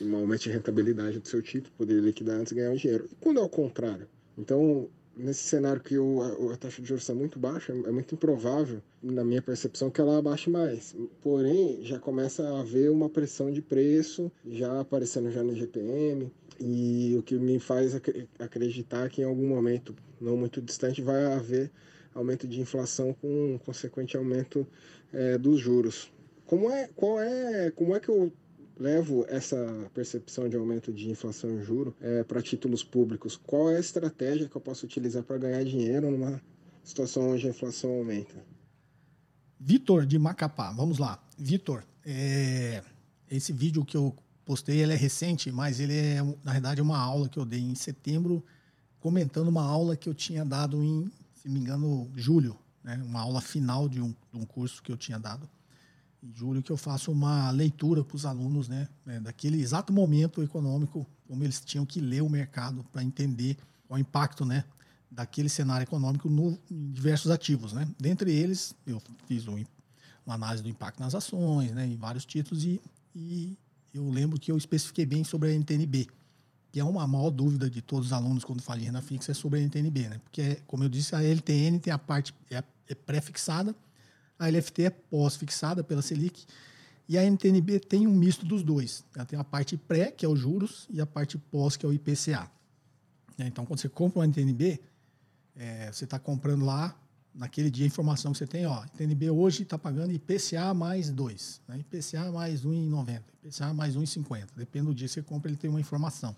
um 0.00 0.16
aumento 0.16 0.42
de 0.42 0.50
rentabilidade 0.50 1.18
do 1.18 1.28
seu 1.28 1.40
título, 1.40 1.74
poderia 1.76 2.02
liquidar 2.02 2.38
antes 2.38 2.52
e 2.52 2.56
ganhar 2.56 2.72
o 2.72 2.76
dinheiro. 2.76 3.08
E 3.10 3.14
quando 3.16 3.40
é 3.40 3.42
o 3.42 3.48
contrário? 3.48 4.06
Então, 4.36 4.90
nesse 5.16 5.44
cenário 5.44 5.80
que 5.80 5.96
o, 5.98 6.50
a 6.52 6.56
taxa 6.56 6.82
de 6.82 6.88
juros 6.88 7.02
está 7.02 7.14
muito 7.14 7.38
baixa, 7.38 7.72
é 7.72 7.90
muito 7.90 8.14
improvável, 8.14 8.82
na 9.02 9.24
minha 9.24 9.40
percepção, 9.40 9.90
que 9.90 10.00
ela 10.00 10.18
abaixe 10.18 10.50
mais. 10.50 10.94
Porém, 11.22 11.78
já 11.82 11.98
começa 11.98 12.46
a 12.46 12.60
haver 12.60 12.90
uma 12.90 13.08
pressão 13.08 13.50
de 13.50 13.62
preço, 13.62 14.30
já 14.44 14.80
aparecendo 14.80 15.30
já 15.30 15.42
no 15.42 15.54
GPM, 15.54 16.30
e 16.60 17.16
o 17.18 17.22
que 17.22 17.36
me 17.36 17.58
faz 17.58 17.94
acreditar 18.38 19.08
que 19.08 19.22
em 19.22 19.24
algum 19.24 19.48
momento, 19.48 19.94
não 20.20 20.36
muito 20.36 20.60
distante, 20.60 21.00
vai 21.00 21.24
haver 21.24 21.70
aumento 22.14 22.46
de 22.46 22.60
inflação 22.60 23.14
com 23.14 23.54
um 23.54 23.58
consequente 23.58 24.16
aumento 24.16 24.66
é, 25.12 25.38
dos 25.38 25.60
juros. 25.60 26.10
Como 26.46 26.70
é, 26.70 26.88
qual 26.94 27.20
é, 27.20 27.70
como 27.72 27.94
é 27.94 28.00
que 28.00 28.08
eu 28.08 28.32
levo 28.78 29.24
essa 29.28 29.56
percepção 29.94 30.48
de 30.48 30.56
aumento 30.56 30.92
de 30.92 31.10
inflação 31.10 31.58
e 31.58 31.62
juro 31.62 31.96
é, 32.00 32.22
para 32.22 32.42
títulos 32.42 32.84
públicos? 32.84 33.36
Qual 33.36 33.70
é 33.70 33.76
a 33.76 33.80
estratégia 33.80 34.48
que 34.48 34.56
eu 34.56 34.60
posso 34.60 34.84
utilizar 34.84 35.22
para 35.22 35.38
ganhar 35.38 35.64
dinheiro 35.64 36.10
numa 36.10 36.40
situação 36.84 37.30
onde 37.30 37.46
a 37.46 37.50
inflação 37.50 37.90
aumenta? 37.90 38.34
Vitor 39.58 40.04
de 40.04 40.18
Macapá, 40.18 40.72
vamos 40.72 40.98
lá. 40.98 41.22
Vitor, 41.38 41.82
é, 42.04 42.82
esse 43.30 43.52
vídeo 43.52 43.84
que 43.84 43.96
eu 43.96 44.14
postei 44.44 44.78
ele 44.78 44.92
é 44.92 44.96
recente, 44.96 45.50
mas 45.50 45.80
ele 45.80 45.94
é, 45.94 46.22
na 46.44 46.52
verdade, 46.52 46.80
uma 46.80 46.98
aula 46.98 47.28
que 47.28 47.38
eu 47.38 47.44
dei 47.44 47.60
em 47.60 47.74
setembro, 47.74 48.44
comentando 49.00 49.48
uma 49.48 49.64
aula 49.64 49.96
que 49.96 50.08
eu 50.08 50.14
tinha 50.14 50.44
dado 50.44 50.82
em, 50.82 51.10
se 51.34 51.48
me 51.48 51.58
engano, 51.58 52.10
julho, 52.14 52.56
né? 52.84 53.02
uma 53.04 53.22
aula 53.22 53.40
final 53.40 53.88
de 53.88 54.00
um, 54.00 54.14
de 54.32 54.38
um 54.38 54.44
curso 54.44 54.82
que 54.82 54.92
eu 54.92 54.96
tinha 54.96 55.18
dado 55.18 55.48
julho 56.34 56.62
que 56.62 56.72
eu 56.72 56.76
faço 56.76 57.10
uma 57.10 57.50
leitura 57.50 58.04
para 58.04 58.16
os 58.16 58.26
alunos, 58.26 58.68
né, 58.68 58.88
né, 59.04 59.20
daquele 59.20 59.60
exato 59.60 59.92
momento 59.92 60.42
econômico, 60.42 61.06
como 61.26 61.42
eles 61.42 61.60
tinham 61.60 61.84
que 61.84 62.00
ler 62.00 62.22
o 62.22 62.28
mercado 62.28 62.84
para 62.92 63.02
entender 63.02 63.56
o 63.88 63.98
impacto, 63.98 64.44
né, 64.44 64.64
daquele 65.10 65.48
cenário 65.48 65.84
econômico 65.84 66.28
no, 66.28 66.58
em 66.70 66.90
diversos 66.90 67.30
ativos, 67.30 67.72
né. 67.72 67.88
Dentre 67.98 68.32
eles, 68.32 68.74
eu 68.86 69.00
fiz 69.26 69.46
um, 69.46 69.62
uma 70.24 70.34
análise 70.34 70.62
do 70.62 70.68
impacto 70.68 71.00
nas 71.00 71.14
ações, 71.14 71.72
né, 71.72 71.86
em 71.86 71.96
vários 71.96 72.24
títulos 72.24 72.64
e, 72.64 72.80
e 73.14 73.56
eu 73.94 74.08
lembro 74.10 74.38
que 74.38 74.50
eu 74.50 74.56
especifiquei 74.56 75.06
bem 75.06 75.24
sobre 75.24 75.50
a 75.50 75.54
NTNB, 75.54 76.08
que 76.72 76.80
é 76.80 76.84
uma 76.84 77.06
maior 77.06 77.30
dúvida 77.30 77.70
de 77.70 77.80
todos 77.80 78.06
os 78.06 78.12
alunos 78.12 78.44
quando 78.44 78.62
falam 78.62 78.82
em 78.82 78.86
renda 78.86 79.00
fixa 79.00 79.32
é 79.32 79.34
sobre 79.34 79.60
a 79.60 79.62
NTNB, 79.62 80.08
né, 80.08 80.20
porque 80.24 80.60
como 80.66 80.84
eu 80.84 80.88
disse, 80.88 81.14
a 81.14 81.22
LTN 81.22 81.78
tem 81.78 81.92
a 81.92 81.98
parte 81.98 82.34
é, 82.50 82.62
é 82.88 82.94
pré-fixada 82.94 83.74
a 84.38 84.48
LFT 84.48 84.84
é 84.84 84.90
pós-fixada 84.90 85.82
pela 85.82 86.02
Selic. 86.02 86.44
E 87.08 87.16
a 87.16 87.22
NTNB 87.22 87.78
tem 87.80 88.06
um 88.06 88.12
misto 88.12 88.44
dos 88.44 88.62
dois. 88.62 89.04
Ela 89.14 89.24
tem 89.24 89.38
a 89.38 89.44
parte 89.44 89.76
pré, 89.76 90.10
que 90.10 90.26
é 90.26 90.28
os 90.28 90.38
juros, 90.38 90.86
e 90.90 91.00
a 91.00 91.06
parte 91.06 91.38
pós, 91.38 91.76
que 91.76 91.86
é 91.86 91.88
o 91.88 91.92
IPCA. 91.92 92.50
É, 93.38 93.46
então, 93.46 93.64
quando 93.64 93.78
você 93.78 93.88
compra 93.88 94.20
uma 94.20 94.26
NTNB, 94.26 94.80
é, 95.54 95.92
você 95.92 96.04
está 96.04 96.18
comprando 96.18 96.64
lá, 96.64 96.98
naquele 97.36 97.70
dia, 97.70 97.84
a 97.84 97.86
informação 97.86 98.32
que 98.32 98.38
você 98.38 98.46
tem, 98.46 98.66
ó, 98.66 98.82
NTNB 98.84 99.30
hoje 99.30 99.62
está 99.62 99.78
pagando 99.78 100.12
IPCA 100.12 100.72
mais 100.74 101.10
2, 101.10 101.60
né? 101.68 101.78
IPCA 101.78 102.32
mais 102.32 102.64
1,90, 102.64 103.22
IPCA 103.44 103.74
mais 103.74 103.96
1,50. 103.96 104.48
Depende 104.56 104.86
do 104.86 104.94
dia 104.94 105.06
que 105.06 105.14
você 105.14 105.22
compra, 105.22 105.50
ele 105.50 105.58
tem 105.58 105.70
uma 105.70 105.80
informação. 105.80 106.34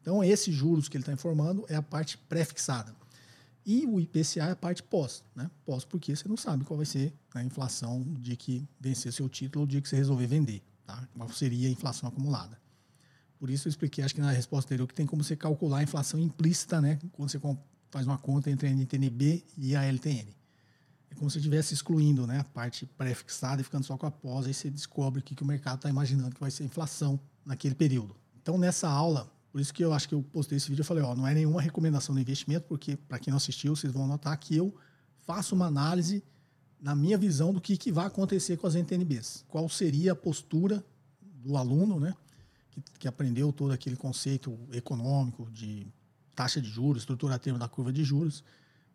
Então, 0.00 0.22
esses 0.22 0.52
juros 0.52 0.88
que 0.88 0.96
ele 0.96 1.02
está 1.02 1.12
informando 1.12 1.64
é 1.68 1.76
a 1.76 1.82
parte 1.82 2.18
pré-fixada. 2.18 2.92
E 3.64 3.86
o 3.86 4.00
IPCA 4.00 4.48
é 4.48 4.50
a 4.50 4.56
parte 4.56 4.82
pós, 4.82 5.22
né? 5.34 5.50
Pós 5.64 5.84
porque 5.84 6.14
você 6.16 6.28
não 6.28 6.36
sabe 6.36 6.64
qual 6.64 6.76
vai 6.76 6.86
ser 6.86 7.12
a 7.32 7.42
inflação 7.42 8.00
no 8.00 8.18
dia 8.18 8.34
que 8.34 8.68
vencer 8.80 9.12
seu 9.12 9.28
título, 9.28 9.64
no 9.64 9.70
dia 9.70 9.80
que 9.80 9.88
você 9.88 9.96
resolver 9.96 10.26
vender, 10.26 10.62
tá? 10.84 11.08
Qual 11.16 11.28
seria 11.30 11.68
a 11.68 11.70
inflação 11.70 12.08
acumulada. 12.08 12.60
Por 13.38 13.50
isso 13.50 13.68
eu 13.68 13.70
expliquei, 13.70 14.04
acho 14.04 14.14
que 14.14 14.20
na 14.20 14.30
resposta 14.30 14.68
anterior, 14.68 14.86
que 14.86 14.94
tem 14.94 15.06
como 15.06 15.22
você 15.22 15.36
calcular 15.36 15.78
a 15.78 15.82
inflação 15.82 16.18
implícita, 16.18 16.80
né? 16.80 16.98
Quando 17.12 17.28
você 17.28 17.40
faz 17.90 18.06
uma 18.06 18.18
conta 18.18 18.50
entre 18.50 18.68
a 18.68 18.70
NTNB 18.70 19.44
e 19.56 19.76
a 19.76 19.84
LTN. 19.84 20.34
É 21.10 21.14
como 21.14 21.30
se 21.30 21.38
estivesse 21.38 21.74
excluindo 21.74 22.26
né, 22.26 22.40
a 22.40 22.44
parte 22.44 22.86
pré-fixada 22.86 23.60
e 23.60 23.64
ficando 23.64 23.84
só 23.84 23.98
com 23.98 24.06
a 24.06 24.10
pós, 24.10 24.46
aí 24.46 24.54
você 24.54 24.70
descobre 24.70 25.20
o 25.20 25.22
que, 25.22 25.34
que 25.34 25.42
o 25.42 25.46
mercado 25.46 25.76
está 25.76 25.90
imaginando 25.90 26.34
que 26.34 26.40
vai 26.40 26.50
ser 26.50 26.62
a 26.62 26.66
inflação 26.66 27.20
naquele 27.44 27.74
período. 27.74 28.16
Então, 28.40 28.56
nessa 28.56 28.88
aula, 28.88 29.30
por 29.52 29.60
isso 29.60 29.72
que 29.74 29.84
eu 29.84 29.92
acho 29.92 30.08
que 30.08 30.14
eu 30.14 30.22
postei 30.22 30.56
esse 30.56 30.70
vídeo 30.70 30.80
e 30.80 30.84
falei, 30.84 31.04
ó, 31.04 31.14
não 31.14 31.28
é 31.28 31.34
nenhuma 31.34 31.60
recomendação 31.60 32.14
de 32.14 32.22
investimento, 32.22 32.64
porque 32.66 32.96
para 32.96 33.18
quem 33.18 33.30
não 33.30 33.36
assistiu, 33.36 33.76
vocês 33.76 33.92
vão 33.92 34.06
notar 34.06 34.34
que 34.38 34.56
eu 34.56 34.74
faço 35.26 35.54
uma 35.54 35.66
análise 35.66 36.24
na 36.80 36.96
minha 36.96 37.18
visão 37.18 37.52
do 37.52 37.60
que, 37.60 37.76
que 37.76 37.92
vai 37.92 38.06
acontecer 38.06 38.56
com 38.56 38.66
as 38.66 38.74
NTNBs. 38.74 39.44
Qual 39.46 39.68
seria 39.68 40.12
a 40.12 40.16
postura 40.16 40.82
do 41.20 41.58
aluno, 41.58 42.00
né, 42.00 42.14
que, 42.70 42.82
que 43.00 43.06
aprendeu 43.06 43.52
todo 43.52 43.72
aquele 43.72 43.94
conceito 43.94 44.58
econômico 44.72 45.46
de 45.50 45.86
taxa 46.34 46.58
de 46.58 46.68
juros, 46.68 47.02
estrutura 47.02 47.38
termo 47.38 47.58
da 47.58 47.68
curva 47.68 47.92
de 47.92 48.02
juros, 48.02 48.42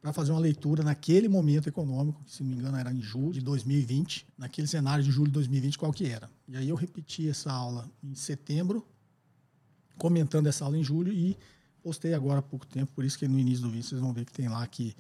para 0.01 0.11
fazer 0.11 0.31
uma 0.31 0.39
leitura 0.39 0.83
naquele 0.83 1.27
momento 1.27 1.69
econômico, 1.69 2.23
que 2.23 2.31
se 2.31 2.41
não 2.41 2.49
me 2.49 2.55
engano 2.57 2.77
era 2.77 2.91
em 2.91 3.01
julho 3.01 3.33
de 3.33 3.41
2020, 3.41 4.25
naquele 4.37 4.67
cenário 4.67 5.03
de 5.03 5.11
julho 5.11 5.27
de 5.27 5.33
2020, 5.33 5.77
qual 5.77 5.93
que 5.93 6.07
era. 6.07 6.27
E 6.47 6.57
aí 6.57 6.67
eu 6.67 6.75
repeti 6.75 7.29
essa 7.29 7.51
aula 7.51 7.87
em 8.03 8.15
setembro 8.15 8.83
comentando 9.97 10.47
essa 10.47 10.63
aula 10.65 10.77
em 10.77 10.83
julho 10.83 11.11
e 11.11 11.37
postei 11.81 12.13
agora 12.13 12.39
há 12.39 12.41
pouco 12.41 12.65
tempo, 12.65 12.91
por 12.93 13.05
isso 13.05 13.17
que 13.17 13.27
no 13.27 13.39
início 13.39 13.63
do 13.63 13.69
vídeo 13.69 13.87
vocês 13.87 14.01
vão 14.01 14.13
ver 14.13 14.25
que 14.25 14.31
tem 14.31 14.47
lá 14.47 14.65
que 14.67 14.95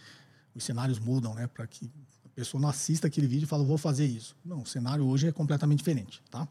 os 0.55 0.63
cenários 0.63 0.99
mudam, 0.99 1.33
né, 1.33 1.47
para 1.47 1.67
que 1.67 1.91
a 2.25 2.29
pessoa 2.29 2.61
não 2.61 2.69
assista 2.69 3.07
aquele 3.07 3.27
vídeo 3.27 3.45
e 3.45 3.47
fale, 3.47 3.63
vou 3.63 3.77
fazer 3.77 4.05
isso. 4.05 4.35
Não, 4.43 4.61
o 4.61 4.65
cenário 4.65 5.05
hoje 5.05 5.27
é 5.27 5.31
completamente 5.31 5.79
diferente, 5.79 6.21
tá? 6.31 6.47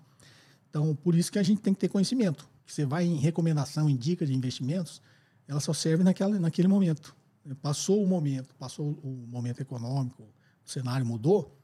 Então, 0.69 0.95
por 0.95 1.15
isso 1.15 1.33
que 1.33 1.39
a 1.39 1.43
gente 1.43 1.61
tem 1.61 1.73
que 1.73 1.81
ter 1.81 1.89
conhecimento. 1.89 2.47
Você 2.67 2.85
vai 2.85 3.05
em 3.05 3.17
recomendação, 3.17 3.89
em 3.89 3.97
dica 3.97 4.27
de 4.27 4.35
investimentos, 4.35 5.01
ela 5.49 5.61
só 5.61 5.73
serve 5.73 6.05
naquela, 6.05 6.39
naquele 6.39 6.69
momento. 6.69 7.17
Passou 7.63 8.03
o 8.03 8.07
momento, 8.07 8.55
passou 8.57 8.91
o 9.03 9.27
momento 9.29 9.61
econômico, 9.61 10.23
o 10.65 10.71
cenário 10.71 11.07
mudou, 11.07 11.57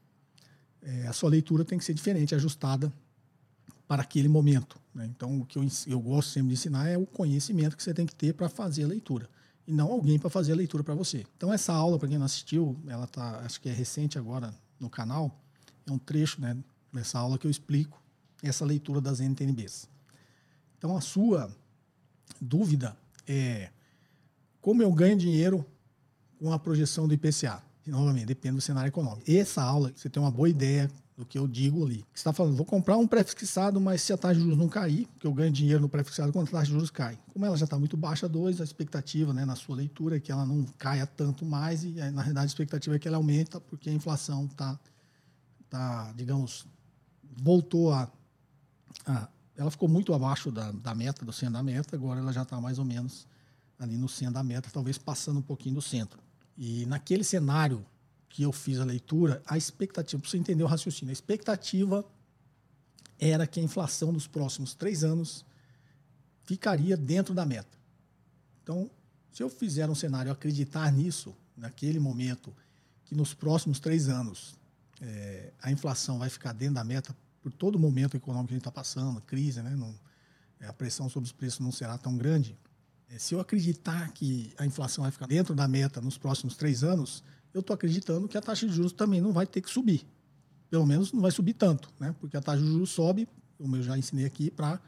é, 0.81 1.07
a 1.07 1.13
sua 1.13 1.29
leitura 1.29 1.63
tem 1.63 1.77
que 1.77 1.83
ser 1.83 1.93
diferente, 1.93 2.33
ajustada 2.33 2.91
para 3.87 4.01
aquele 4.01 4.27
momento. 4.27 4.79
Né? 4.93 5.05
Então, 5.05 5.41
o 5.41 5.45
que 5.45 5.57
eu, 5.57 5.65
eu 5.87 5.99
gosto 5.99 6.31
sempre 6.31 6.49
de 6.49 6.53
ensinar 6.53 6.87
é 6.87 6.97
o 6.97 7.05
conhecimento 7.05 7.75
que 7.75 7.83
você 7.83 7.93
tem 7.93 8.05
que 8.05 8.15
ter 8.15 8.33
para 8.33 8.49
fazer 8.49 8.83
a 8.83 8.87
leitura 8.87 9.29
e 9.67 9.71
não 9.71 9.91
alguém 9.91 10.19
para 10.19 10.29
fazer 10.29 10.51
a 10.51 10.55
leitura 10.55 10.83
para 10.83 10.93
você. 10.93 11.25
Então, 11.37 11.51
essa 11.53 11.73
aula, 11.73 11.97
para 11.97 12.07
quem 12.07 12.17
não 12.17 12.25
assistiu, 12.25 12.77
ela 12.87 13.07
tá, 13.07 13.39
acho 13.39 13.59
que 13.61 13.69
é 13.69 13.73
recente 13.73 14.17
agora 14.17 14.53
no 14.79 14.89
canal, 14.89 15.39
é 15.85 15.91
um 15.91 15.97
trecho 15.97 16.41
né, 16.41 16.57
dessa 16.91 17.17
aula 17.19 17.37
que 17.37 17.47
eu 17.47 17.51
explico 17.51 18.01
essa 18.41 18.65
leitura 18.65 18.99
das 18.99 19.19
NTNBs. 19.19 19.89
Então, 20.77 20.97
a 20.97 21.01
sua 21.01 21.49
dúvida 22.41 22.97
é 23.25 23.69
como 24.59 24.81
eu 24.81 24.91
ganho 24.91 25.17
dinheiro 25.17 25.65
com 26.39 26.51
a 26.51 26.59
projeção 26.59 27.07
do 27.07 27.13
IPCA. 27.13 27.63
E, 27.85 27.89
novamente, 27.89 28.25
depende 28.25 28.55
do 28.55 28.61
cenário 28.61 28.89
econômico. 28.89 29.29
Essa 29.29 29.61
aula, 29.61 29.93
você 29.95 30.09
tem 30.09 30.21
uma 30.21 30.31
boa 30.31 30.49
ideia 30.49 30.89
do 31.15 31.25
que 31.25 31.37
eu 31.37 31.47
digo 31.47 31.85
ali. 31.85 31.97
Você 32.13 32.21
está 32.21 32.33
falando, 32.33 32.55
vou 32.55 32.65
comprar 32.65 32.97
um 32.97 33.07
pré-fixado, 33.07 33.79
mas 33.79 34.01
se 34.01 34.11
a 34.11 34.17
taxa 34.17 34.35
de 34.35 34.41
juros 34.41 34.57
não 34.57 34.67
cair, 34.67 35.07
que 35.19 35.27
eu 35.27 35.33
ganho 35.33 35.51
dinheiro 35.51 35.79
no 35.79 35.87
pré-fixado 35.87 36.31
quando 36.31 36.47
a 36.47 36.51
taxa 36.51 36.65
de 36.65 36.71
juros 36.71 36.89
cai. 36.89 37.19
Como 37.31 37.45
ela 37.45 37.55
já 37.55 37.65
está 37.65 37.77
muito 37.77 37.95
baixa, 37.95 38.27
dois, 38.27 38.59
a 38.59 38.63
expectativa 38.63 39.31
né, 39.31 39.45
na 39.45 39.55
sua 39.55 39.75
leitura 39.75 40.17
é 40.17 40.19
que 40.19 40.31
ela 40.31 40.45
não 40.45 40.63
caia 40.77 41.05
tanto 41.05 41.45
mais, 41.45 41.83
e 41.83 41.91
na 41.91 42.21
realidade 42.21 42.45
a 42.45 42.47
expectativa 42.47 42.95
é 42.95 42.99
que 42.99 43.07
ela 43.07 43.17
aumenta, 43.17 43.61
porque 43.61 43.89
a 43.89 43.93
inflação 43.93 44.45
está, 44.45 44.79
tá, 45.69 46.11
digamos, 46.15 46.65
voltou 47.41 47.91
a, 47.91 48.11
a, 49.05 49.27
Ela 49.55 49.69
ficou 49.69 49.87
muito 49.87 50.13
abaixo 50.13 50.51
da, 50.51 50.71
da 50.71 50.95
meta, 50.95 51.23
do 51.23 51.31
centro 51.31 51.53
da 51.53 51.63
meta, 51.63 51.95
agora 51.95 52.19
ela 52.19 52.33
já 52.33 52.41
está 52.41 52.59
mais 52.59 52.79
ou 52.79 52.85
menos 52.85 53.27
ali 53.77 53.97
no 53.97 54.09
centro 54.09 54.35
da 54.35 54.43
meta, 54.43 54.69
talvez 54.71 54.97
passando 54.97 55.39
um 55.39 55.43
pouquinho 55.43 55.75
do 55.75 55.81
centro. 55.81 56.19
E 56.57 56.85
naquele 56.85 57.23
cenário 57.23 57.85
que 58.33 58.41
eu 58.41 58.51
fiz 58.51 58.79
a 58.79 58.83
leitura, 58.83 59.43
a 59.45 59.55
expectativa, 59.55 60.19
para 60.19 60.27
você 60.27 60.39
entender 60.39 60.63
o 60.63 60.67
raciocínio, 60.67 61.11
a 61.11 61.13
expectativa 61.13 62.03
era 63.19 63.45
que 63.45 63.59
a 63.59 63.63
inflação 63.63 64.11
dos 64.11 64.25
próximos 64.25 64.73
três 64.73 65.03
anos 65.03 65.45
ficaria 66.43 66.97
dentro 66.97 67.31
da 67.31 67.45
meta. 67.45 67.77
Então, 68.63 68.89
se 69.31 69.43
eu 69.43 69.49
fizer 69.49 69.87
um 69.87 69.93
cenário 69.93 70.31
acreditar 70.31 70.91
nisso, 70.91 71.35
naquele 71.55 71.99
momento, 71.99 72.51
que 73.05 73.13
nos 73.13 73.35
próximos 73.35 73.79
três 73.79 74.09
anos 74.09 74.55
é, 74.99 75.53
a 75.61 75.71
inflação 75.71 76.17
vai 76.17 76.27
ficar 76.27 76.53
dentro 76.53 76.73
da 76.73 76.83
meta 76.83 77.15
por 77.39 77.53
todo 77.53 77.75
o 77.75 77.79
momento 77.79 78.17
econômico 78.17 78.47
que 78.47 78.53
a 78.53 78.57
gente 78.57 78.61
está 78.61 78.71
passando, 78.71 79.21
crise, 79.21 79.61
né? 79.61 79.75
Não, 79.75 79.93
a 80.67 80.73
pressão 80.73 81.07
sobre 81.07 81.27
os 81.27 81.31
preços 81.31 81.59
não 81.59 81.71
será 81.71 81.99
tão 81.99 82.17
grande. 82.17 82.57
É, 83.11 83.19
se 83.19 83.35
eu 83.35 83.39
acreditar 83.39 84.11
que 84.11 84.51
a 84.57 84.65
inflação 84.65 85.03
vai 85.03 85.11
ficar 85.11 85.27
dentro 85.27 85.53
da 85.53 85.67
meta 85.67 86.01
nos 86.01 86.17
próximos 86.17 86.57
três 86.57 86.83
anos, 86.83 87.23
eu 87.53 87.59
estou 87.59 87.73
acreditando 87.73 88.27
que 88.27 88.37
a 88.37 88.41
taxa 88.41 88.67
de 88.67 88.73
juros 88.73 88.91
também 88.91 89.21
não 89.21 89.31
vai 89.31 89.45
ter 89.45 89.61
que 89.61 89.69
subir. 89.69 90.05
pelo 90.69 90.85
menos 90.87 91.13
não 91.13 91.21
vai 91.21 91.29
subir 91.29 91.53
tanto, 91.53 91.89
né? 91.99 92.15
Porque 92.19 92.35
a 92.35 92.41
taxa 92.41 92.61
de 92.61 92.67
juros 92.67 92.89
sobe, 92.89 93.27
como 93.57 93.75
eu 93.75 93.83
já 93.83 93.95
ensinei 93.95 94.25
aqui, 94.25 94.49
para 94.49 94.79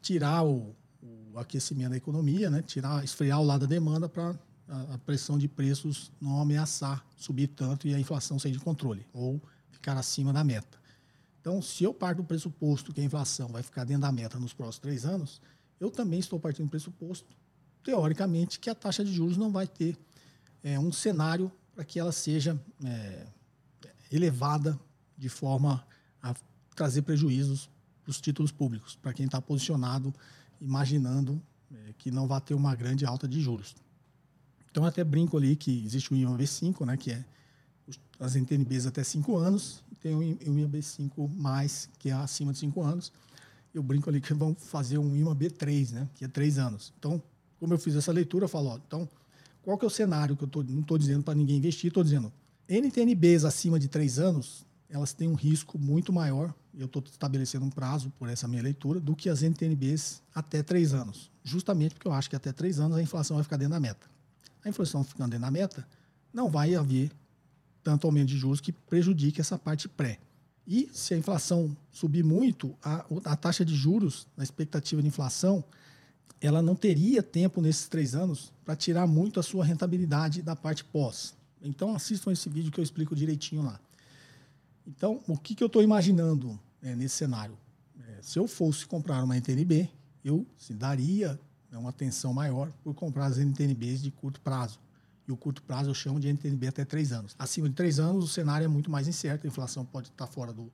tirar 0.00 0.42
o, 0.42 0.74
o, 1.02 1.38
aquecimento 1.38 1.90
da 1.90 1.96
economia, 1.98 2.48
né? 2.48 2.62
Tirar, 2.62 3.04
esfriar 3.04 3.38
o 3.38 3.44
lado 3.44 3.60
da 3.60 3.66
demanda 3.66 4.08
para 4.08 4.34
a, 4.66 4.94
a 4.94 4.98
pressão 4.98 5.36
de 5.36 5.48
preços 5.48 6.10
não 6.18 6.40
ameaçar 6.40 7.04
subir 7.14 7.48
tanto 7.48 7.86
e 7.86 7.94
a 7.94 8.00
inflação 8.00 8.38
sair 8.38 8.52
de 8.52 8.58
controle 8.58 9.06
ou 9.12 9.38
ficar 9.70 9.98
acima 9.98 10.32
da 10.32 10.42
meta. 10.42 10.80
Então, 11.42 11.60
se 11.60 11.84
eu 11.84 11.92
parto 11.92 12.22
do 12.22 12.24
pressuposto 12.24 12.92
que 12.92 13.00
a 13.00 13.04
inflação 13.04 13.48
vai 13.48 13.62
ficar 13.62 13.84
dentro 13.84 14.02
da 14.02 14.12
meta 14.12 14.38
nos 14.38 14.54
próximos 14.54 14.78
três 14.78 15.04
anos, 15.04 15.42
eu 15.78 15.90
também 15.90 16.20
estou 16.20 16.38
partindo 16.40 16.66
do 16.66 16.70
pressuposto, 16.70 17.26
teoricamente, 17.82 18.58
que 18.60 18.70
a 18.70 18.74
taxa 18.74 19.04
de 19.04 19.12
juros 19.12 19.36
não 19.36 19.50
vai 19.50 19.66
ter 19.66 19.98
é, 20.62 20.78
um 20.78 20.92
cenário 20.92 21.50
para 21.74 21.84
que 21.84 21.98
ela 21.98 22.12
seja 22.12 22.60
é, 22.84 23.26
elevada 24.10 24.78
de 25.16 25.28
forma 25.28 25.86
a 26.22 26.34
trazer 26.74 27.02
prejuízos 27.02 27.70
para 28.02 28.10
os 28.10 28.20
títulos 28.20 28.50
públicos, 28.50 28.96
para 28.96 29.12
quem 29.12 29.26
está 29.26 29.40
posicionado 29.40 30.12
imaginando 30.60 31.40
é, 31.72 31.92
que 31.98 32.10
não 32.10 32.26
vai 32.26 32.40
ter 32.40 32.54
uma 32.54 32.74
grande 32.74 33.04
alta 33.04 33.26
de 33.26 33.40
juros. 33.40 33.74
Então, 34.70 34.84
até 34.84 35.04
brinco 35.04 35.36
ali 35.36 35.54
que 35.56 35.84
existe 35.84 36.12
o 36.12 36.16
IMA 36.16 36.36
V5, 36.36 36.86
né, 36.86 36.96
que 36.96 37.10
é 37.10 37.24
as 38.18 38.36
NTNBs 38.36 38.86
até 38.86 39.02
5 39.02 39.36
anos, 39.36 39.84
e 39.90 39.94
tem 39.94 40.14
o 40.14 40.22
IMA 40.22 40.68
B5 40.68 41.28
mais, 41.34 41.90
que 41.98 42.08
é 42.08 42.12
acima 42.12 42.52
de 42.52 42.58
5 42.58 42.82
anos. 42.82 43.12
Eu 43.74 43.82
brinco 43.82 44.08
ali 44.08 44.20
que 44.20 44.32
vão 44.32 44.54
fazer 44.54 44.98
um 44.98 45.14
IMA 45.16 45.34
B3, 45.34 45.90
né, 45.90 46.08
que 46.14 46.24
é 46.24 46.28
3 46.28 46.58
anos. 46.58 46.92
Então, 46.98 47.22
como 47.58 47.74
eu 47.74 47.78
fiz 47.78 47.94
essa 47.94 48.12
leitura, 48.12 48.44
eu 48.44 48.48
falo, 48.48 48.68
ó, 48.68 48.76
então, 48.76 49.08
qual 49.62 49.78
que 49.78 49.84
é 49.84 49.88
o 49.88 49.90
cenário 49.90 50.36
que 50.36 50.44
eu 50.44 50.48
tô, 50.48 50.62
não 50.62 50.80
estou 50.80 50.98
dizendo 50.98 51.22
para 51.22 51.34
ninguém 51.34 51.56
investir, 51.56 51.88
estou 51.88 52.02
dizendo, 52.02 52.32
NTNBs 52.68 53.44
acima 53.44 53.78
de 53.78 53.88
3 53.88 54.18
anos, 54.18 54.66
elas 54.88 55.12
têm 55.12 55.28
um 55.28 55.34
risco 55.34 55.78
muito 55.78 56.12
maior, 56.12 56.54
eu 56.76 56.86
estou 56.86 57.02
estabelecendo 57.04 57.64
um 57.64 57.70
prazo 57.70 58.10
por 58.18 58.28
essa 58.28 58.46
minha 58.48 58.62
leitura, 58.62 59.00
do 59.00 59.14
que 59.14 59.28
as 59.28 59.42
NTNBs 59.42 60.22
até 60.34 60.62
3 60.62 60.94
anos. 60.94 61.30
Justamente 61.42 61.94
porque 61.94 62.06
eu 62.06 62.12
acho 62.12 62.28
que 62.28 62.36
até 62.36 62.52
3 62.52 62.80
anos 62.80 62.96
a 62.96 63.02
inflação 63.02 63.36
vai 63.36 63.44
ficar 63.44 63.56
dentro 63.56 63.72
da 63.72 63.80
meta. 63.80 64.06
A 64.64 64.68
inflação 64.68 65.02
ficando 65.02 65.30
dentro 65.30 65.44
da 65.44 65.50
meta, 65.50 65.86
não 66.32 66.50
vai 66.50 66.74
haver 66.74 67.10
tanto 67.82 68.06
aumento 68.06 68.28
de 68.28 68.36
juros 68.36 68.60
que 68.60 68.72
prejudique 68.72 69.40
essa 69.40 69.58
parte 69.58 69.88
pré. 69.88 70.18
E 70.66 70.88
se 70.92 71.14
a 71.14 71.18
inflação 71.18 71.76
subir 71.90 72.22
muito, 72.22 72.76
a, 72.82 73.04
a 73.24 73.36
taxa 73.36 73.64
de 73.64 73.74
juros, 73.74 74.28
na 74.36 74.44
expectativa 74.44 75.02
de 75.02 75.08
inflação, 75.08 75.64
ela 76.42 76.60
não 76.60 76.74
teria 76.74 77.22
tempo 77.22 77.60
nesses 77.60 77.86
três 77.86 78.14
anos 78.14 78.52
para 78.64 78.74
tirar 78.74 79.06
muito 79.06 79.38
a 79.38 79.42
sua 79.42 79.64
rentabilidade 79.64 80.42
da 80.42 80.56
parte 80.56 80.84
pós. 80.84 81.34
Então 81.62 81.94
assistam 81.94 82.32
esse 82.32 82.48
vídeo 82.48 82.72
que 82.72 82.80
eu 82.80 82.84
explico 82.84 83.14
direitinho 83.14 83.62
lá. 83.62 83.80
Então, 84.84 85.20
o 85.28 85.38
que, 85.38 85.54
que 85.54 85.62
eu 85.62 85.68
estou 85.68 85.80
imaginando 85.80 86.58
é, 86.82 86.96
nesse 86.96 87.14
cenário? 87.14 87.56
É, 88.00 88.18
se 88.20 88.38
eu 88.38 88.48
fosse 88.48 88.84
comprar 88.84 89.22
uma 89.22 89.36
NTNB, 89.36 89.88
eu 90.24 90.44
se 90.58 90.74
daria 90.74 91.38
né, 91.70 91.78
uma 91.78 91.90
atenção 91.90 92.34
maior 92.34 92.70
por 92.82 92.92
comprar 92.92 93.26
as 93.26 93.38
NTNBs 93.38 94.02
de 94.02 94.10
curto 94.10 94.40
prazo. 94.40 94.80
E 95.26 95.30
o 95.30 95.36
curto 95.36 95.62
prazo 95.62 95.90
eu 95.90 95.94
chamo 95.94 96.18
de 96.18 96.28
NTNB 96.28 96.66
até 96.66 96.84
três 96.84 97.12
anos. 97.12 97.36
Acima 97.38 97.68
de 97.68 97.76
três 97.76 98.00
anos, 98.00 98.24
o 98.24 98.28
cenário 98.28 98.64
é 98.64 98.68
muito 98.68 98.90
mais 98.90 99.06
incerto, 99.06 99.46
a 99.46 99.48
inflação 99.48 99.84
pode 99.84 100.08
estar 100.08 100.26
fora 100.26 100.52
do, 100.52 100.72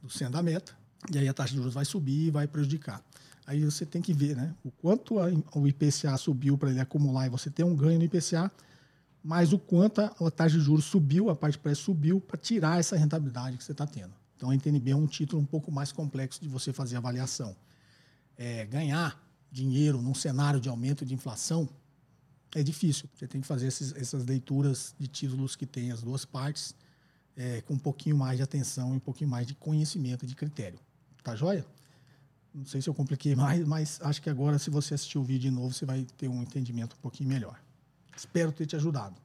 do 0.00 0.08
centro 0.08 0.34
da 0.34 0.42
meta, 0.42 0.72
e 1.12 1.18
aí 1.18 1.28
a 1.28 1.34
taxa 1.34 1.50
de 1.50 1.56
juros 1.56 1.74
vai 1.74 1.84
subir 1.84 2.28
e 2.28 2.30
vai 2.30 2.46
prejudicar. 2.46 3.02
Aí 3.48 3.64
você 3.64 3.86
tem 3.86 4.02
que 4.02 4.12
ver 4.12 4.36
né, 4.36 4.54
o 4.62 4.70
quanto 4.70 5.18
a, 5.18 5.28
o 5.54 5.66
IPCA 5.66 6.14
subiu 6.18 6.58
para 6.58 6.68
ele 6.68 6.80
acumular 6.80 7.24
e 7.24 7.30
você 7.30 7.48
ter 7.48 7.64
um 7.64 7.74
ganho 7.74 7.98
no 7.98 8.04
IPCA, 8.04 8.52
mas 9.24 9.54
o 9.54 9.58
quanto 9.58 10.02
a, 10.02 10.30
taxa 10.30 10.58
de 10.58 10.62
juros 10.62 10.84
subiu, 10.84 11.30
a 11.30 11.34
parte 11.34 11.56
pré 11.58 11.74
subiu 11.74 12.20
para 12.20 12.36
tirar 12.36 12.78
essa 12.78 12.94
rentabilidade 12.94 13.56
que 13.56 13.64
você 13.64 13.72
está 13.72 13.86
tendo. 13.86 14.12
Então 14.36 14.50
a 14.50 14.54
NTNB 14.54 14.90
é 14.90 14.94
um 14.94 15.06
título 15.06 15.40
um 15.40 15.46
pouco 15.46 15.72
mais 15.72 15.90
complexo 15.92 16.42
de 16.42 16.46
você 16.46 16.74
fazer 16.74 16.96
avaliação. 16.96 17.56
É, 18.36 18.66
ganhar 18.66 19.18
dinheiro 19.50 20.02
num 20.02 20.14
cenário 20.14 20.60
de 20.60 20.68
aumento 20.68 21.06
de 21.06 21.14
inflação 21.14 21.66
é 22.54 22.62
difícil. 22.62 23.08
Você 23.14 23.26
tem 23.26 23.40
que 23.40 23.46
fazer 23.46 23.68
esses, 23.68 23.96
essas 23.96 24.26
leituras 24.26 24.94
de 24.98 25.08
títulos 25.08 25.56
que 25.56 25.64
tem 25.64 25.90
as 25.90 26.02
duas 26.02 26.26
partes 26.26 26.74
é, 27.34 27.62
com 27.62 27.72
um 27.72 27.78
pouquinho 27.78 28.18
mais 28.18 28.36
de 28.36 28.42
atenção 28.42 28.92
e 28.92 28.96
um 28.98 29.00
pouquinho 29.00 29.30
mais 29.30 29.46
de 29.46 29.54
conhecimento 29.54 30.26
de 30.26 30.34
critério. 30.34 30.78
Tá 31.24 31.34
joia? 31.34 31.64
Não 32.54 32.64
sei 32.64 32.80
se 32.80 32.88
eu 32.88 32.94
compliquei 32.94 33.36
mais, 33.36 33.66
mas 33.66 34.00
acho 34.02 34.20
que 34.22 34.30
agora, 34.30 34.58
se 34.58 34.70
você 34.70 34.94
assistir 34.94 35.18
o 35.18 35.22
vídeo 35.22 35.50
de 35.50 35.56
novo, 35.56 35.72
você 35.72 35.84
vai 35.84 36.06
ter 36.16 36.28
um 36.28 36.42
entendimento 36.42 36.96
um 36.96 37.00
pouquinho 37.00 37.28
melhor. 37.28 37.60
Espero 38.16 38.50
ter 38.50 38.66
te 38.66 38.74
ajudado. 38.76 39.16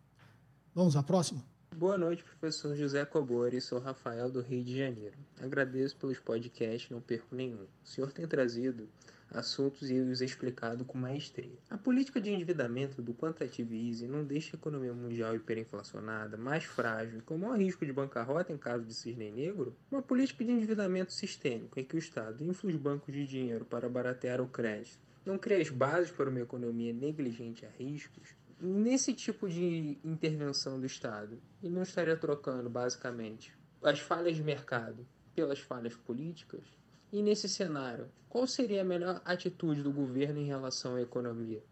Vamos 0.76 0.96
à 0.96 1.04
próxima? 1.04 1.44
Boa 1.76 1.98
noite, 1.98 2.24
professor 2.24 2.76
José 2.76 3.04
Cobori. 3.06 3.60
Sou 3.60 3.80
Rafael 3.80 4.30
do 4.30 4.42
Rio 4.42 4.64
de 4.64 4.78
Janeiro. 4.78 5.18
Agradeço 5.42 5.96
pelos 5.98 6.20
podcasts, 6.20 6.90
não 6.92 7.02
perco 7.02 7.36
nenhum. 7.36 7.64
O 7.64 7.88
senhor 7.88 8.12
tem 8.12 8.28
trazido 8.28 8.88
assuntos 9.34 9.90
e 9.90 10.00
os 10.00 10.22
explicado 10.22 10.86
com 10.86 10.98
maestria. 10.98 11.58
A 11.70 11.78
política 11.78 12.22
de 12.22 12.32
endividamento 12.32 13.02
do 13.02 13.14
quantitative 13.14 13.76
easing 13.90 14.08
não 14.08 14.24
deixa 14.24 14.56
a 14.56 14.60
economia 14.60 14.94
mundial 14.94 15.36
hiperinflacionada, 15.36 16.38
mais 16.38 16.64
frágil 16.64 17.20
e 17.20 17.22
com 17.22 17.38
maior 17.38 17.58
risco 17.58 17.86
de 17.86 17.92
bancarrota 17.92 18.54
em 18.54 18.58
caso 18.58 18.86
de 18.86 18.94
cisne 18.94 19.32
negro? 19.32 19.76
Uma 19.92 20.02
política 20.02 20.44
de 20.44 20.52
endividamento 20.52 21.14
sistêmico 21.14 21.80
em 21.80 21.84
que 21.84 21.96
o 21.96 22.00
Estado 22.00 22.44
infla 22.44 22.70
os 22.70 22.76
bancos 22.76 23.14
de 23.14 23.26
dinheiro 23.26 23.66
para 23.66 23.90
baratear 23.90 24.40
o 24.40 24.48
crédito 24.48 25.00
não 25.26 25.38
cria 25.38 25.62
as 25.62 25.70
bases 25.70 26.12
para 26.12 26.30
uma 26.30 26.42
economia 26.42 26.94
negligente 26.94 27.66
a 27.66 27.70
riscos? 27.70 28.36
Nesse 28.60 29.14
tipo 29.14 29.50
de 29.50 29.98
intervenção 30.04 30.80
do 30.80 30.86
Estado, 30.86 31.42
ele 31.62 31.74
não 31.74 31.84
estaria 31.84 32.16
trocando, 32.16 32.70
basicamente, 32.70 33.54
as 33.82 34.00
falhas 34.00 34.36
de 34.36 34.44
mercado 34.44 35.06
pelas 35.36 35.60
falhas 35.60 35.96
políticas? 35.96 36.64
E 37.14 37.22
nesse 37.22 37.48
cenário, 37.48 38.08
qual 38.28 38.48
seria 38.48 38.82
a 38.82 38.84
melhor 38.84 39.22
atitude 39.24 39.84
do 39.84 39.92
governo 39.92 40.40
em 40.40 40.48
relação 40.48 40.96
à 40.96 41.02
economia? 41.04 41.64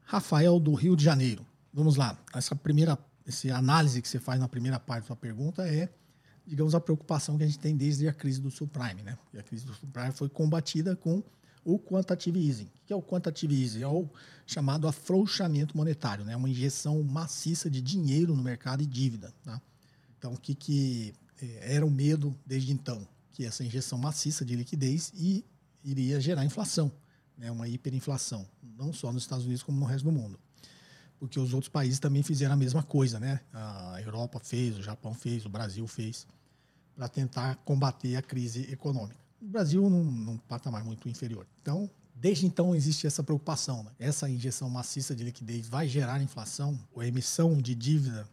Rafael, 0.00 0.58
do 0.58 0.72
Rio 0.72 0.96
de 0.96 1.04
Janeiro. 1.04 1.44
Vamos 1.70 1.96
lá. 1.96 2.18
Essa 2.34 2.56
primeira 2.56 2.98
essa 3.26 3.54
análise 3.54 4.00
que 4.00 4.08
você 4.08 4.18
faz 4.18 4.40
na 4.40 4.48
primeira 4.48 4.80
parte 4.80 5.02
da 5.02 5.08
sua 5.08 5.16
pergunta 5.16 5.68
é, 5.68 5.90
digamos, 6.46 6.74
a 6.74 6.80
preocupação 6.80 7.36
que 7.36 7.44
a 7.44 7.46
gente 7.46 7.58
tem 7.58 7.76
desde 7.76 8.08
a 8.08 8.14
crise 8.14 8.40
do 8.40 8.50
subprime. 8.50 9.02
Né? 9.02 9.18
E 9.34 9.38
a 9.38 9.42
crise 9.42 9.66
do 9.66 9.74
subprime 9.74 10.10
foi 10.12 10.30
combatida 10.30 10.96
com 10.96 11.22
o 11.62 11.78
quantitative 11.78 12.40
easing. 12.40 12.64
O 12.64 12.86
que 12.86 12.92
é 12.94 12.96
o 12.96 13.02
quantitative 13.02 13.62
easing? 13.62 13.82
É 13.82 13.88
o 13.88 14.08
chamado 14.46 14.88
afrouxamento 14.88 15.76
monetário, 15.76 16.24
né? 16.24 16.34
uma 16.34 16.48
injeção 16.48 17.02
maciça 17.02 17.68
de 17.68 17.82
dinheiro 17.82 18.34
no 18.34 18.42
mercado 18.42 18.82
e 18.82 18.86
dívida. 18.86 19.34
Tá? 19.44 19.60
Então, 20.18 20.32
o 20.32 20.40
que, 20.40 20.54
que 20.54 21.14
eh, 21.42 21.74
era 21.74 21.84
o 21.84 21.90
medo 21.90 22.34
desde 22.46 22.72
então? 22.72 23.06
Que 23.32 23.44
essa 23.44 23.64
injeção 23.64 23.98
maciça 23.98 24.44
de 24.44 24.54
liquidez 24.56 25.12
e 25.14 25.44
iria 25.82 26.20
gerar 26.20 26.44
inflação, 26.44 26.92
né, 27.36 27.50
uma 27.50 27.68
hiperinflação, 27.68 28.46
não 28.62 28.92
só 28.92 29.12
nos 29.12 29.22
Estados 29.22 29.44
Unidos 29.44 29.62
como 29.62 29.78
no 29.78 29.86
resto 29.86 30.04
do 30.04 30.12
mundo. 30.12 30.38
Porque 31.18 31.38
os 31.38 31.52
outros 31.52 31.68
países 31.68 31.98
também 31.98 32.22
fizeram 32.22 32.54
a 32.54 32.56
mesma 32.56 32.82
coisa, 32.82 33.20
né? 33.20 33.40
A 33.52 34.00
Europa 34.00 34.40
fez, 34.40 34.78
o 34.78 34.82
Japão 34.82 35.12
fez, 35.12 35.44
o 35.44 35.50
Brasil 35.50 35.86
fez, 35.86 36.26
para 36.94 37.08
tentar 37.08 37.56
combater 37.56 38.16
a 38.16 38.22
crise 38.22 38.70
econômica. 38.72 39.20
O 39.40 39.46
Brasil 39.46 39.88
num, 39.88 40.02
num 40.02 40.38
patamar 40.38 40.82
muito 40.82 41.10
inferior. 41.10 41.46
Então, 41.60 41.90
desde 42.14 42.46
então 42.46 42.74
existe 42.74 43.06
essa 43.06 43.22
preocupação. 43.22 43.82
Né? 43.82 43.90
Essa 43.98 44.30
injeção 44.30 44.70
maciça 44.70 45.14
de 45.14 45.22
liquidez 45.22 45.68
vai 45.68 45.86
gerar 45.86 46.22
inflação, 46.22 46.78
a 46.96 47.06
emissão 47.06 47.56
de 47.56 47.74
dívida 47.74 48.26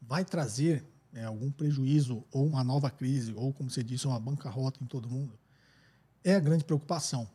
vai 0.00 0.24
trazer 0.24 0.84
né, 1.14 1.24
algum 1.24 1.48
prejuízo 1.48 2.24
ou 2.32 2.44
uma 2.44 2.64
nova 2.64 2.90
crise, 2.90 3.32
ou, 3.36 3.52
como 3.52 3.70
você 3.70 3.84
disse, 3.84 4.04
uma 4.04 4.18
bancarrota 4.18 4.82
em 4.82 4.86
todo 4.86 5.08
mundo, 5.08 5.38
é 6.24 6.34
a 6.34 6.40
grande 6.40 6.64
preocupação. 6.64 7.30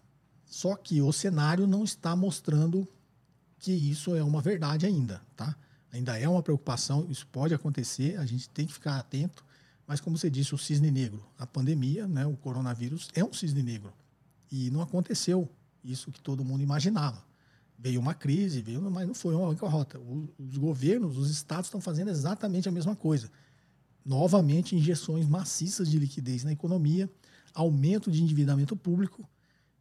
Só 0.45 0.75
que 0.75 1.01
o 1.01 1.13
cenário 1.13 1.65
não 1.65 1.85
está 1.85 2.13
mostrando 2.13 2.85
que 3.57 3.71
isso 3.71 4.15
é 4.15 4.23
uma 4.23 4.41
verdade 4.41 4.85
ainda, 4.85 5.21
tá? 5.35 5.55
Ainda 5.93 6.19
é 6.19 6.27
uma 6.27 6.43
preocupação, 6.43 7.07
isso 7.09 7.25
pode 7.27 7.53
acontecer, 7.53 8.17
a 8.17 8.25
gente 8.25 8.49
tem 8.49 8.67
que 8.67 8.73
ficar 8.73 8.97
atento, 8.97 9.45
mas 9.87 10.01
como 10.01 10.17
você 10.17 10.29
disse, 10.29 10.53
o 10.53 10.57
cisne 10.57 10.91
negro, 10.91 11.25
a 11.37 11.47
pandemia, 11.47 12.05
né, 12.05 12.25
o 12.25 12.35
coronavírus 12.35 13.07
é 13.15 13.23
um 13.23 13.33
cisne 13.33 13.63
negro. 13.63 13.93
E 14.51 14.69
não 14.71 14.81
aconteceu 14.81 15.49
isso 15.83 16.11
que 16.11 16.21
todo 16.21 16.43
mundo 16.43 16.61
imaginava. 16.61 17.23
Veio 17.77 17.99
uma 17.99 18.13
crise, 18.13 18.61
veio, 18.61 18.81
mas 18.91 19.07
não 19.07 19.15
foi 19.15 19.33
uma 19.33 19.47
bancarrota. 19.47 19.99
Os 20.37 20.57
governos, 20.57 21.17
os 21.17 21.31
estados 21.31 21.67
estão 21.67 21.79
fazendo 21.79 22.09
exatamente 22.09 22.67
a 22.67 22.71
mesma 22.71 22.95
coisa 22.95 23.31
novamente 24.05 24.75
injeções 24.75 25.27
maciças 25.27 25.89
de 25.89 25.99
liquidez 25.99 26.43
na 26.43 26.51
economia, 26.51 27.09
aumento 27.53 28.09
de 28.11 28.21
endividamento 28.23 28.75
público 28.75 29.27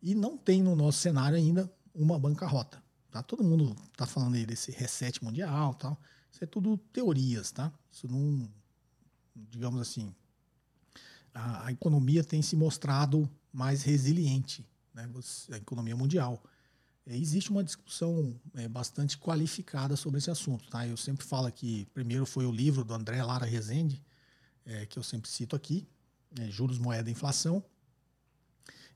e 0.03 0.15
não 0.15 0.37
tem 0.37 0.63
no 0.63 0.75
nosso 0.77 0.99
cenário 0.99 1.37
ainda 1.37 1.71
uma 1.95 2.19
bancarrota. 2.19 2.83
Tá? 3.11 3.23
Todo 3.23 3.43
mundo 3.43 3.75
está 3.93 4.07
falando 4.07 4.35
aí 4.35 4.45
desse 4.45 4.71
reset 4.71 5.23
mundial, 5.23 5.75
tal. 5.75 6.01
Isso 6.31 6.45
é 6.45 6.47
tudo 6.47 6.77
teorias, 6.93 7.51
tá? 7.51 7.73
Isso 7.91 8.07
não, 8.07 8.49
digamos 9.35 9.81
assim, 9.81 10.15
a, 11.33 11.67
a 11.67 11.73
economia 11.73 12.23
tem 12.23 12.43
se 12.43 12.55
mostrado 12.55 13.29
mais 13.53 13.83
resiliente, 13.83 14.65
né? 14.93 15.09
A 15.53 15.57
economia 15.57 15.97
mundial. 15.97 16.43
É, 17.07 17.17
existe 17.17 17.51
uma 17.51 17.65
discussão 17.65 18.39
é, 18.55 18.69
bastante 18.69 19.17
qualificada 19.17 19.97
sobre 19.97 20.19
esse 20.19 20.31
assunto, 20.31 20.69
tá? 20.69 20.87
Eu 20.87 20.97
sempre 20.97 21.25
falo 21.25 21.51
que 21.51 21.87
primeiro 21.95 22.27
foi 22.27 22.45
o 22.45 22.53
livro 22.53 22.85
do 22.85 22.93
André 22.93 23.23
Lara 23.23 23.47
Rezende, 23.47 24.03
é, 24.69 24.85
que 24.87 24.99
eu 24.99 25.03
sempre 25.03 25.31
cito 25.31 25.57
aqui, 25.57 25.89
é, 26.39 26.51
juros, 26.51 26.79
moeda, 26.79 27.11
inflação. 27.11 27.65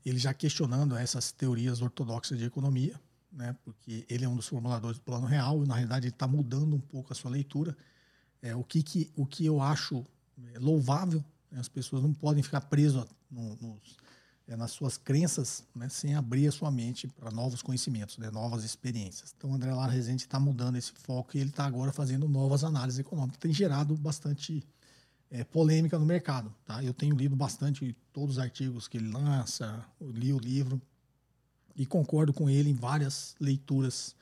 Ele 0.04 0.18
já 0.18 0.34
questionando 0.34 0.94
essas 0.96 1.32
teorias 1.32 1.80
ortodoxas 1.80 2.38
de 2.38 2.44
economia, 2.44 3.00
né, 3.32 3.56
porque 3.64 4.04
ele 4.08 4.24
é 4.24 4.28
um 4.28 4.36
dos 4.36 4.46
formuladores 4.46 4.98
do 4.98 5.02
Plano 5.02 5.26
Real 5.26 5.64
e, 5.64 5.66
na 5.66 5.74
realidade, 5.74 6.06
ele 6.06 6.14
está 6.14 6.28
mudando 6.28 6.76
um 6.76 6.80
pouco 6.80 7.12
a 7.12 7.16
sua 7.16 7.30
leitura. 7.30 7.76
É, 8.42 8.54
o, 8.54 8.62
que, 8.62 8.82
que, 8.82 9.10
o 9.16 9.24
que 9.24 9.46
eu 9.46 9.62
acho 9.62 10.04
é, 10.52 10.58
louvável, 10.58 11.24
né, 11.50 11.58
as 11.58 11.68
pessoas 11.68 12.02
não 12.02 12.12
podem 12.12 12.42
ficar 12.42 12.60
presas 12.62 13.06
no, 13.30 13.56
nos, 13.56 13.96
é, 14.46 14.56
nas 14.56 14.72
suas 14.72 14.98
crenças 14.98 15.64
né, 15.74 15.88
sem 15.88 16.14
abrir 16.14 16.48
a 16.48 16.52
sua 16.52 16.70
mente 16.70 17.08
para 17.08 17.30
novos 17.30 17.62
conhecimentos, 17.62 18.18
né, 18.18 18.30
novas 18.30 18.64
experiências. 18.64 19.32
Então, 19.34 19.50
o 19.50 19.54
André 19.54 19.72
Lara 19.72 19.92
Rezende 19.92 20.24
está 20.24 20.38
mudando 20.38 20.76
esse 20.76 20.92
foco 20.92 21.34
e 21.36 21.40
ele 21.40 21.50
está 21.50 21.64
agora 21.64 21.92
fazendo 21.92 22.28
novas 22.28 22.62
análises 22.62 23.00
econômicas. 23.00 23.38
Tem 23.38 23.52
gerado 23.52 23.96
bastante 23.96 24.62
é, 25.32 25.42
polêmica 25.42 25.98
no 25.98 26.04
mercado. 26.04 26.54
Tá? 26.64 26.84
Eu 26.84 26.92
tenho 26.92 27.16
lido 27.16 27.34
bastante 27.34 27.96
todos 28.12 28.36
os 28.36 28.38
artigos 28.38 28.86
que 28.86 28.98
ele 28.98 29.10
lança, 29.10 29.84
li 30.00 30.32
o 30.32 30.38
livro 30.38 30.80
e 31.74 31.86
concordo 31.86 32.32
com 32.34 32.50
ele 32.50 32.68
em 32.68 32.74
várias 32.74 33.34
leituras 33.40 34.14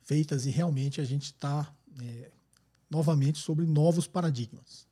feitas 0.00 0.46
e 0.46 0.50
realmente 0.50 1.00
a 1.00 1.04
gente 1.04 1.24
está 1.24 1.70
é, 2.00 2.30
novamente 2.88 3.38
sobre 3.38 3.66
novos 3.66 4.06
paradigmas. 4.06 4.86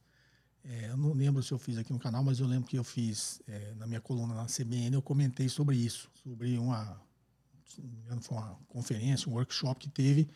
É, 0.64 0.90
eu 0.90 0.96
não 0.96 1.12
lembro 1.12 1.42
se 1.42 1.52
eu 1.52 1.58
fiz 1.58 1.78
aqui 1.78 1.92
no 1.92 1.98
canal, 2.00 2.22
mas 2.24 2.40
eu 2.40 2.46
lembro 2.46 2.68
que 2.68 2.76
eu 2.76 2.84
fiz 2.84 3.40
é, 3.46 3.72
na 3.76 3.86
minha 3.86 4.00
coluna 4.00 4.34
na 4.34 4.46
CBN, 4.46 4.94
eu 4.94 5.02
comentei 5.02 5.48
sobre 5.48 5.76
isso, 5.76 6.10
sobre 6.22 6.58
uma, 6.58 7.00
foi 8.20 8.36
uma 8.36 8.58
conferência, 8.68 9.30
um 9.30 9.34
workshop 9.34 9.80
que 9.80 9.88
teve 9.88 10.28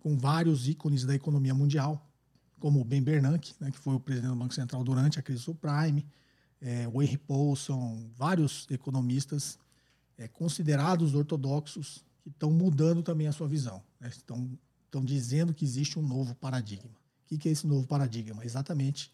com 0.00 0.16
vários 0.16 0.66
ícones 0.66 1.04
da 1.04 1.14
economia 1.14 1.54
mundial, 1.54 2.07
como 2.58 2.80
o 2.80 2.84
Ben 2.84 3.02
Bernanke, 3.02 3.54
né, 3.60 3.70
que 3.70 3.78
foi 3.78 3.94
o 3.94 4.00
presidente 4.00 4.30
do 4.30 4.36
Banco 4.36 4.54
Central 4.54 4.84
durante 4.84 5.18
a 5.18 5.22
crise 5.22 5.42
subprime, 5.42 6.06
é, 6.60 6.88
o 6.92 7.02
Henry 7.02 7.18
Paulson, 7.18 8.10
vários 8.16 8.66
economistas 8.70 9.58
é, 10.16 10.26
considerados 10.28 11.14
ortodoxos 11.14 12.04
que 12.22 12.30
estão 12.30 12.50
mudando 12.50 13.02
também 13.02 13.26
a 13.28 13.32
sua 13.32 13.46
visão. 13.46 13.82
Né, 14.00 14.08
estão, 14.08 15.04
dizendo 15.04 15.54
que 15.54 15.64
existe 15.64 15.98
um 15.98 16.02
novo 16.02 16.34
paradigma. 16.34 16.90
O 16.90 17.28
que, 17.28 17.38
que 17.38 17.48
é 17.48 17.52
esse 17.52 17.66
novo 17.66 17.86
paradigma? 17.86 18.44
Exatamente 18.44 19.12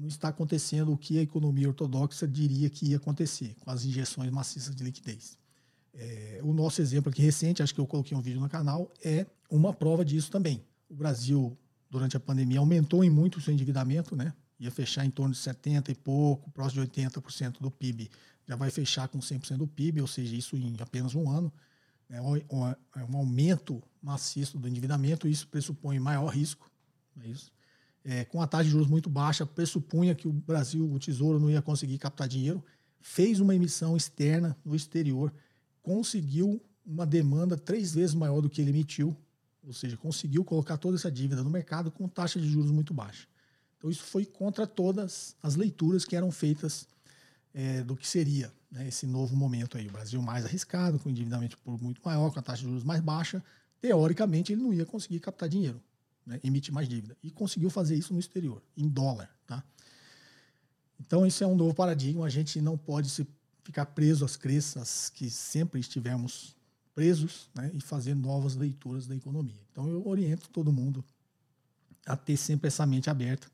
não 0.00 0.08
está 0.08 0.28
acontecendo 0.28 0.92
o 0.92 0.96
que 0.96 1.18
a 1.18 1.22
economia 1.22 1.68
ortodoxa 1.68 2.26
diria 2.26 2.70
que 2.70 2.86
ia 2.86 2.96
acontecer, 2.96 3.54
com 3.60 3.70
as 3.70 3.84
injeções 3.84 4.30
maciças 4.30 4.74
de 4.74 4.82
liquidez. 4.82 5.38
É, 5.92 6.40
o 6.42 6.54
nosso 6.54 6.80
exemplo 6.80 7.10
aqui 7.10 7.20
recente, 7.20 7.62
acho 7.62 7.74
que 7.74 7.80
eu 7.80 7.86
coloquei 7.86 8.16
um 8.16 8.20
vídeo 8.20 8.40
no 8.40 8.48
canal, 8.48 8.90
é 9.04 9.26
uma 9.50 9.72
prova 9.74 10.04
disso 10.04 10.30
também. 10.30 10.64
O 10.88 10.94
Brasil, 10.94 11.56
durante 11.90 12.16
a 12.16 12.20
pandemia, 12.20 12.60
aumentou 12.60 13.02
em 13.02 13.10
muito 13.10 13.38
o 13.38 13.40
seu 13.40 13.52
endividamento, 13.52 14.14
né? 14.14 14.32
ia 14.58 14.70
fechar 14.70 15.04
em 15.04 15.10
torno 15.10 15.32
de 15.32 15.40
70 15.40 15.90
e 15.90 15.94
pouco, 15.94 16.50
próximo 16.50 16.84
de 16.84 16.90
80% 16.90 17.60
do 17.60 17.70
PIB, 17.70 18.10
já 18.46 18.56
vai 18.56 18.70
fechar 18.70 19.08
com 19.08 19.18
100% 19.18 19.56
do 19.56 19.66
PIB, 19.66 20.00
ou 20.00 20.06
seja, 20.06 20.36
isso 20.36 20.56
em 20.56 20.76
apenas 20.80 21.14
um 21.14 21.30
ano. 21.30 21.52
É 22.08 22.20
um, 22.20 22.36
é 22.36 23.04
um 23.08 23.16
aumento 23.16 23.82
maciço 24.02 24.58
do 24.58 24.66
endividamento, 24.66 25.28
isso 25.28 25.46
pressupõe 25.46 25.98
maior 26.00 26.26
risco, 26.28 26.70
é 27.22 27.28
isso 27.28 27.52
é, 28.04 28.24
com 28.24 28.40
a 28.40 28.46
taxa 28.46 28.64
de 28.64 28.70
juros 28.70 28.88
muito 28.88 29.10
baixa, 29.10 29.44
pressupunha 29.44 30.14
que 30.14 30.26
o 30.26 30.32
Brasil, 30.32 30.90
o 30.90 30.98
Tesouro, 30.98 31.38
não 31.38 31.50
ia 31.50 31.62
conseguir 31.62 31.98
captar 31.98 32.28
dinheiro, 32.28 32.64
fez 33.00 33.40
uma 33.40 33.54
emissão 33.54 33.96
externa 33.96 34.56
no 34.64 34.74
exterior, 34.74 35.32
conseguiu 35.82 36.62
uma 36.84 37.06
demanda 37.06 37.56
três 37.56 37.94
vezes 37.94 38.14
maior 38.14 38.40
do 38.40 38.48
que 38.48 38.60
ele 38.60 38.70
emitiu, 38.70 39.16
ou 39.66 39.72
seja, 39.72 39.96
conseguiu 39.96 40.44
colocar 40.44 40.76
toda 40.76 40.96
essa 40.96 41.10
dívida 41.10 41.42
no 41.42 41.50
mercado 41.50 41.90
com 41.90 42.08
taxa 42.08 42.40
de 42.40 42.48
juros 42.48 42.70
muito 42.70 42.94
baixa. 42.94 43.26
Então, 43.76 43.90
isso 43.90 44.02
foi 44.02 44.24
contra 44.24 44.66
todas 44.66 45.36
as 45.42 45.54
leituras 45.54 46.04
que 46.04 46.14
eram 46.14 46.30
feitas 46.30 46.86
é, 47.54 47.82
do 47.82 47.96
que 47.96 48.06
seria 48.06 48.52
né, 48.70 48.88
esse 48.88 49.06
novo 49.06 49.34
momento 49.36 49.78
aí. 49.78 49.88
O 49.88 49.92
Brasil 49.92 50.20
mais 50.20 50.44
arriscado, 50.44 50.98
com 50.98 51.08
endividamento 51.08 51.56
por 51.58 51.80
muito 51.80 52.00
maior, 52.04 52.32
com 52.32 52.38
a 52.38 52.42
taxa 52.42 52.62
de 52.62 52.68
juros 52.68 52.84
mais 52.84 53.00
baixa. 53.00 53.42
Teoricamente, 53.80 54.52
ele 54.52 54.62
não 54.62 54.72
ia 54.72 54.84
conseguir 54.84 55.20
captar 55.20 55.48
dinheiro 55.48 55.80
né, 56.30 56.40
emitir 56.44 56.72
mais 56.72 56.88
dívida. 56.88 57.16
E 57.22 57.30
conseguiu 57.30 57.68
fazer 57.70 57.96
isso 57.96 58.12
no 58.12 58.20
exterior, 58.20 58.62
em 58.76 58.88
dólar. 58.88 59.30
Tá? 59.46 59.64
Então, 60.98 61.26
isso 61.26 61.42
é 61.42 61.46
um 61.46 61.56
novo 61.56 61.74
paradigma. 61.74 62.24
A 62.24 62.30
gente 62.30 62.60
não 62.60 62.78
pode 62.78 63.10
se 63.10 63.26
ficar 63.64 63.86
preso 63.86 64.24
às 64.24 64.36
crenças 64.36 65.10
que 65.10 65.28
sempre 65.28 65.80
estivemos 65.80 66.56
presos 66.94 67.48
né, 67.54 67.70
e 67.74 67.80
fazer 67.80 68.14
novas 68.14 68.56
leituras 68.56 69.06
da 69.06 69.14
economia. 69.14 69.60
Então, 69.70 69.88
eu 69.88 70.06
oriento 70.06 70.48
todo 70.50 70.72
mundo 70.72 71.04
a 72.06 72.16
ter 72.16 72.36
sempre 72.36 72.68
essa 72.68 72.84
mente 72.86 73.08
aberta, 73.08 73.48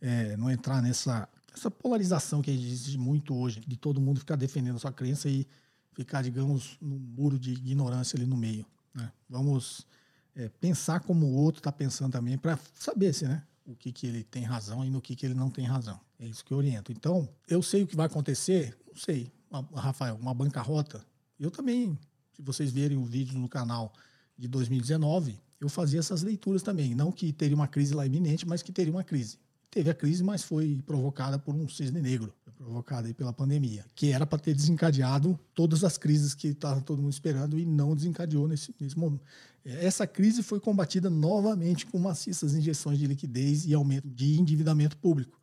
é, 0.00 0.36
não 0.36 0.50
entrar 0.50 0.80
nessa 0.82 1.28
essa 1.54 1.70
polarização 1.70 2.40
que 2.40 2.50
existe 2.50 2.96
muito 2.96 3.34
hoje, 3.34 3.60
de 3.60 3.76
todo 3.76 4.00
mundo 4.00 4.20
ficar 4.20 4.36
defendendo 4.36 4.76
a 4.76 4.78
sua 4.78 4.92
crença 4.92 5.28
e 5.28 5.46
ficar, 5.92 6.22
digamos, 6.22 6.78
num 6.80 6.98
muro 6.98 7.38
de 7.38 7.52
ignorância 7.52 8.16
ali 8.16 8.26
no 8.26 8.36
meio. 8.36 8.64
Né? 8.94 9.10
Vamos 9.28 9.86
é, 10.34 10.48
pensar 10.48 11.00
como 11.00 11.26
o 11.26 11.34
outro 11.34 11.60
está 11.60 11.72
pensando 11.72 12.12
também, 12.12 12.38
para 12.38 12.58
saber 12.74 13.12
se, 13.12 13.26
né, 13.26 13.42
o 13.66 13.74
que, 13.74 13.92
que 13.92 14.06
ele 14.06 14.24
tem 14.24 14.44
razão 14.44 14.84
e 14.84 14.90
no 14.90 15.00
que, 15.00 15.14
que 15.14 15.26
ele 15.26 15.34
não 15.34 15.50
tem 15.50 15.64
razão. 15.66 16.00
É 16.18 16.26
isso 16.26 16.44
que 16.44 16.52
eu 16.52 16.58
oriento. 16.58 16.92
Então, 16.92 17.28
eu 17.48 17.62
sei 17.62 17.82
o 17.82 17.86
que 17.86 17.96
vai 17.96 18.06
acontecer, 18.06 18.76
não 18.86 18.96
sei, 18.96 19.32
Rafael, 19.74 20.16
uma 20.16 20.34
bancarrota. 20.34 21.04
Eu 21.38 21.50
também, 21.50 21.98
se 22.40 22.46
vocês 22.46 22.72
verem 22.72 22.96
os 22.96 23.08
vídeos 23.08 23.36
no 23.36 23.48
canal 23.48 23.92
de 24.36 24.48
2019, 24.48 25.38
eu 25.60 25.68
fazia 25.68 26.00
essas 26.00 26.22
leituras 26.22 26.62
também. 26.62 26.94
Não 26.94 27.12
que 27.12 27.32
teria 27.32 27.54
uma 27.54 27.68
crise 27.68 27.94
lá 27.94 28.06
iminente, 28.06 28.48
mas 28.48 28.62
que 28.62 28.72
teria 28.72 28.92
uma 28.92 29.04
crise 29.04 29.38
teve 29.70 29.88
a 29.88 29.94
crise, 29.94 30.22
mas 30.22 30.42
foi 30.42 30.82
provocada 30.84 31.38
por 31.38 31.54
um 31.54 31.68
cisne 31.68 32.02
negro, 32.02 32.34
provocada 32.56 33.12
pela 33.14 33.32
pandemia, 33.32 33.86
que 33.94 34.10
era 34.10 34.26
para 34.26 34.38
ter 34.38 34.54
desencadeado 34.54 35.38
todas 35.54 35.84
as 35.84 35.96
crises 35.96 36.34
que 36.34 36.48
estava 36.48 36.80
todo 36.80 37.00
mundo 37.00 37.12
esperando 37.12 37.58
e 37.58 37.64
não 37.64 37.94
desencadeou 37.94 38.48
nesse, 38.48 38.74
momento. 38.96 39.22
Essa 39.64 40.06
crise 40.06 40.42
foi 40.42 40.58
combatida 40.58 41.08
novamente 41.08 41.86
com 41.86 41.98
maciças 41.98 42.54
injeções 42.54 42.98
de 42.98 43.06
liquidez 43.06 43.64
e 43.64 43.72
aumento 43.72 44.08
de 44.08 44.38
endividamento 44.38 44.96
público. 44.96 45.40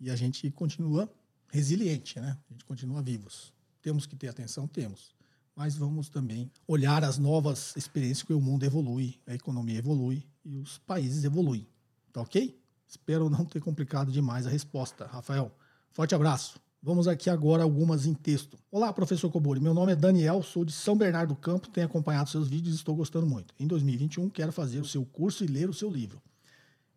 E 0.00 0.10
a 0.10 0.16
gente 0.16 0.50
continua 0.50 1.12
resiliente, 1.48 2.18
né? 2.18 2.36
A 2.48 2.52
gente 2.52 2.64
continua 2.64 3.02
vivos. 3.02 3.52
Temos 3.82 4.06
que 4.06 4.16
ter 4.16 4.28
atenção? 4.28 4.66
Temos. 4.66 5.14
Mas 5.56 5.76
vamos 5.76 6.08
também 6.08 6.50
olhar 6.66 7.04
as 7.04 7.16
novas 7.16 7.76
experiências 7.76 8.24
que 8.24 8.32
o 8.32 8.40
mundo 8.40 8.64
evolui, 8.64 9.20
a 9.26 9.34
economia 9.34 9.78
evolui 9.78 10.26
e 10.44 10.56
os 10.56 10.78
países 10.78 11.22
evoluem. 11.22 11.66
Tá 12.12 12.20
ok? 12.20 12.60
Espero 12.88 13.30
não 13.30 13.44
ter 13.44 13.60
complicado 13.60 14.10
demais 14.10 14.46
a 14.46 14.50
resposta, 14.50 15.06
Rafael. 15.06 15.52
Forte 15.92 16.14
abraço. 16.14 16.60
Vamos 16.82 17.08
aqui 17.08 17.30
agora 17.30 17.62
algumas 17.62 18.04
em 18.04 18.12
texto. 18.12 18.58
Olá, 18.70 18.92
professor 18.92 19.30
Cobori. 19.30 19.58
Meu 19.58 19.72
nome 19.72 19.92
é 19.92 19.96
Daniel, 19.96 20.42
sou 20.42 20.64
de 20.64 20.72
São 20.72 20.96
Bernardo 20.96 21.34
do 21.34 21.40
Campo, 21.40 21.68
tenho 21.68 21.86
acompanhado 21.86 22.28
seus 22.28 22.46
vídeos 22.46 22.74
e 22.74 22.76
estou 22.76 22.94
gostando 22.94 23.26
muito. 23.26 23.54
Em 23.58 23.66
2021, 23.66 24.28
quero 24.28 24.52
fazer 24.52 24.80
o 24.80 24.84
seu 24.84 25.04
curso 25.06 25.44
e 25.44 25.46
ler 25.46 25.70
o 25.70 25.72
seu 25.72 25.88
livro. 25.88 26.20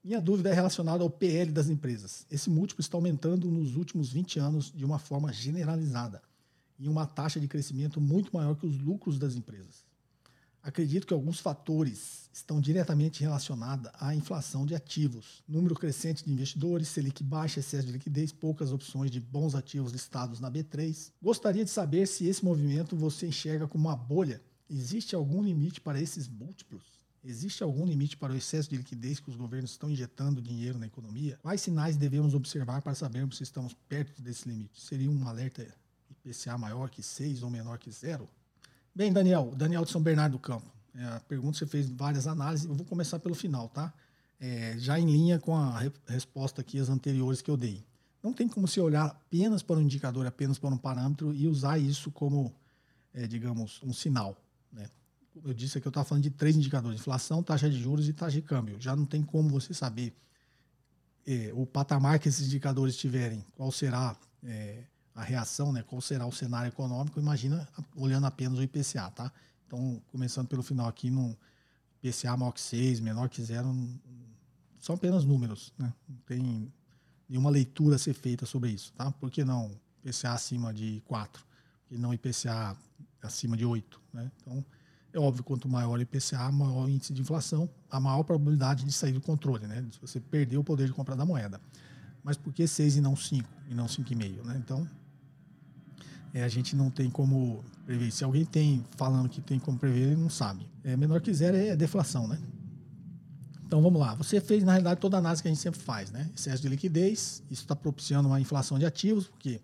Minha 0.03 0.19
dúvida 0.19 0.49
é 0.49 0.53
relacionada 0.53 1.03
ao 1.03 1.09
PL 1.09 1.51
das 1.51 1.69
empresas. 1.69 2.25
Esse 2.29 2.49
múltiplo 2.49 2.81
está 2.81 2.97
aumentando 2.97 3.49
nos 3.49 3.75
últimos 3.75 4.11
20 4.11 4.39
anos 4.39 4.73
de 4.75 4.83
uma 4.83 4.99
forma 4.99 5.31
generalizada, 5.31 6.21
em 6.79 6.87
uma 6.87 7.05
taxa 7.05 7.39
de 7.39 7.47
crescimento 7.47 7.99
muito 7.99 8.35
maior 8.35 8.55
que 8.55 8.65
os 8.65 8.77
lucros 8.77 9.17
das 9.17 9.35
empresas. 9.35 9.85
Acredito 10.67 11.07
que 11.07 11.13
alguns 11.13 11.39
fatores 11.39 12.29
estão 12.33 12.59
diretamente 12.59 13.21
relacionados 13.21 13.89
à 13.93 14.13
inflação 14.13 14.65
de 14.65 14.75
ativos. 14.75 15.41
Número 15.47 15.73
crescente 15.73 16.25
de 16.25 16.31
investidores, 16.31 16.89
Selic 16.89 17.23
baixa, 17.23 17.61
excesso 17.61 17.87
de 17.87 17.93
liquidez, 17.93 18.33
poucas 18.33 18.71
opções 18.71 19.09
de 19.09 19.19
bons 19.19 19.55
ativos 19.55 19.93
listados 19.93 20.41
na 20.41 20.51
B3. 20.51 21.13
Gostaria 21.21 21.63
de 21.63 21.71
saber 21.71 22.05
se 22.05 22.27
esse 22.27 22.43
movimento 22.43 22.97
você 22.97 23.27
enxerga 23.27 23.65
como 23.65 23.87
uma 23.87 23.95
bolha. 23.95 24.41
Existe 24.69 25.15
algum 25.15 25.41
limite 25.41 25.79
para 25.79 26.01
esses 26.01 26.27
múltiplos? 26.27 26.83
Existe 27.23 27.63
algum 27.63 27.85
limite 27.85 28.17
para 28.17 28.33
o 28.33 28.35
excesso 28.35 28.69
de 28.69 28.77
liquidez 28.77 29.19
que 29.19 29.29
os 29.29 29.35
governos 29.35 29.71
estão 29.71 29.89
injetando 29.89 30.41
dinheiro 30.41 30.77
na 30.77 30.87
economia? 30.87 31.39
Quais 31.41 31.61
sinais 31.61 31.95
devemos 31.95 32.33
observar 32.33 32.81
para 32.81 32.93
sabermos 32.93 33.37
se 33.37 33.43
estamos 33.43 33.73
perto 33.87 34.21
desse 34.21 34.47
limite? 34.47 34.81
Seria 34.81 35.09
um 35.09 35.27
alerta 35.27 35.65
IPCA 36.27 36.57
maior 36.57 36.89
que 36.89 37.01
6 37.01 37.43
ou 37.43 37.49
menor 37.49 37.77
que 37.77 37.91
0? 37.91 38.27
Bem, 38.93 39.13
Daniel, 39.13 39.53
Daniel 39.55 39.85
de 39.85 39.91
São 39.91 40.01
Bernardo 40.01 40.33
do 40.33 40.39
Campo. 40.39 40.65
É, 40.93 41.03
a 41.05 41.19
pergunta 41.19 41.57
você 41.57 41.65
fez 41.65 41.89
várias 41.89 42.27
análises. 42.27 42.65
Eu 42.65 42.73
vou 42.73 42.85
começar 42.85 43.19
pelo 43.19 43.35
final, 43.35 43.69
tá? 43.69 43.93
É, 44.39 44.75
já 44.77 44.99
em 44.99 45.05
linha 45.05 45.39
com 45.39 45.55
a 45.55 45.79
re 45.79 45.91
resposta 46.07 46.61
aqui 46.61 46.79
as 46.79 46.89
anteriores 46.89 47.41
que 47.41 47.49
eu 47.49 47.57
dei. 47.57 47.83
Não 48.21 48.33
tem 48.33 48.47
como 48.47 48.67
se 48.67 48.79
olhar 48.79 49.05
apenas 49.05 49.61
para 49.61 49.77
um 49.77 49.81
indicador, 49.81 50.25
apenas 50.25 50.59
para 50.59 50.69
um 50.69 50.77
parâmetro 50.77 51.33
e 51.33 51.47
usar 51.47 51.77
isso 51.77 52.11
como, 52.11 52.53
é, 53.13 53.27
digamos, 53.27 53.79
um 53.83 53.93
sinal. 53.93 54.35
Né? 54.71 54.89
Eu 55.45 55.53
disse 55.53 55.79
que 55.79 55.87
eu 55.87 55.89
estava 55.89 56.05
falando 56.05 56.23
de 56.23 56.31
três 56.31 56.55
indicadores: 56.55 56.99
inflação, 56.99 57.41
taxa 57.43 57.69
de 57.69 57.79
juros 57.79 58.09
e 58.09 58.13
taxa 58.13 58.33
de 58.33 58.41
câmbio. 58.41 58.77
Já 58.79 58.95
não 58.95 59.05
tem 59.05 59.23
como 59.23 59.49
você 59.49 59.73
saber 59.73 60.15
é, 61.25 61.51
o 61.53 61.65
patamar 61.65 62.19
que 62.19 62.29
esses 62.29 62.47
indicadores 62.47 62.97
tiverem, 62.97 63.45
qual 63.55 63.71
será 63.71 64.17
é, 64.43 64.83
a 65.17 65.23
reação, 65.23 65.73
né? 65.73 65.81
Qual 65.81 65.99
será 65.99 66.27
o 66.27 66.31
cenário 66.31 66.69
econômico? 66.69 67.19
Imagina 67.19 67.67
olhando 67.95 68.27
apenas 68.27 68.59
o 68.59 68.61
IPCA, 68.61 69.09
tá? 69.09 69.31
Então, 69.65 69.99
começando 70.11 70.47
pelo 70.47 70.61
final 70.61 70.87
aqui, 70.87 71.09
no 71.09 71.35
IPCA 72.01 72.37
maior 72.37 72.51
que 72.51 72.61
6, 72.61 72.99
menor 72.99 73.27
que 73.27 73.43
0, 73.43 73.75
são 74.79 74.93
apenas 74.93 75.25
números, 75.25 75.73
né? 75.77 75.91
Não 76.07 76.17
tem 76.17 76.71
nenhuma 77.27 77.49
leitura 77.49 77.95
a 77.95 77.99
ser 77.99 78.13
feita 78.13 78.45
sobre 78.45 78.69
isso, 78.69 78.93
tá? 78.93 79.11
Por 79.11 79.31
que 79.31 79.43
não 79.43 79.71
IPCA 80.05 80.33
acima 80.33 80.71
de 80.71 81.01
4 81.05 81.43
e 81.89 81.97
não 81.97 82.13
IPCA 82.13 82.77
acima 83.23 83.57
de 83.57 83.65
8, 83.65 83.99
né? 84.13 84.31
Então, 84.39 84.63
é 85.11 85.19
óbvio, 85.19 85.43
quanto 85.43 85.67
maior 85.67 85.97
o 85.97 86.01
IPCA, 86.01 86.51
maior 86.51 86.85
o 86.85 86.89
índice 86.89 87.11
de 87.11 87.21
inflação, 87.21 87.67
a 87.89 87.99
maior 87.99 88.23
probabilidade 88.23 88.85
de 88.85 88.91
sair 88.91 89.13
do 89.13 89.21
controle, 89.21 89.65
né? 89.65 89.83
Se 89.91 89.99
você 89.99 90.19
perder 90.19 90.57
o 90.57 90.63
poder 90.63 90.85
de 90.85 90.93
compra 90.93 91.15
da 91.15 91.25
moeda. 91.25 91.59
Mas 92.23 92.37
por 92.37 92.53
que 92.53 92.67
6 92.67 92.97
e 92.97 93.01
não 93.01 93.15
5 93.15 93.49
e 93.67 93.73
não 93.73 93.87
5,5, 93.87 94.45
né? 94.45 94.61
Então, 94.63 94.87
é, 96.33 96.43
a 96.43 96.47
gente 96.47 96.75
não 96.75 96.89
tem 96.89 97.09
como 97.09 97.63
prever. 97.85 98.11
Se 98.11 98.23
alguém 98.23 98.45
tem 98.45 98.85
falando 98.95 99.29
que 99.29 99.41
tem 99.41 99.59
como 99.59 99.77
prever, 99.77 100.07
ele 100.07 100.15
não 100.15 100.29
sabe. 100.29 100.67
É, 100.83 100.95
menor 100.95 101.21
que 101.21 101.33
zero 101.33 101.57
é 101.57 101.75
deflação, 101.75 102.27
né? 102.27 102.39
Então 103.65 103.81
vamos 103.81 103.99
lá. 103.99 104.15
Você 104.15 104.39
fez, 104.39 104.63
na 104.63 104.73
realidade, 104.73 104.99
toda 104.99 105.17
a 105.17 105.19
análise 105.19 105.41
que 105.41 105.47
a 105.47 105.51
gente 105.51 105.61
sempre 105.61 105.79
faz, 105.79 106.09
né? 106.09 106.29
Excesso 106.35 106.61
de 106.61 106.69
liquidez, 106.69 107.43
isso 107.51 107.63
está 107.63 107.75
propiciando 107.75 108.29
uma 108.29 108.39
inflação 108.39 108.79
de 108.79 108.85
ativos, 108.85 109.27
porque 109.27 109.59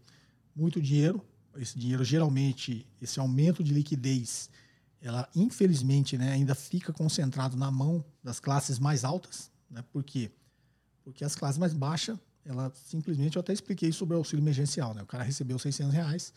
muito 0.56 0.82
dinheiro, 0.82 1.24
esse 1.56 1.80
dinheiro 1.80 2.04
geralmente, 2.04 2.86
esse 3.02 3.20
aumento 3.20 3.64
de 3.64 3.74
liquidez, 3.74 4.50
ela 5.02 5.28
infelizmente 5.36 6.18
né, 6.18 6.32
ainda 6.32 6.56
fica 6.56 6.92
concentrado 6.92 7.56
na 7.56 7.72
mão 7.72 8.04
das 8.24 8.40
classes 8.40 8.78
mais 8.80 9.04
altas. 9.04 9.52
Né? 9.70 9.84
Por 9.92 10.04
quê? 10.04 10.32
Porque 11.04 11.24
as 11.24 11.36
classes 11.36 11.58
mais 11.58 11.74
baixas, 11.74 12.18
ela 12.46 12.72
simplesmente, 12.86 13.36
eu 13.36 13.40
até 13.40 13.54
expliquei 13.54 13.92
sobre 13.92 14.16
o 14.16 14.18
auxílio 14.18 14.44
emergencial, 14.44 14.94
né? 14.94 15.02
O 15.02 15.06
cara 15.06 15.24
recebeu 15.24 15.58
600 15.58 15.94
reais, 15.94 16.34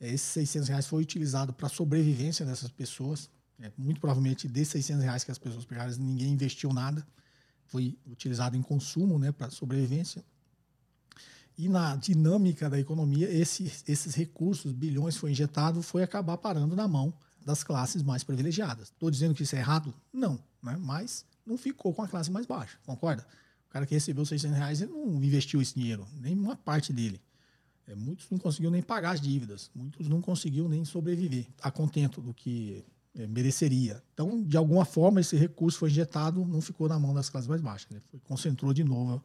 esses 0.00 0.28
600 0.28 0.68
reais 0.68 0.86
foi 0.86 1.02
utilizado 1.02 1.52
para 1.52 1.68
sobrevivência 1.68 2.44
dessas 2.44 2.70
pessoas. 2.70 3.30
É, 3.58 3.72
muito 3.78 4.00
provavelmente 4.00 4.46
desses 4.46 4.72
600 4.72 5.04
reais 5.04 5.24
que 5.24 5.30
as 5.30 5.38
pessoas 5.38 5.64
pegaram, 5.64 5.90
ninguém 5.96 6.32
investiu 6.32 6.72
nada. 6.72 7.06
Foi 7.66 7.98
utilizado 8.06 8.56
em 8.56 8.62
consumo, 8.62 9.18
né, 9.18 9.32
para 9.32 9.50
sobrevivência. 9.50 10.22
E 11.56 11.68
na 11.68 11.96
dinâmica 11.96 12.68
da 12.68 12.78
economia, 12.78 13.30
esse, 13.30 13.64
esses 13.88 14.14
recursos, 14.14 14.72
bilhões 14.72 15.16
foi 15.16 15.30
injetado, 15.30 15.82
foi 15.82 16.02
acabar 16.02 16.36
parando 16.36 16.76
na 16.76 16.86
mão 16.86 17.14
das 17.44 17.64
classes 17.64 18.02
mais 18.02 18.22
privilegiadas. 18.22 18.88
Estou 18.88 19.10
dizendo 19.10 19.34
que 19.34 19.42
isso 19.42 19.56
é 19.56 19.60
errado? 19.60 19.94
Não, 20.12 20.38
né? 20.62 20.76
mas 20.78 21.24
não 21.46 21.56
ficou 21.56 21.94
com 21.94 22.02
a 22.02 22.08
classe 22.08 22.30
mais 22.30 22.44
baixa, 22.44 22.76
concorda? 22.84 23.26
Cara 23.76 23.84
que 23.84 23.92
recebeu 23.92 24.24
600 24.24 24.56
reais, 24.56 24.80
ele 24.80 24.90
não 24.90 25.22
investiu 25.22 25.60
esse 25.60 25.74
dinheiro, 25.74 26.08
nem 26.18 26.34
uma 26.34 26.56
parte 26.56 26.94
dele. 26.94 27.20
É, 27.86 27.94
muitos 27.94 28.26
não 28.30 28.38
conseguiu 28.38 28.70
nem 28.70 28.80
pagar 28.80 29.10
as 29.10 29.20
dívidas, 29.20 29.70
muitos 29.74 30.08
não 30.08 30.22
conseguiu 30.22 30.66
nem 30.66 30.82
sobreviver 30.82 31.46
a 31.60 31.70
contento 31.70 32.22
do 32.22 32.32
que 32.32 32.82
é, 33.14 33.26
mereceria. 33.26 34.02
Então, 34.14 34.42
de 34.42 34.56
alguma 34.56 34.86
forma, 34.86 35.20
esse 35.20 35.36
recurso 35.36 35.78
foi 35.78 35.90
injetado, 35.90 36.42
não 36.46 36.62
ficou 36.62 36.88
na 36.88 36.98
mão 36.98 37.12
das 37.12 37.28
classes 37.28 37.46
mais 37.46 37.60
baixas, 37.60 37.90
né? 37.90 38.00
concentrou 38.24 38.72
de 38.72 38.82
novo 38.82 39.22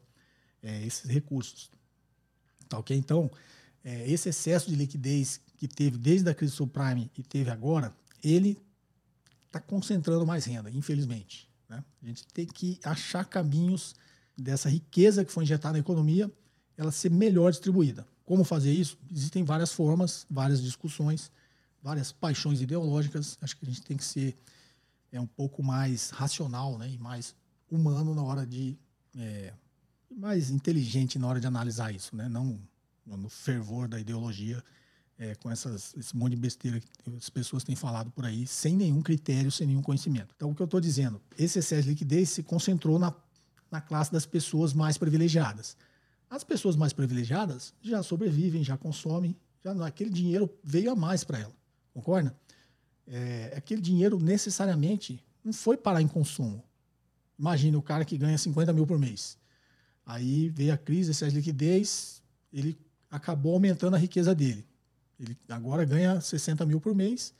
é, 0.62 0.84
esses 0.84 1.08
recursos. 1.10 1.70
Tá, 2.68 2.78
ok? 2.78 2.94
Então, 2.94 3.30
é, 3.82 4.06
esse 4.06 4.28
excesso 4.28 4.68
de 4.68 4.76
liquidez 4.76 5.40
que 5.56 5.66
teve 5.66 5.96
desde 5.96 6.28
a 6.28 6.34
crise 6.34 6.52
subprime 6.52 7.10
e 7.16 7.22
teve 7.22 7.48
agora, 7.48 7.90
ele 8.22 8.60
está 9.46 9.58
concentrando 9.58 10.26
mais 10.26 10.44
renda, 10.44 10.70
infelizmente. 10.70 11.48
Né? 11.70 11.82
A 12.02 12.06
gente 12.06 12.26
tem 12.34 12.44
que 12.44 12.78
achar 12.84 13.24
caminhos 13.24 13.94
dessa 14.36 14.68
riqueza 14.68 15.24
que 15.24 15.32
foi 15.32 15.44
injetada 15.44 15.74
na 15.74 15.78
economia, 15.78 16.30
ela 16.76 16.90
ser 16.90 17.10
melhor 17.10 17.50
distribuída. 17.50 18.06
Como 18.24 18.44
fazer 18.44 18.72
isso? 18.72 18.98
Existem 19.10 19.44
várias 19.44 19.72
formas, 19.72 20.26
várias 20.30 20.62
discussões, 20.62 21.30
várias 21.82 22.12
paixões 22.12 22.60
ideológicas. 22.60 23.36
Acho 23.40 23.56
que 23.56 23.64
a 23.64 23.68
gente 23.68 23.82
tem 23.82 23.96
que 23.96 24.04
ser 24.04 24.36
é, 25.10 25.20
um 25.20 25.26
pouco 25.26 25.62
mais 25.62 26.10
racional 26.10 26.78
né, 26.78 26.88
e 26.88 26.98
mais 26.98 27.34
humano 27.70 28.14
na 28.14 28.22
hora 28.22 28.46
de. 28.46 28.78
É, 29.16 29.52
mais 30.10 30.50
inteligente 30.50 31.18
na 31.18 31.26
hora 31.26 31.40
de 31.40 31.46
analisar 31.46 31.94
isso, 31.94 32.14
né? 32.14 32.28
não 32.28 32.60
no 33.06 33.28
fervor 33.28 33.88
da 33.88 33.98
ideologia, 33.98 34.62
é, 35.18 35.34
com 35.36 35.50
essas, 35.50 35.94
esse 35.96 36.16
monte 36.16 36.32
de 36.32 36.36
besteira 36.36 36.80
que 36.80 37.16
as 37.16 37.28
pessoas 37.28 37.64
têm 37.64 37.76
falado 37.76 38.10
por 38.10 38.24
aí, 38.24 38.46
sem 38.46 38.76
nenhum 38.76 39.02
critério, 39.02 39.50
sem 39.50 39.66
nenhum 39.66 39.82
conhecimento. 39.82 40.34
Então, 40.36 40.50
o 40.50 40.54
que 40.54 40.62
eu 40.62 40.66
estou 40.66 40.80
dizendo? 40.80 41.20
Esse 41.38 41.58
excesso 41.58 41.82
de 41.82 41.90
liquidez 41.90 42.30
se 42.30 42.42
concentrou 42.42 42.98
na, 42.98 43.14
na 43.72 43.80
classe 43.80 44.12
das 44.12 44.26
pessoas 44.26 44.74
mais 44.74 44.98
privilegiadas. 44.98 45.78
As 46.28 46.44
pessoas 46.44 46.76
mais 46.76 46.92
privilegiadas 46.92 47.74
já 47.80 48.02
sobrevivem, 48.02 48.62
já 48.62 48.76
consomem, 48.76 49.34
já 49.64 49.72
aquele 49.86 50.10
dinheiro 50.10 50.54
veio 50.62 50.92
a 50.92 50.94
mais 50.94 51.24
para 51.24 51.38
ela, 51.38 51.52
concorda? 51.94 52.36
É, 53.06 53.54
aquele 53.56 53.80
dinheiro 53.80 54.20
necessariamente 54.20 55.24
não 55.42 55.54
foi 55.54 55.76
parar 55.76 56.02
em 56.02 56.06
consumo. 56.06 56.62
Imagina 57.38 57.78
o 57.78 57.82
cara 57.82 58.04
que 58.04 58.16
ganha 58.18 58.36
50 58.36 58.72
mil 58.74 58.86
por 58.86 58.98
mês. 58.98 59.38
Aí 60.04 60.50
veio 60.50 60.74
a 60.74 60.76
crise, 60.76 61.10
essa 61.10 61.26
liquidez, 61.28 62.22
ele 62.52 62.78
acabou 63.10 63.54
aumentando 63.54 63.96
a 63.96 63.98
riqueza 63.98 64.34
dele. 64.34 64.66
Ele 65.18 65.36
agora 65.48 65.84
ganha 65.84 66.20
60 66.20 66.66
mil 66.66 66.80
por 66.80 66.94
mês 66.94 67.32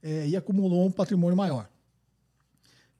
é, 0.00 0.28
e 0.28 0.36
acumulou 0.36 0.86
um 0.86 0.92
patrimônio 0.92 1.36
maior. 1.36 1.68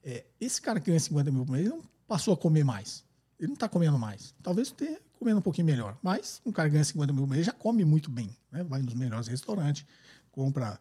É, 0.03 0.25
esse 0.39 0.61
cara 0.61 0.79
que 0.79 0.87
ganha 0.87 0.99
50 0.99 1.31
mil 1.31 1.45
por 1.45 1.53
mês 1.53 1.69
não 1.69 1.92
passou 2.07 2.33
a 2.33 2.37
comer 2.37 2.63
mais. 2.63 3.03
Ele 3.39 3.47
não 3.47 3.55
está 3.55 3.67
comendo 3.67 3.97
mais. 3.97 4.33
Talvez 4.41 4.71
tenha 4.71 4.99
comendo 5.17 5.39
um 5.39 5.41
pouquinho 5.41 5.65
melhor. 5.65 5.97
Mas 6.01 6.41
um 6.45 6.51
cara 6.51 6.69
ganha 6.69 6.83
50 6.83 7.13
mil 7.13 7.25
mês 7.25 7.45
já 7.45 7.51
come 7.51 7.85
muito 7.85 8.11
bem. 8.11 8.29
Né? 8.51 8.63
Vai 8.63 8.81
nos 8.81 8.93
melhores 8.93 9.27
restaurantes, 9.27 9.85
compra 10.31 10.79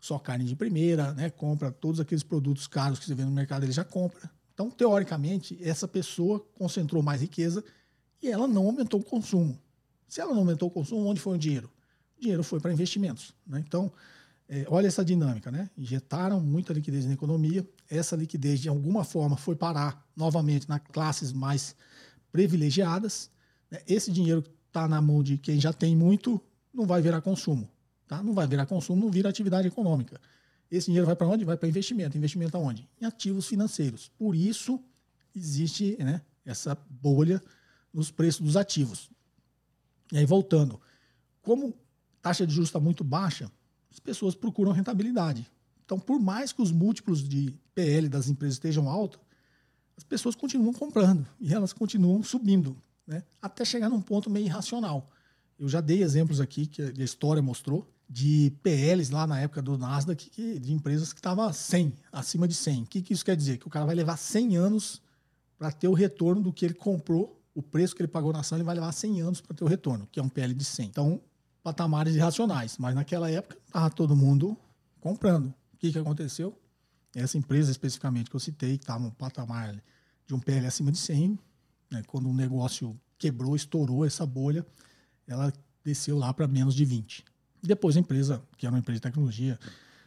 só 0.00 0.18
carne 0.18 0.44
de 0.44 0.56
primeira, 0.56 1.12
né? 1.12 1.30
compra 1.30 1.70
todos 1.70 2.00
aqueles 2.00 2.22
produtos 2.22 2.66
caros 2.66 2.98
que 2.98 3.06
você 3.06 3.14
vê 3.14 3.24
no 3.24 3.30
mercado, 3.30 3.64
ele 3.64 3.72
já 3.72 3.84
compra. 3.84 4.30
Então, 4.54 4.70
teoricamente, 4.70 5.58
essa 5.62 5.88
pessoa 5.88 6.40
concentrou 6.54 7.02
mais 7.02 7.20
riqueza 7.20 7.64
e 8.22 8.28
ela 8.28 8.46
não 8.46 8.66
aumentou 8.66 9.00
o 9.00 9.04
consumo. 9.04 9.58
Se 10.08 10.20
ela 10.20 10.32
não 10.32 10.40
aumentou 10.40 10.68
o 10.68 10.70
consumo, 10.70 11.06
onde 11.06 11.20
foi 11.20 11.36
o 11.36 11.38
dinheiro? 11.38 11.70
O 12.18 12.20
dinheiro 12.20 12.44
foi 12.44 12.60
para 12.60 12.72
investimentos. 12.72 13.34
Né? 13.46 13.62
Então, 13.66 13.92
é, 14.48 14.66
olha 14.68 14.86
essa 14.86 15.04
dinâmica, 15.04 15.50
né? 15.50 15.70
Injetaram 15.76 16.40
muita 16.40 16.72
liquidez 16.72 17.06
na 17.06 17.14
economia, 17.14 17.66
essa 17.88 18.16
liquidez 18.16 18.60
de 18.60 18.68
alguma 18.68 19.04
forma 19.04 19.36
foi 19.36 19.54
parar 19.54 20.06
novamente 20.16 20.68
nas 20.68 20.80
classes 20.92 21.32
mais 21.32 21.74
privilegiadas. 22.30 23.30
Né? 23.70 23.80
Esse 23.86 24.10
dinheiro 24.10 24.42
que 24.42 24.50
está 24.66 24.86
na 24.88 25.00
mão 25.00 25.22
de 25.22 25.38
quem 25.38 25.60
já 25.60 25.72
tem 25.72 25.96
muito 25.96 26.40
não 26.72 26.86
vai 26.86 27.00
virar 27.02 27.20
consumo, 27.20 27.68
tá? 28.06 28.22
Não 28.22 28.32
vai 28.32 28.46
virar 28.46 28.66
consumo, 28.66 29.00
não 29.00 29.10
vira 29.10 29.28
atividade 29.28 29.68
econômica. 29.68 30.20
Esse 30.70 30.86
dinheiro 30.86 31.06
vai 31.06 31.14
para 31.14 31.26
onde? 31.26 31.44
Vai 31.44 31.56
para 31.56 31.68
investimento. 31.68 32.16
Investimento 32.16 32.56
aonde? 32.56 32.88
Em 33.00 33.04
ativos 33.04 33.46
financeiros. 33.46 34.10
Por 34.18 34.34
isso 34.34 34.80
existe 35.36 35.96
né, 35.98 36.22
essa 36.44 36.76
bolha 36.88 37.42
nos 37.92 38.10
preços 38.10 38.40
dos 38.40 38.56
ativos. 38.56 39.10
E 40.10 40.18
aí, 40.18 40.24
voltando, 40.24 40.80
como 41.42 41.74
taxa 42.22 42.46
de 42.46 42.54
juros 42.54 42.68
está 42.68 42.80
muito 42.80 43.04
baixa, 43.04 43.50
as 43.92 44.00
pessoas 44.00 44.34
procuram 44.34 44.72
rentabilidade. 44.72 45.46
Então, 45.84 45.98
por 45.98 46.18
mais 46.18 46.50
que 46.50 46.62
os 46.62 46.72
múltiplos 46.72 47.22
de 47.28 47.52
PL 47.74 48.08
das 48.08 48.28
empresas 48.28 48.54
estejam 48.54 48.88
altos, 48.88 49.20
as 49.96 50.02
pessoas 50.02 50.34
continuam 50.34 50.72
comprando 50.72 51.26
e 51.38 51.52
elas 51.52 51.72
continuam 51.74 52.22
subindo, 52.22 52.74
né? 53.06 53.22
até 53.40 53.64
chegar 53.64 53.90
num 53.90 54.00
ponto 54.00 54.30
meio 54.30 54.46
irracional. 54.46 55.10
Eu 55.58 55.68
já 55.68 55.82
dei 55.82 56.02
exemplos 56.02 56.40
aqui 56.40 56.66
que 56.66 56.82
a 56.82 57.04
história 57.04 57.42
mostrou 57.42 57.86
de 58.08 58.52
PLs 58.62 59.10
lá 59.10 59.26
na 59.26 59.38
época 59.40 59.60
do 59.60 59.76
Nasdaq 59.76 60.30
que, 60.30 60.58
de 60.58 60.72
empresas 60.72 61.12
que 61.12 61.18
estavam 61.18 61.52
100, 61.52 61.92
acima 62.10 62.48
de 62.48 62.54
100. 62.54 62.82
O 62.82 62.86
que, 62.86 63.02
que 63.02 63.12
isso 63.12 63.24
quer 63.24 63.36
dizer? 63.36 63.58
Que 63.58 63.66
o 63.66 63.70
cara 63.70 63.84
vai 63.84 63.94
levar 63.94 64.16
100 64.16 64.56
anos 64.56 65.02
para 65.58 65.70
ter 65.70 65.88
o 65.88 65.92
retorno 65.92 66.42
do 66.42 66.52
que 66.52 66.64
ele 66.64 66.74
comprou, 66.74 67.38
o 67.54 67.62
preço 67.62 67.94
que 67.94 68.00
ele 68.00 68.08
pagou 68.08 68.32
na 68.32 68.40
ação, 68.40 68.56
ele 68.56 68.64
vai 68.64 68.74
levar 68.74 68.90
100 68.90 69.20
anos 69.20 69.40
para 69.42 69.54
ter 69.54 69.64
o 69.64 69.66
retorno, 69.66 70.08
que 70.10 70.18
é 70.18 70.22
um 70.22 70.28
PL 70.28 70.54
de 70.54 70.64
100. 70.64 70.86
Então, 70.86 71.20
patamares 71.62 72.14
irracionais. 72.14 72.76
Mas 72.78 72.94
naquela 72.94 73.30
época, 73.30 73.56
estava 73.66 73.90
todo 73.90 74.16
mundo 74.16 74.56
comprando. 75.00 75.46
O 75.74 75.76
que, 75.78 75.92
que 75.92 75.98
aconteceu? 75.98 76.58
Essa 77.14 77.36
empresa 77.36 77.70
especificamente 77.70 78.30
que 78.30 78.36
eu 78.36 78.40
citei, 78.40 78.78
que 78.78 78.84
estava 78.84 79.04
no 79.04 79.10
patamar 79.12 79.74
de 80.26 80.34
um 80.34 80.40
PL 80.40 80.66
acima 80.66 80.90
de 80.90 80.98
100, 80.98 81.38
né, 81.90 82.02
quando 82.06 82.28
o 82.28 82.32
negócio 82.32 82.98
quebrou, 83.18 83.54
estourou 83.54 84.04
essa 84.04 84.24
bolha, 84.24 84.66
ela 85.26 85.52
desceu 85.84 86.18
lá 86.18 86.32
para 86.32 86.48
menos 86.48 86.74
de 86.74 86.84
20. 86.84 87.24
Depois 87.62 87.96
a 87.96 88.00
empresa, 88.00 88.42
que 88.56 88.66
era 88.66 88.74
uma 88.74 88.78
empresa 88.78 88.98
de 88.98 89.02
tecnologia, 89.02 89.58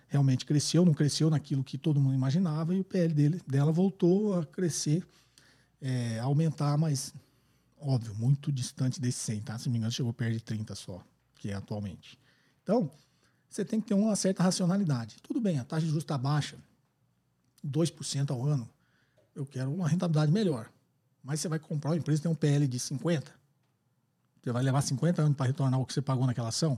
realmente 0.07 0.45
cresceu, 0.45 0.83
não 0.83 0.93
cresceu 0.93 1.29
naquilo 1.29 1.63
que 1.63 1.77
todo 1.77 1.99
mundo 1.99 2.15
imaginava, 2.15 2.73
e 2.73 2.79
o 2.79 2.83
PL 2.83 3.13
dele, 3.13 3.41
dela 3.47 3.71
voltou 3.71 4.37
a 4.37 4.45
crescer, 4.45 5.05
é, 5.81 6.19
aumentar, 6.19 6.77
mas, 6.77 7.13
óbvio, 7.79 8.13
muito 8.15 8.51
distante 8.51 8.99
desse 8.99 9.19
100, 9.19 9.41
tá? 9.41 9.57
Se 9.57 9.67
não 9.67 9.73
me 9.73 9.77
engano, 9.77 9.91
chegou 9.91 10.11
perto 10.11 10.33
de 10.33 10.43
30 10.43 10.75
só, 10.75 11.03
que 11.35 11.51
é 11.51 11.53
atualmente. 11.53 12.19
Então, 12.63 12.91
você 13.49 13.63
tem 13.63 13.79
que 13.79 13.87
ter 13.87 13.93
uma 13.93 14.15
certa 14.15 14.43
racionalidade. 14.43 15.17
Tudo 15.21 15.39
bem, 15.39 15.59
a 15.59 15.63
taxa 15.63 15.81
de 15.81 15.87
juros 15.87 16.03
está 16.03 16.17
baixa, 16.17 16.57
2% 17.65 18.31
ao 18.31 18.43
ano, 18.45 18.69
eu 19.35 19.45
quero 19.45 19.71
uma 19.73 19.87
rentabilidade 19.87 20.31
melhor. 20.31 20.69
Mas 21.23 21.39
você 21.39 21.47
vai 21.47 21.59
comprar 21.59 21.91
uma 21.91 21.97
empresa 21.97 22.19
que 22.19 22.23
tem 22.23 22.31
um 22.31 22.35
PL 22.35 22.67
de 22.67 22.79
50, 22.79 23.31
você 24.45 24.51
vai 24.51 24.61
levar 24.61 24.81
50 24.81 25.23
anos 25.23 25.35
para 25.35 25.47
retornar 25.47 25.79
o 25.79 25.85
que 25.85 25.93
você 25.93 26.01
pagou 26.01 26.27
naquela 26.27 26.49
ação? 26.49 26.77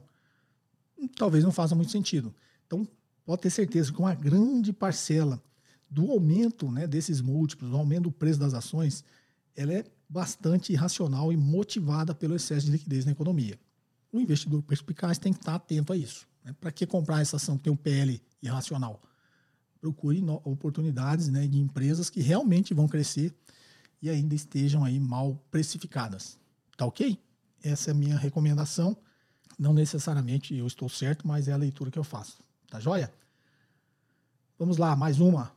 Talvez 1.18 1.44
não 1.44 1.52
faça 1.52 1.76
muito 1.76 1.92
sentido. 1.92 2.34
Então, 2.66 2.88
pode 3.26 3.42
ter 3.42 3.50
certeza 3.50 3.92
que 3.92 4.00
uma 4.00 4.16
grande 4.16 4.72
parcela 4.72 5.42
do 5.90 6.10
aumento 6.12 6.72
né, 6.72 6.88
desses 6.88 7.20
múltiplos, 7.20 7.70
do 7.70 7.78
aumento 7.78 8.04
do 8.04 8.12
preço 8.12 8.40
das 8.40 8.54
ações, 8.54 9.04
ela 9.54 9.74
é 9.74 9.84
bastante 10.08 10.72
irracional 10.72 11.34
e 11.34 11.36
motivada 11.36 12.16
pelo 12.16 12.36
excesso 12.36 12.68
de 12.68 12.72
liquidez 12.72 13.04
na 13.04 13.12
economia. 13.12 13.60
O 14.18 14.20
investidor 14.20 14.64
perspicaz 14.64 15.20
tem 15.20 15.32
que 15.32 15.38
estar 15.38 15.54
atento 15.54 15.94
a 15.94 15.96
isso. 15.96 16.28
Né? 16.44 16.56
Para 16.60 16.72
que 16.72 16.88
comprar 16.88 17.22
essa 17.22 17.36
ação 17.36 17.56
que 17.56 17.66
tem 17.66 17.72
um 17.72 17.78
PL 17.78 18.20
irracional? 18.42 19.00
Procure 19.80 20.24
oportunidades 20.44 21.28
né, 21.28 21.46
de 21.46 21.60
empresas 21.60 22.10
que 22.10 22.20
realmente 22.20 22.74
vão 22.74 22.88
crescer 22.88 23.32
e 24.02 24.10
ainda 24.10 24.34
estejam 24.34 24.84
aí 24.84 25.00
mal 25.00 25.40
precificadas. 25.52 26.40
Tá 26.76 26.84
ok? 26.88 27.22
Essa 27.62 27.92
é 27.92 27.94
a 27.94 27.96
minha 27.96 28.18
recomendação. 28.18 28.98
Não 29.58 29.72
necessariamente 29.72 30.56
eu 30.56 30.66
estou 30.66 30.90
certo, 30.90 31.28
mas 31.28 31.48
é 31.48 31.52
a 31.52 31.58
leitura 31.58 31.92
que 31.92 32.00
eu 32.00 32.04
faço. 32.04 32.40
Tá 32.72 32.80
joia? 32.80 33.14
Vamos 34.58 34.78
lá, 34.78 34.96
mais 34.96 35.20
uma. 35.20 35.52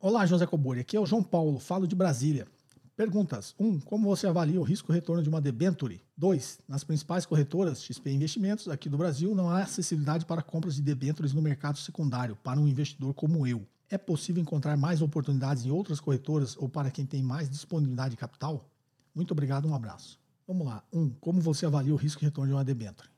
Olá, 0.00 0.24
José 0.24 0.46
Cobori. 0.46 0.80
Aqui 0.80 0.96
é 0.96 1.00
o 1.00 1.04
João 1.04 1.22
Paulo, 1.22 1.58
falo 1.58 1.86
de 1.86 1.94
Brasília. 1.94 2.48
Perguntas. 2.94 3.54
1. 3.58 3.66
Um, 3.66 3.80
como 3.80 4.06
você 4.06 4.26
avalia 4.26 4.60
o 4.60 4.62
risco-retorno 4.62 5.22
de 5.22 5.28
uma 5.28 5.40
debenture? 5.40 6.02
2. 6.16 6.60
Nas 6.68 6.84
principais 6.84 7.24
corretoras 7.24 7.82
XP 7.82 8.10
Investimentos 8.10 8.68
aqui 8.68 8.88
do 8.88 8.98
Brasil, 8.98 9.34
não 9.34 9.48
há 9.48 9.62
acessibilidade 9.62 10.26
para 10.26 10.42
compras 10.42 10.74
de 10.74 10.82
debentures 10.82 11.32
no 11.32 11.40
mercado 11.40 11.78
secundário 11.78 12.36
para 12.36 12.60
um 12.60 12.68
investidor 12.68 13.14
como 13.14 13.46
eu. 13.46 13.66
É 13.88 13.96
possível 13.96 14.42
encontrar 14.42 14.76
mais 14.76 15.00
oportunidades 15.00 15.64
em 15.64 15.70
outras 15.70 16.00
corretoras 16.00 16.56
ou 16.56 16.68
para 16.68 16.90
quem 16.90 17.06
tem 17.06 17.22
mais 17.22 17.48
disponibilidade 17.48 18.10
de 18.10 18.16
capital? 18.18 18.68
Muito 19.14 19.32
obrigado, 19.32 19.66
um 19.66 19.74
abraço. 19.74 20.18
Vamos 20.46 20.66
lá. 20.66 20.84
1. 20.92 21.00
Um, 21.00 21.10
como 21.20 21.40
você 21.40 21.64
avalia 21.64 21.94
o 21.94 21.96
risco-retorno 21.96 22.50
de 22.50 22.54
uma 22.54 22.64
debenture? 22.64 23.08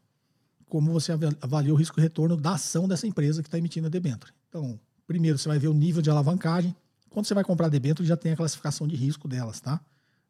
Como 0.68 0.93
você 0.93 1.12
avalia 1.41 1.72
o 1.72 1.77
risco-retorno 1.77 2.37
da 2.37 2.55
ação 2.55 2.87
dessa 2.87 3.07
empresa 3.07 3.43
que 3.43 3.49
está 3.49 3.59
emitindo 3.59 3.89
a 3.89 3.91
debenture? 3.91 4.33
Então, 4.49 4.79
primeiro 5.07 5.37
você 5.37 5.49
vai 5.49 5.59
ver 5.59 5.68
o 5.68 5.75
nível 5.75 6.01
de 6.01 6.11
alavancagem, 6.11 6.75
quando 7.15 7.27
você 7.27 7.35
vai 7.35 7.45
comprar 7.45 7.69
debênture, 7.69 8.07
já 8.07 8.17
tem 8.17 8.33
a 8.33 8.37
classificação 8.37 8.89
de 8.89 8.97
risco 8.97 9.29
delas, 9.29 9.61
tá? 9.61 9.81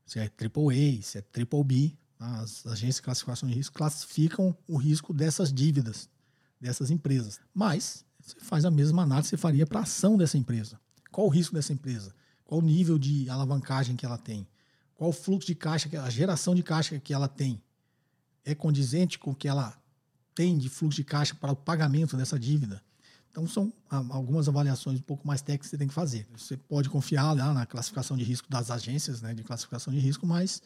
Se 0.05 0.18
é 0.18 0.24
AAA, 0.24 1.01
se 1.01 1.16
é 1.16 1.22
Triple 1.22 1.64
B, 1.64 1.97
tá? 2.18 2.41
as 2.41 2.66
agências 2.66 2.97
de 2.97 3.03
classificação 3.03 3.49
de 3.49 3.55
risco 3.55 3.74
classificam 3.74 4.55
o 4.68 4.76
risco 4.76 5.14
dessas 5.14 5.51
dívidas, 5.51 6.11
dessas 6.61 6.91
empresas. 6.91 7.41
Mas 7.55 8.05
você 8.20 8.39
faz 8.39 8.66
a 8.66 8.70
mesma 8.70 9.03
análise 9.03 9.30
que 9.30 9.30
você 9.30 9.41
faria 9.41 9.66
para 9.66 9.80
a 9.80 9.82
ação 9.85 10.18
dessa 10.18 10.37
empresa. 10.37 10.78
Qual 11.11 11.26
o 11.26 11.30
risco 11.30 11.55
dessa 11.55 11.72
empresa? 11.72 12.14
Qual 12.45 12.61
o 12.61 12.62
nível 12.62 12.99
de 12.99 13.30
alavancagem 13.30 13.97
que 13.97 14.05
ela 14.05 14.18
tem? 14.18 14.47
Qual 14.95 15.09
o 15.09 15.12
fluxo 15.12 15.47
de 15.47 15.55
caixa, 15.55 15.89
a 16.03 16.11
geração 16.11 16.55
de 16.55 16.62
caixa 16.62 17.01
que 17.01 17.14
ela 17.14 17.28
tem? 17.28 17.62
É 18.45 18.55
condizente 18.55 19.18
com 19.18 19.30
o 19.30 19.35
que 19.35 19.49
ela 19.49 19.74
tem 20.35 20.59
de 20.59 20.68
fluxo 20.68 20.97
de 20.97 21.05
caixa 21.05 21.35
para 21.35 21.53
o 21.53 21.57
pagamento 21.57 22.14
dessa 22.14 22.39
dívida? 22.39 22.84
Então, 23.35 23.49
são 23.49 23.72
algumas 23.91 24.49
avaliações 24.49 25.01
um 25.01 25.03
pouco 25.03 25.26
mais 25.26 25.43
técnicas 25.43 25.66
que 25.66 25.70
você 25.70 25.78
tem 25.78 25.89
que 25.89 25.95
fazer. 25.95 26.24
Você 26.37 26.57
pode 26.57 26.89
confiar 26.89 27.32
lá 27.32 27.53
na 27.53 27.66
classificação 27.66 28.16
de 28.16 28.22
risco 28.22 28.49
das 28.49 28.70
agências 28.70 29.20
né, 29.20 29.35
de 29.35 29.43
classificação 29.43 29.93
de 29.93 29.99
risco, 29.99 30.24
mas 30.24 30.62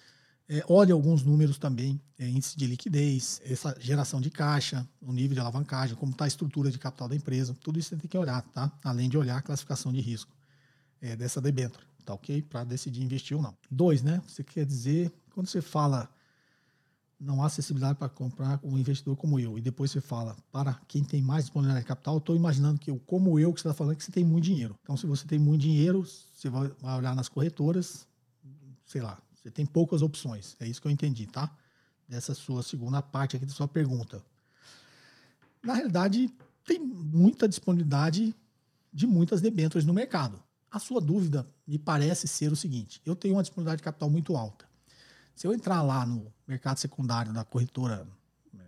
é, 0.46 0.62
olhe 0.68 0.92
alguns 0.92 1.22
números 1.22 1.56
também, 1.56 1.98
é, 2.18 2.28
índice 2.28 2.58
de 2.58 2.66
liquidez, 2.66 3.40
essa 3.42 3.74
geração 3.80 4.20
de 4.20 4.28
caixa, 4.28 4.86
o 5.00 5.14
nível 5.14 5.32
de 5.32 5.40
alavancagem, 5.40 5.96
como 5.96 6.12
está 6.12 6.26
a 6.26 6.28
estrutura 6.28 6.70
de 6.70 6.78
capital 6.78 7.08
da 7.08 7.16
empresa, 7.16 7.56
tudo 7.58 7.78
isso 7.78 7.88
você 7.88 7.96
tem 7.96 8.06
que 8.06 8.18
olhar, 8.18 8.42
tá? 8.52 8.70
Além 8.84 9.08
de 9.08 9.16
olhar 9.16 9.38
a 9.38 9.42
classificação 9.42 9.90
de 9.90 10.02
risco 10.02 10.36
é, 11.00 11.16
dessa 11.16 11.40
debênture, 11.40 11.82
tá 12.04 12.12
ok? 12.12 12.42
Para 12.42 12.64
decidir 12.64 13.02
investir 13.02 13.34
ou 13.34 13.42
não. 13.42 13.56
Dois, 13.70 14.02
né? 14.02 14.20
Você 14.26 14.44
quer 14.44 14.66
dizer, 14.66 15.10
quando 15.30 15.46
você 15.46 15.62
fala 15.62 16.06
não 17.20 17.42
há 17.42 17.46
acessibilidade 17.46 17.98
para 17.98 18.08
comprar 18.08 18.60
um 18.62 18.78
investidor 18.78 19.16
como 19.16 19.40
eu. 19.40 19.58
E 19.58 19.60
depois 19.60 19.90
você 19.90 20.00
fala, 20.00 20.36
para 20.52 20.74
quem 20.86 21.02
tem 21.02 21.20
mais 21.20 21.44
disponibilidade 21.44 21.84
de 21.84 21.88
capital, 21.88 22.18
estou 22.18 22.36
imaginando 22.36 22.78
que 22.78 22.90
eu, 22.90 22.98
como 23.00 23.38
eu, 23.38 23.52
que 23.52 23.60
você 23.60 23.68
está 23.68 23.76
falando, 23.76 23.96
que 23.96 24.04
você 24.04 24.12
tem 24.12 24.24
muito 24.24 24.44
dinheiro. 24.44 24.78
Então, 24.82 24.96
se 24.96 25.06
você 25.06 25.26
tem 25.26 25.38
muito 25.38 25.62
dinheiro, 25.62 26.04
você 26.04 26.48
vai 26.48 26.70
olhar 26.96 27.16
nas 27.16 27.28
corretoras, 27.28 28.06
sei 28.86 29.00
lá, 29.02 29.18
você 29.34 29.50
tem 29.50 29.66
poucas 29.66 30.02
opções. 30.02 30.56
É 30.60 30.66
isso 30.66 30.80
que 30.80 30.86
eu 30.86 30.92
entendi, 30.92 31.26
tá? 31.26 31.50
Dessa 32.08 32.34
sua 32.34 32.62
segunda 32.62 33.02
parte 33.02 33.36
aqui 33.36 33.44
da 33.44 33.52
sua 33.52 33.66
pergunta. 33.66 34.22
Na 35.62 35.74
realidade, 35.74 36.32
tem 36.64 36.78
muita 36.78 37.48
disponibilidade 37.48 38.34
de 38.92 39.06
muitas 39.06 39.40
debêntures 39.40 39.84
no 39.84 39.92
mercado. 39.92 40.40
A 40.70 40.78
sua 40.78 41.00
dúvida 41.00 41.46
me 41.66 41.78
parece 41.78 42.28
ser 42.28 42.52
o 42.52 42.56
seguinte: 42.56 43.00
eu 43.04 43.16
tenho 43.16 43.34
uma 43.34 43.42
disponibilidade 43.42 43.78
de 43.78 43.84
capital 43.84 44.08
muito 44.08 44.36
alta. 44.36 44.67
Se 45.38 45.46
eu 45.46 45.54
entrar 45.54 45.82
lá 45.82 46.04
no 46.04 46.26
mercado 46.48 46.78
secundário 46.78 47.32
da 47.32 47.44
corretora 47.44 48.04
é, 48.58 48.60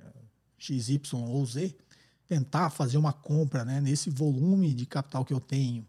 XY 0.57 1.01
ou 1.15 1.45
Z, 1.45 1.75
tentar 2.29 2.71
fazer 2.71 2.97
uma 2.97 3.13
compra 3.13 3.65
né, 3.65 3.81
nesse 3.81 4.09
volume 4.09 4.73
de 4.73 4.87
capital 4.87 5.25
que 5.25 5.35
eu 5.35 5.41
tenho 5.41 5.85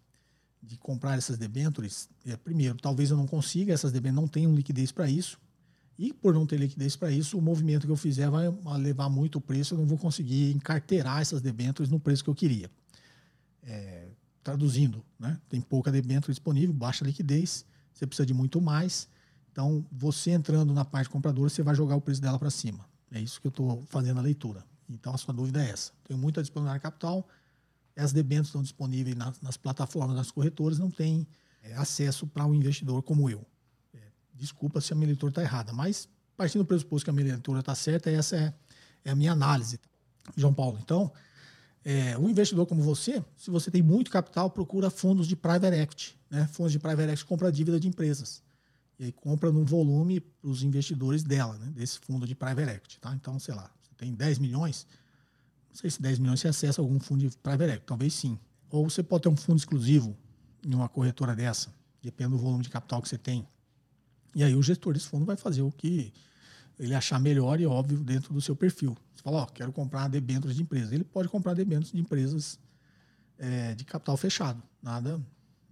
de 0.59 0.77
comprar 0.77 1.15
essas 1.15 1.37
debêntures, 1.37 2.09
é, 2.25 2.35
primeiro, 2.35 2.79
talvez 2.79 3.11
eu 3.11 3.17
não 3.17 3.27
consiga, 3.27 3.71
essas 3.71 3.91
debêntures 3.91 4.23
não 4.23 4.27
tenham 4.27 4.55
liquidez 4.55 4.91
para 4.91 5.07
isso, 5.07 5.39
e 5.99 6.11
por 6.11 6.33
não 6.33 6.47
ter 6.47 6.57
liquidez 6.57 6.95
para 6.95 7.11
isso, 7.11 7.37
o 7.37 7.41
movimento 7.43 7.85
que 7.85 7.91
eu 7.91 7.95
fizer 7.95 8.27
vai 8.31 8.51
levar 8.79 9.07
muito 9.07 9.35
o 9.35 9.41
preço, 9.41 9.75
eu 9.75 9.77
não 9.77 9.85
vou 9.85 9.99
conseguir 9.99 10.51
encarteirar 10.51 11.21
essas 11.21 11.43
debêntures 11.43 11.91
no 11.91 11.99
preço 11.99 12.23
que 12.23 12.29
eu 12.31 12.35
queria. 12.35 12.71
É, 13.61 14.07
traduzindo, 14.43 15.05
né? 15.19 15.39
tem 15.47 15.61
pouca 15.61 15.91
debênture 15.91 16.31
disponível, 16.31 16.73
baixa 16.73 17.05
liquidez, 17.05 17.67
você 17.93 18.07
precisa 18.07 18.25
de 18.25 18.33
muito 18.33 18.59
mais, 18.59 19.07
então, 19.51 19.85
você 19.91 20.31
entrando 20.31 20.73
na 20.73 20.85
parte 20.85 21.09
compradora, 21.09 21.49
você 21.49 21.61
vai 21.61 21.75
jogar 21.75 21.95
o 21.95 22.01
preço 22.01 22.21
dela 22.21 22.39
para 22.39 22.49
cima. 22.49 22.85
É 23.11 23.19
isso 23.19 23.41
que 23.41 23.47
eu 23.47 23.49
estou 23.49 23.83
fazendo 23.87 24.19
a 24.19 24.21
leitura. 24.21 24.63
Então, 24.89 25.13
a 25.13 25.17
sua 25.17 25.33
dúvida 25.33 25.61
é 25.63 25.69
essa. 25.69 25.91
Tenho 26.05 26.17
muita 26.17 26.41
disponibilidade 26.41 26.79
de 26.79 26.83
capital, 26.83 27.27
as 27.95 28.13
debêntures 28.13 28.47
estão 28.47 28.61
disponíveis 28.61 29.15
nas, 29.15 29.41
nas, 29.41 29.57
plataformas 29.57 30.15
das 30.15 30.31
corretoras, 30.31 30.79
não 30.79 30.89
tem 30.89 31.27
é, 31.61 31.73
acesso 31.73 32.25
para 32.25 32.45
um 32.45 32.55
investidor 32.55 33.03
como 33.03 33.29
eu. 33.29 33.45
É, 33.93 33.99
desculpa 34.33 34.79
se 34.79 34.93
a 34.93 34.95
minha 34.95 35.07
leitura 35.07 35.29
está 35.29 35.41
errada, 35.41 35.73
mas 35.73 36.07
partindo 36.37 36.63
do 36.63 36.65
pressuposto 36.65 37.03
que 37.03 37.09
a 37.09 37.13
minha 37.13 37.33
leitura 37.33 37.59
está 37.59 37.75
certa, 37.75 38.09
essa 38.09 38.37
é, 38.37 38.53
é, 39.03 39.11
a 39.11 39.15
minha 39.15 39.33
análise. 39.33 39.79
João 40.37 40.53
Paulo, 40.53 40.79
então, 40.81 41.11
é, 41.83 42.17
um 42.17 42.29
investidor 42.29 42.65
como 42.65 42.81
você, 42.81 43.23
se 43.35 43.51
você 43.51 43.69
tem 43.69 43.81
muito 43.81 44.09
capital, 44.09 44.49
procura 44.49 44.89
fundos 44.89 45.27
de 45.27 45.35
private 45.35 45.75
equity. 45.75 46.17
Né? 46.29 46.47
Fundos 46.47 46.71
de 46.71 46.79
private 46.79 47.09
equity 47.09 47.25
compra 47.25 47.51
dívida 47.51 47.79
de 47.79 47.89
empresas 47.89 48.41
e 49.01 49.05
aí 49.05 49.11
compra 49.11 49.51
num 49.51 49.65
volume 49.65 50.19
para 50.19 50.47
os 50.47 50.61
investidores 50.61 51.23
dela, 51.23 51.57
né, 51.57 51.71
desse 51.71 51.97
fundo 51.97 52.27
de 52.27 52.35
private 52.35 52.69
equity. 52.69 52.99
Tá? 52.99 53.11
Então, 53.15 53.39
sei 53.39 53.55
lá, 53.55 53.71
você 53.81 53.95
tem 53.97 54.13
10 54.13 54.37
milhões, 54.37 54.85
não 55.69 55.75
sei 55.75 55.89
se 55.89 55.99
10 55.99 56.19
milhões 56.19 56.39
você 56.39 56.49
acessa 56.49 56.81
algum 56.81 56.99
fundo 56.99 57.27
de 57.27 57.35
private 57.35 57.71
equity, 57.71 57.85
talvez 57.87 58.13
sim. 58.13 58.37
Ou 58.69 58.87
você 58.87 59.01
pode 59.01 59.23
ter 59.23 59.29
um 59.29 59.35
fundo 59.35 59.57
exclusivo 59.57 60.15
em 60.63 60.75
uma 60.75 60.87
corretora 60.87 61.35
dessa, 61.35 61.73
depende 61.99 62.29
do 62.29 62.37
volume 62.37 62.61
de 62.61 62.69
capital 62.69 63.01
que 63.01 63.09
você 63.09 63.17
tem. 63.17 63.47
E 64.35 64.43
aí 64.43 64.55
o 64.55 64.61
gestor 64.61 64.93
desse 64.93 65.07
fundo 65.07 65.25
vai 65.25 65.35
fazer 65.35 65.63
o 65.63 65.71
que 65.71 66.13
ele 66.77 66.93
achar 66.93 67.19
melhor 67.19 67.59
e 67.59 67.65
óbvio 67.65 67.97
dentro 68.03 68.31
do 68.31 68.39
seu 68.39 68.55
perfil. 68.55 68.95
Você 69.15 69.23
fala, 69.23 69.41
ó, 69.41 69.45
quero 69.47 69.71
comprar 69.71 70.09
debêntures 70.09 70.55
de 70.55 70.61
empresas. 70.61 70.91
Ele 70.91 71.03
pode 71.03 71.27
comprar 71.27 71.55
debêntures 71.55 71.91
de 71.91 71.99
empresas 71.99 72.59
é, 73.39 73.73
de 73.73 73.83
capital 73.83 74.15
fechado. 74.15 74.61
Nada 74.79 75.19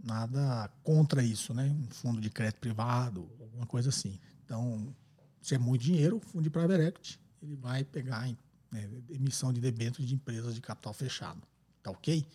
nada 0.04 0.70
contra 0.84 1.24
isso, 1.24 1.54
né? 1.54 1.70
Um 1.70 1.90
fundo 1.90 2.22
de 2.22 2.30
crédito 2.30 2.60
privado, 2.60 3.30
alguma 3.40 3.66
coisa 3.66 3.90
assim. 3.90 4.20
Então, 4.46 4.96
se 5.42 5.56
é 5.56 5.58
muito 5.58 5.84
dinheiro, 5.84 6.18
o 6.18 6.20
fundo 6.20 6.44
de 6.44 6.50
private 6.50 6.82
equity, 6.82 7.20
ele 7.42 7.56
vai 7.56 7.84
pegar 7.84 8.28
né, 8.72 8.90
emissão 9.10 9.54
de 9.54 9.60
debêntures 9.60 10.08
de 10.08 10.16
empresas 10.16 10.54
de 10.56 10.62
capital 10.62 10.94
fechado. 10.94 11.42
Tá 11.82 11.92
ok? 11.92 12.26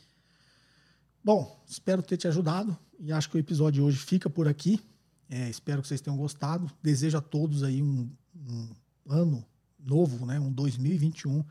Bom, 1.22 1.62
espero 1.66 2.02
ter 2.02 2.16
te 2.16 2.28
ajudado 2.28 2.76
e 2.98 3.12
acho 3.12 3.30
que 3.30 3.36
o 3.36 3.40
episódio 3.40 3.80
de 3.80 3.82
hoje 3.82 3.98
fica 3.98 4.28
por 4.28 4.46
aqui. 4.46 4.80
É, 5.28 5.48
espero 5.48 5.80
que 5.80 5.88
vocês 5.88 6.00
tenham 6.00 6.16
gostado. 6.16 6.70
Desejo 6.82 7.16
a 7.16 7.20
todos 7.20 7.62
aí 7.62 7.82
um, 7.82 8.10
um 8.36 8.68
ano 9.08 9.44
novo, 9.78 10.26
né? 10.26 10.38
Um 10.38 10.52
2021 10.52 11.44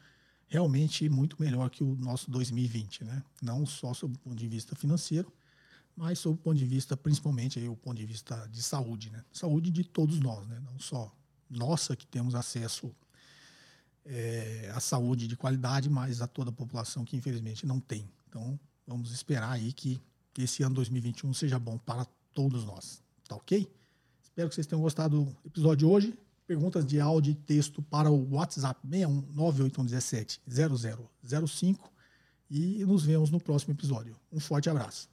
realmente 0.47 1.09
muito 1.09 1.35
melhor 1.39 1.69
que 1.71 1.83
o 1.83 1.95
nosso 1.95 2.29
2020, 2.29 3.03
né? 3.03 3.23
Não 3.41 3.65
só 3.65 3.93
sob 3.93 4.13
o 4.13 4.19
ponto 4.19 4.35
de 4.35 4.47
vista 4.47 4.75
financeiro, 4.75 5.31
mas 5.95 6.19
sob 6.19 6.35
o 6.35 6.37
ponto 6.37 6.57
de 6.57 6.65
vista, 6.65 6.97
principalmente 6.97 7.59
aí, 7.59 7.69
o 7.69 7.75
ponto 7.75 7.97
de 7.97 8.05
vista 8.05 8.47
de 8.51 8.61
saúde, 8.61 9.09
né? 9.09 9.23
Saúde 9.31 9.69
de 9.69 9.83
todos 9.83 10.19
nós, 10.19 10.47
né? 10.47 10.59
Não 10.59 10.79
só 10.79 11.13
nossa 11.49 11.95
que 11.95 12.05
temos 12.07 12.35
acesso 12.35 12.93
é, 14.05 14.71
à 14.73 14.79
saúde 14.79 15.27
de 15.27 15.35
qualidade, 15.35 15.89
mas 15.89 16.21
a 16.21 16.27
toda 16.27 16.49
a 16.49 16.53
população 16.53 17.05
que 17.05 17.15
infelizmente 17.15 17.65
não 17.65 17.79
tem. 17.79 18.09
Então, 18.27 18.59
vamos 18.87 19.11
esperar 19.11 19.51
aí 19.51 19.71
que, 19.71 20.01
esse 20.39 20.63
ano 20.63 20.73
2021 20.73 21.31
seja 21.35 21.59
bom 21.59 21.77
para 21.77 22.05
todos 22.33 22.65
nós, 22.65 23.03
tá 23.27 23.35
ok? 23.35 23.71
Espero 24.23 24.49
que 24.49 24.55
vocês 24.55 24.65
tenham 24.65 24.81
gostado 24.81 25.25
do 25.25 25.37
episódio 25.45 25.77
de 25.77 25.85
hoje. 25.85 26.19
Perguntas 26.47 26.85
de 26.85 26.99
áudio 26.99 27.31
e 27.31 27.35
texto 27.35 27.83
para 27.83 28.09
o 28.09 28.33
WhatsApp 28.33 28.79
6198117 28.87 30.39
0005 31.47 31.93
e 32.49 32.83
nos 32.83 33.05
vemos 33.05 33.29
no 33.29 33.39
próximo 33.39 33.73
episódio. 33.73 34.15
Um 34.31 34.39
forte 34.39 34.69
abraço. 34.69 35.12